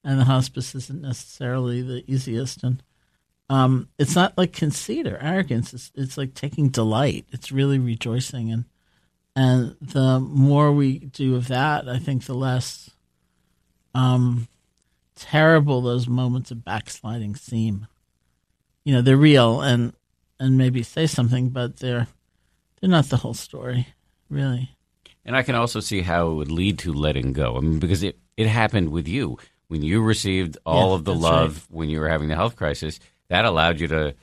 [0.05, 2.63] and the hospice isn't necessarily the easiest.
[2.63, 2.81] And
[3.49, 5.73] um, it's not like conceit or arrogance.
[5.75, 7.27] It's, it's like taking delight.
[7.33, 8.65] It's really rejoicing, and
[9.37, 12.91] and the more we do of that, I think the less
[13.95, 14.49] um,
[15.17, 17.87] terrible those moments of backsliding seem.
[18.85, 19.93] You know, they're real and
[20.41, 22.09] and maybe say something, but they're
[22.81, 23.89] they're not the whole story,
[24.31, 24.71] really.
[25.25, 27.57] And I can also see how it would lead to letting go.
[27.57, 31.15] I mean, because it, it happened with you when you received all Yeah, of the
[31.15, 33.01] love when you were having the health crisis.
[33.29, 34.15] That allowed you to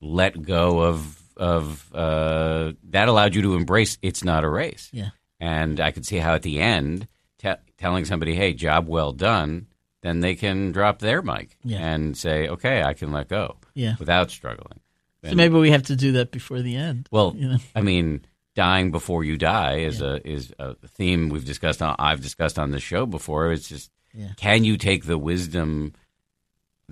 [0.00, 4.88] let go of of uh, that allowed you to embrace it's not a race.
[4.92, 5.10] Yeah.
[5.40, 7.08] And I could see how at the end,
[7.38, 9.66] te- telling somebody, "Hey, job well done,"
[10.02, 11.78] then they can drop their mic Yeah.
[11.78, 13.96] and say, "Okay, I can let go Yeah.
[13.98, 14.78] without struggling."
[15.24, 17.08] So maybe we have to do that before the end.
[17.10, 17.56] Well, you know?
[17.74, 22.20] I mean, dying before you die is a is a theme we've discussed on I've
[22.20, 23.50] discussed on this show before.
[23.52, 24.28] It's just Yeah.
[24.36, 25.94] can you take the wisdom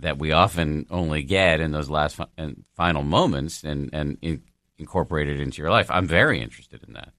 [0.03, 4.43] that we often only get in those last fi- and final moments and and in,
[4.79, 5.91] incorporate it into your life?
[5.91, 7.13] I'm very interested in that.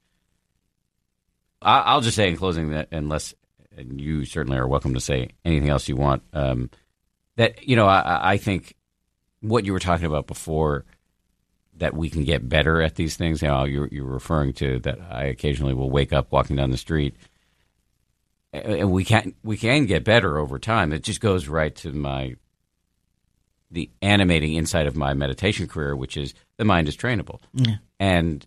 [1.61, 3.33] I, I'll just say in closing that unless
[3.75, 6.23] and you certainly are welcome to say anything else you want.
[6.33, 6.69] Um,
[7.37, 8.75] that you know, I, I think
[9.41, 10.85] what you were talking about before
[11.77, 13.41] that we can get better at these things.
[13.41, 16.77] You know, you're, you're referring to that I occasionally will wake up walking down the
[16.77, 17.15] street,
[18.51, 20.93] and we can we can get better over time.
[20.93, 22.35] It just goes right to my
[23.73, 27.77] the animating insight of my meditation career, which is the mind is trainable, Yeah.
[27.99, 28.45] and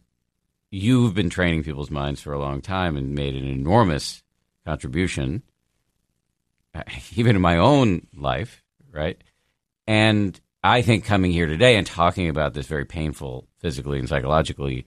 [0.71, 4.23] you've been training people's minds for a long time and made an enormous
[4.65, 5.43] contribution,
[7.17, 8.63] even in my own life,
[8.93, 9.23] right?
[9.87, 14.87] And I think coming here today and talking about this very painful, physically and psychologically,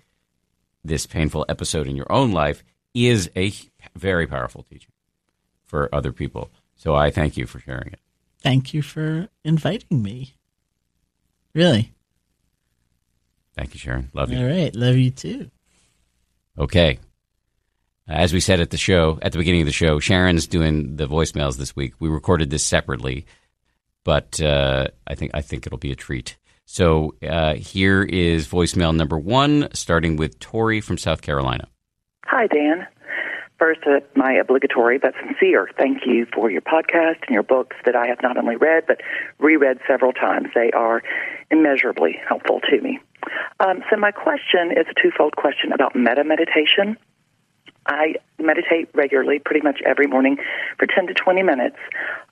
[0.83, 2.63] this painful episode in your own life
[2.93, 3.51] is a
[3.95, 4.91] very powerful teaching
[5.65, 6.49] for other people.
[6.75, 7.99] So I thank you for sharing it.
[8.41, 10.35] Thank you for inviting me.
[11.53, 11.91] Really.
[13.55, 14.09] Thank you, Sharon.
[14.13, 14.39] Love you.
[14.39, 14.73] All right.
[14.75, 15.49] Love you too.
[16.57, 16.99] Okay.
[18.07, 21.07] As we said at the show, at the beginning of the show, Sharon's doing the
[21.07, 21.93] voicemails this week.
[21.99, 23.25] We recorded this separately,
[24.03, 26.37] but uh, I think I think it'll be a treat.
[26.65, 31.67] So uh, here is voicemail number one, starting with Tori from South Carolina.
[32.25, 32.87] Hi, Dan.
[33.59, 37.95] First, uh, my obligatory but sincere thank you for your podcast and your books that
[37.95, 39.01] I have not only read but
[39.37, 40.47] reread several times.
[40.55, 41.03] They are
[41.51, 42.99] immeasurably helpful to me.
[43.59, 46.97] Um, so, my question is a twofold question about metta meditation.
[47.85, 50.37] I meditate regularly, pretty much every morning,
[50.77, 51.77] for 10 to 20 minutes.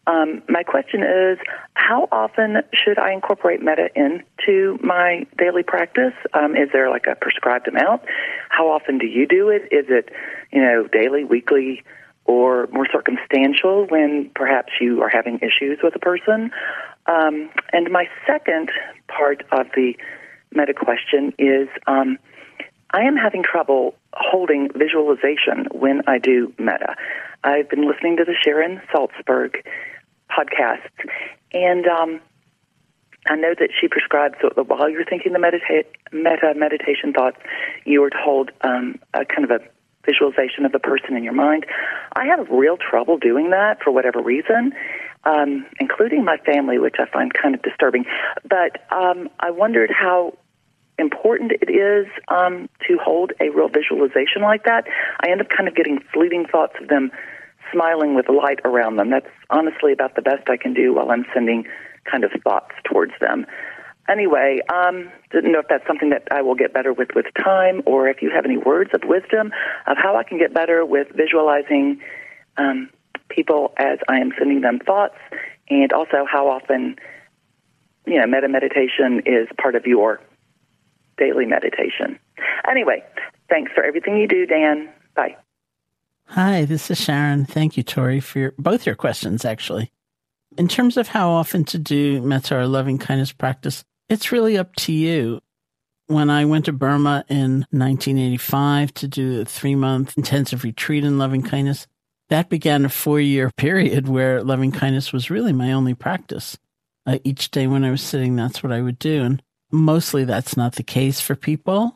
[0.05, 1.39] Um, my question is
[1.73, 6.13] how often should I incorporate metta into my daily practice?
[6.33, 8.03] Um, is there like a prescribed amount?
[8.49, 9.63] How often do you do it?
[9.71, 10.09] Is it,
[10.51, 11.83] you know, daily, weekly,
[12.25, 16.51] or more circumstantial when perhaps you are having issues with a person?
[17.07, 18.69] Um, and my second
[19.07, 19.93] part of the
[20.53, 22.17] metta question is um,
[22.91, 26.95] I am having trouble holding visualization when I do metta.
[27.43, 29.63] I've been listening to the Sharon Salzberg
[30.31, 30.89] podcast,
[31.53, 32.21] and um,
[33.27, 37.37] I know that she prescribes that while you're thinking the medita- metta meditation thoughts,
[37.85, 39.59] you are to hold um, a kind of a
[40.05, 41.65] visualization of the person in your mind.
[42.15, 44.73] I have real trouble doing that for whatever reason,
[45.25, 48.05] um, including my family, which I find kind of disturbing.
[48.49, 50.37] But um, I wondered how
[50.97, 54.85] important it is um, to hold a real visualization like that.
[55.21, 57.11] I end up kind of getting fleeting thoughts of them
[57.71, 59.09] smiling with light around them.
[59.09, 61.65] That's honestly about the best I can do while I'm sending
[62.09, 63.45] kind of thoughts towards them.
[64.09, 67.81] Anyway, um, didn't know if that's something that I will get better with with time,
[67.85, 69.51] or if you have any words of wisdom
[69.85, 71.99] of how I can get better with visualizing
[72.55, 72.89] um,
[73.27, 75.17] people as I am sending them thoughts,
[75.69, 76.95] and also how often,
[78.05, 80.21] you know, metta meditation is part of your
[81.17, 82.19] daily meditation.
[82.69, 83.03] Anyway,
[83.49, 84.89] thanks for everything you do, Dan.
[85.15, 85.35] Bye.
[86.25, 87.45] Hi, this is Sharon.
[87.45, 89.91] Thank you, Tori, for your, both your questions, actually.
[90.57, 94.75] In terms of how often to do metta or loving kindness practice, it's really up
[94.77, 95.39] to you.
[96.07, 101.17] When I went to Burma in 1985 to do a three month intensive retreat in
[101.17, 101.87] loving kindness,
[102.29, 106.57] that began a four year period where loving kindness was really my only practice.
[107.05, 109.23] Uh, each day when I was sitting, that's what I would do.
[109.23, 109.41] And
[109.71, 111.95] mostly that's not the case for people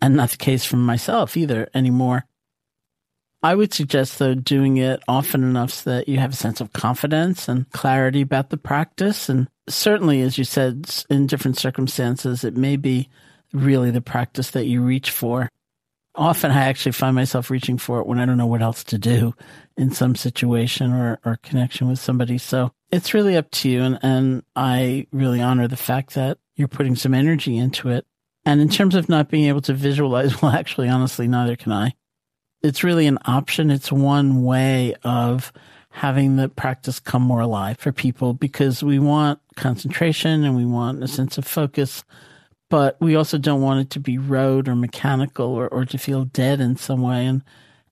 [0.00, 2.24] and not the case for myself either anymore.
[3.42, 6.72] I would suggest, though, doing it often enough so that you have a sense of
[6.72, 9.30] confidence and clarity about the practice.
[9.30, 13.08] And certainly, as you said, in different circumstances, it may be
[13.52, 15.48] really the practice that you reach for.
[16.14, 18.98] Often, I actually find myself reaching for it when I don't know what else to
[18.98, 19.34] do
[19.76, 22.36] in some situation or, or connection with somebody.
[22.36, 23.82] So it's really up to you.
[23.82, 28.06] And, and I really honor the fact that you're putting some energy into it.
[28.44, 31.94] And in terms of not being able to visualize, well, actually, honestly, neither can I
[32.62, 33.70] it's really an option.
[33.70, 35.52] It's one way of
[35.90, 41.02] having the practice come more alive for people because we want concentration and we want
[41.02, 42.04] a sense of focus,
[42.68, 46.24] but we also don't want it to be rote or mechanical or, or to feel
[46.26, 47.26] dead in some way.
[47.26, 47.42] And,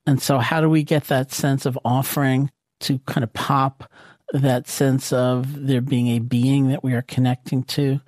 [0.06, 2.50] and so how do we get that sense of offering
[2.80, 3.90] to kind of pop
[4.32, 8.00] that sense of there being a being that we are connecting to?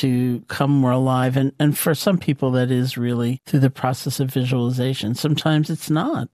[0.00, 1.36] To come more alive.
[1.36, 5.14] And, and for some people, that is really through the process of visualization.
[5.14, 6.28] Sometimes it's not.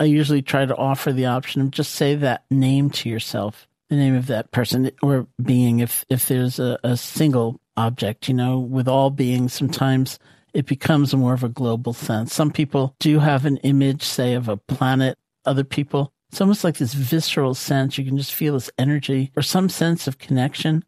[0.00, 3.96] I usually try to offer the option of just say that name to yourself the
[3.96, 8.28] name of that person or being if if there's a, a single object.
[8.28, 10.18] You know, with all beings, sometimes
[10.52, 12.32] it becomes more of a global sense.
[12.32, 15.18] Some people do have an image, say, of a planet.
[15.44, 17.98] Other people, it's almost like this visceral sense.
[17.98, 20.84] You can just feel this energy or some sense of connection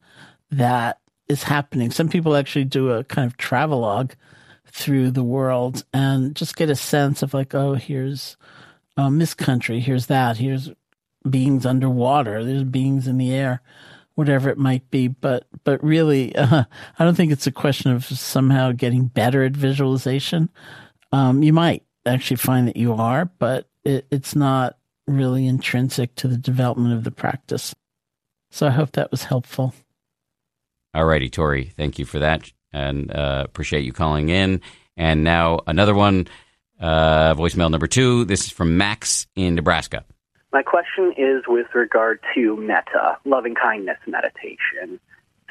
[0.51, 0.98] that
[1.28, 1.90] is happening.
[1.90, 4.12] Some people actually do a kind of travelogue
[4.66, 8.36] through the world and just get a sense of like, oh, here's
[8.97, 10.70] um, this country, here's that, here's
[11.28, 13.61] beings underwater, there's beings in the air,
[14.15, 15.09] whatever it might be.
[15.09, 16.65] But but really, uh,
[16.98, 20.51] I don't think it's a question of somehow getting better at visualization.
[21.12, 24.77] Um, you might actually find that you are, but it, it's not
[25.07, 27.74] really intrinsic to the development of the practice.
[28.51, 29.74] So I hope that was helpful.
[30.97, 34.62] All righty, Tori, thank you for that, and uh, appreciate you calling in.
[34.97, 36.27] And now another one,
[36.81, 38.24] uh, voicemail number two.
[38.24, 40.06] This is from Max in Nebraska.
[40.55, 44.98] My question is with regard to metta, loving kindness meditation.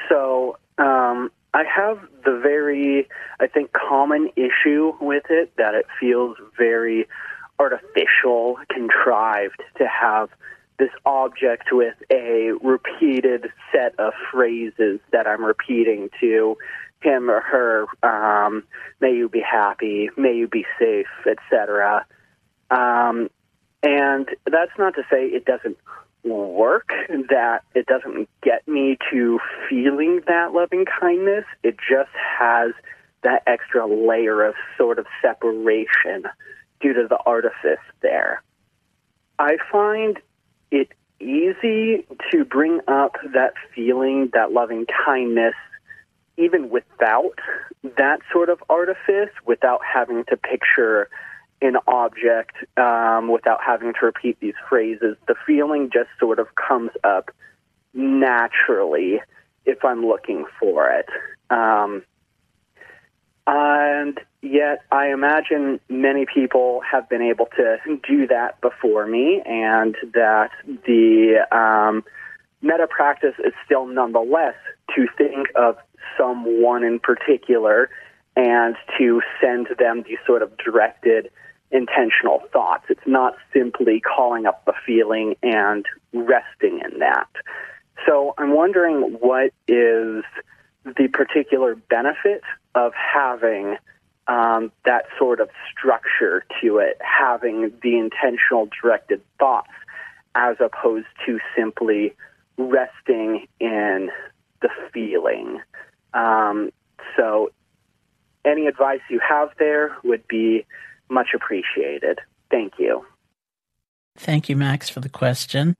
[0.09, 3.07] So um, I have the very,
[3.39, 7.07] I think, common issue with it that it feels very
[7.59, 10.29] artificial, contrived to have
[10.77, 16.57] this object with a repeated set of phrases that I'm repeating to
[17.01, 17.85] him or her.
[18.03, 18.63] Um,
[18.99, 22.05] may you be happy, may you be safe, etc.
[22.69, 23.29] Um,
[23.83, 25.77] and that's not to say it doesn't
[26.23, 26.89] work,
[27.29, 29.39] that it doesn't get me to
[29.69, 31.45] feeling that loving kindness.
[31.63, 32.71] It just has
[33.23, 36.23] that extra layer of sort of separation
[36.81, 38.43] due to the artifice there.
[39.37, 40.19] I find
[40.71, 40.89] it
[41.19, 45.55] easy to bring up that feeling, that loving kindness,
[46.37, 47.39] even without
[47.97, 51.09] that sort of artifice, without having to picture
[51.61, 55.15] an object um, without having to repeat these phrases.
[55.27, 57.31] The feeling just sort of comes up
[57.93, 59.21] naturally
[59.65, 61.07] if I'm looking for it.
[61.49, 62.03] Um,
[63.47, 67.77] and yet, I imagine many people have been able to
[68.07, 72.03] do that before me, and that the um,
[72.61, 74.55] metta practice is still nonetheless
[74.95, 75.77] to think of
[76.17, 77.89] someone in particular
[78.35, 81.29] and to send them these sort of directed
[81.71, 82.85] intentional thoughts.
[82.89, 87.27] It's not simply calling up the feeling and resting in that.
[88.05, 90.23] So I'm wondering what is
[90.85, 92.41] the particular benefit
[92.75, 93.77] of having
[94.27, 99.71] um, that sort of structure to it, having the intentional directed thoughts
[100.35, 102.13] as opposed to simply
[102.57, 104.09] resting in
[104.61, 105.59] the feeling.
[106.13, 106.71] Um,
[107.17, 107.51] so,
[108.43, 110.65] any advice you have there would be
[111.09, 112.19] much appreciated.
[112.51, 113.05] Thank you.
[114.17, 115.75] Thank you, Max, for the question.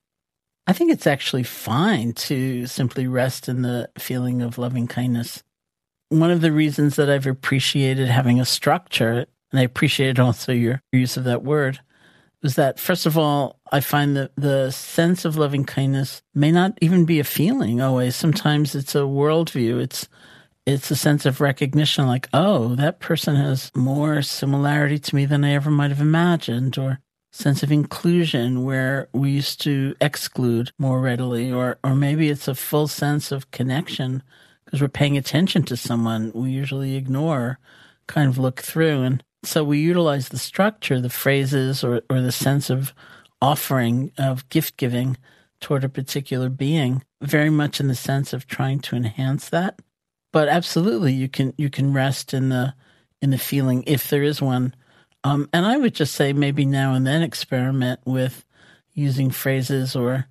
[0.67, 5.43] I think it's actually fine to simply rest in the feeling of loving kindness.
[6.09, 10.81] One of the reasons that I've appreciated having a structure, and I appreciate also your
[10.91, 11.79] use of that word,
[12.41, 16.77] was that first of all, I find that the sense of loving kindness may not
[16.81, 18.15] even be a feeling always.
[18.15, 19.81] Sometimes it's a worldview.
[19.81, 20.07] It's
[20.65, 25.43] it's a sense of recognition like, oh, that person has more similarity to me than
[25.43, 26.99] I ever might have imagined, or
[27.35, 32.55] sense of inclusion where we used to exclude more readily, or, or maybe it's a
[32.55, 34.23] full sense of connection
[34.63, 37.59] because we're paying attention to someone we usually ignore,
[38.07, 39.03] kind of look through.
[39.03, 42.93] And so we utilize the structure, the phrases, or, or the sense of
[43.41, 45.17] offering, of gift giving
[45.59, 49.79] toward a particular being, very much in the sense of trying to enhance that
[50.35, 52.73] but absolutely you can you can rest in the
[53.21, 54.75] in the feeling if there is one
[55.26, 58.45] um, and i would just say maybe now and then experiment with
[58.93, 60.27] using phrases or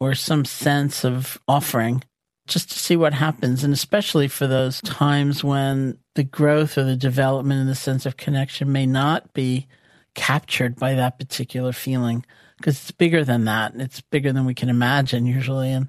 [0.00, 2.02] or some sense of offering
[2.48, 3.62] just to see what happens.
[3.62, 8.16] And especially for those times when the growth or the development and the sense of
[8.16, 9.66] connection may not be
[10.14, 12.24] captured by that particular feeling
[12.56, 13.74] because it's bigger than that.
[13.76, 15.88] It's bigger than we can imagine usually and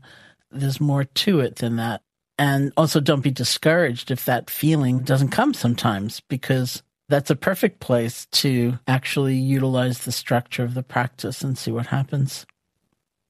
[0.51, 2.01] there's more to it than that.
[2.37, 7.79] And also don't be discouraged if that feeling doesn't come sometimes, because that's a perfect
[7.79, 12.45] place to actually utilize the structure of the practice and see what happens.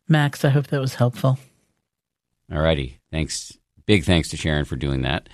[0.08, 1.40] Max, I hope that was helpful.
[2.52, 3.00] All righty.
[3.12, 3.58] Thanks.
[3.86, 5.30] Big thanks to Sharon for doing that.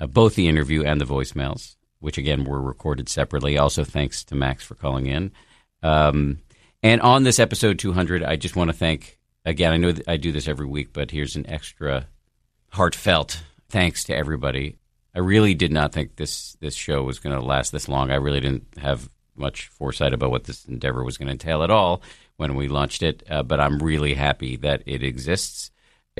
[0.00, 3.56] Uh, both the interview and the voicemails, which again were recorded separately.
[3.56, 5.32] Also, thanks to Max for calling in.
[5.82, 6.40] Um,
[6.82, 9.72] and on this episode 200, I just want to thank again.
[9.72, 12.08] I know I do this every week, but here's an extra
[12.70, 14.76] heartfelt thanks to everybody.
[15.16, 18.10] I really did not think this this show was going to last this long.
[18.10, 21.70] I really didn't have much foresight about what this endeavor was going to entail at
[21.70, 22.02] all
[22.36, 25.70] when we launched it, uh, but I'm really happy that it exists.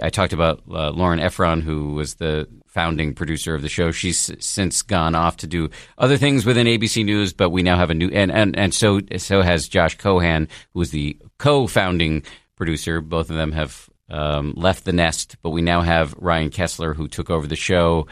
[0.02, 3.90] I talked about uh, Lauren Effron, who was the founding producer of the show.
[3.90, 5.68] She's since gone off to do
[5.98, 9.00] other things within ABC News, but we now have a new and and, and so
[9.18, 12.22] so has Josh Cohan, who was the co-founding
[12.56, 13.02] producer.
[13.02, 17.08] Both of them have um, left the nest, but we now have Ryan Kessler, who
[17.08, 18.06] took over the show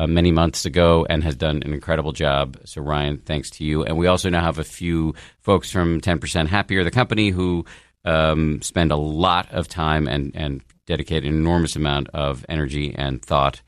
[0.00, 2.56] uh, many months ago and has done an incredible job.
[2.64, 3.84] So, Ryan, thanks to you.
[3.84, 7.66] And we also now have a few folks from 10% Happier, the company, who
[8.06, 13.20] um, spend a lot of time and, and dedicate an enormous amount of energy and
[13.20, 13.60] thought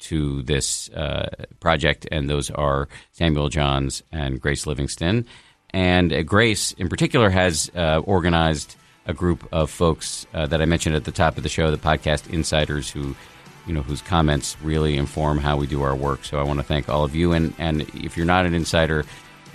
[0.00, 1.30] to this uh,
[1.60, 2.06] project.
[2.12, 5.24] And those are Samuel Johns and Grace Livingston.
[5.70, 8.76] And uh, Grace, in particular, has uh, organized
[9.06, 11.78] a group of folks uh, that I mentioned at the top of the show, the
[11.78, 13.16] podcast insiders, who
[13.66, 16.24] you know whose comments really inform how we do our work.
[16.24, 19.04] So I want to thank all of you, and and if you're not an insider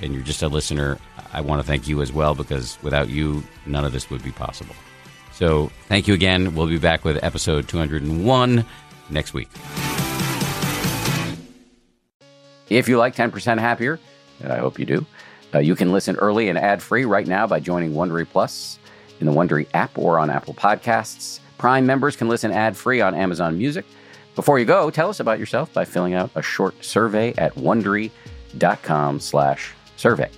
[0.01, 0.97] and you're just a listener,
[1.33, 4.31] I want to thank you as well because without you, none of this would be
[4.31, 4.75] possible.
[5.31, 6.55] So thank you again.
[6.55, 8.65] We'll be back with episode 201
[9.09, 9.49] next week.
[12.69, 13.99] If you like 10% Happier,
[14.41, 15.05] and I hope you do,
[15.53, 18.79] uh, you can listen early and ad free right now by joining Wondery Plus
[19.19, 21.39] in the Wondery app or on Apple Podcasts.
[21.57, 23.85] Prime members can listen ad free on Amazon Music.
[24.35, 29.73] Before you go, tell us about yourself by filling out a short survey at wondery.com/slash
[29.95, 30.29] survey.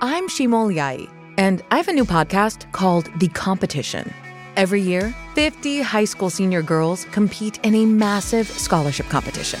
[0.00, 4.12] I'm Shima Oliaee, and I have a new podcast called The Competition.
[4.56, 9.60] Every year, 50 high school senior girls compete in a massive scholarship competition.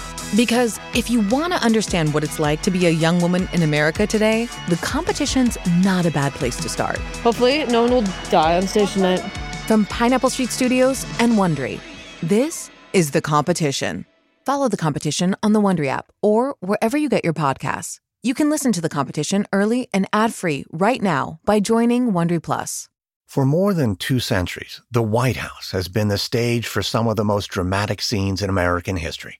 [0.35, 3.63] Because if you want to understand what it's like to be a young woman in
[3.63, 6.97] America today, the competition's not a bad place to start.
[7.23, 9.19] Hopefully, no one will die on stage tonight.
[9.67, 11.81] From Pineapple Street Studios and Wondery,
[12.23, 14.05] this is The Competition.
[14.45, 17.99] Follow The Competition on the Wondery app or wherever you get your podcasts.
[18.23, 22.87] You can listen to The Competition early and ad-free right now by joining Wondery Plus.
[23.27, 27.15] For more than two centuries, the White House has been the stage for some of
[27.15, 29.39] the most dramatic scenes in American history.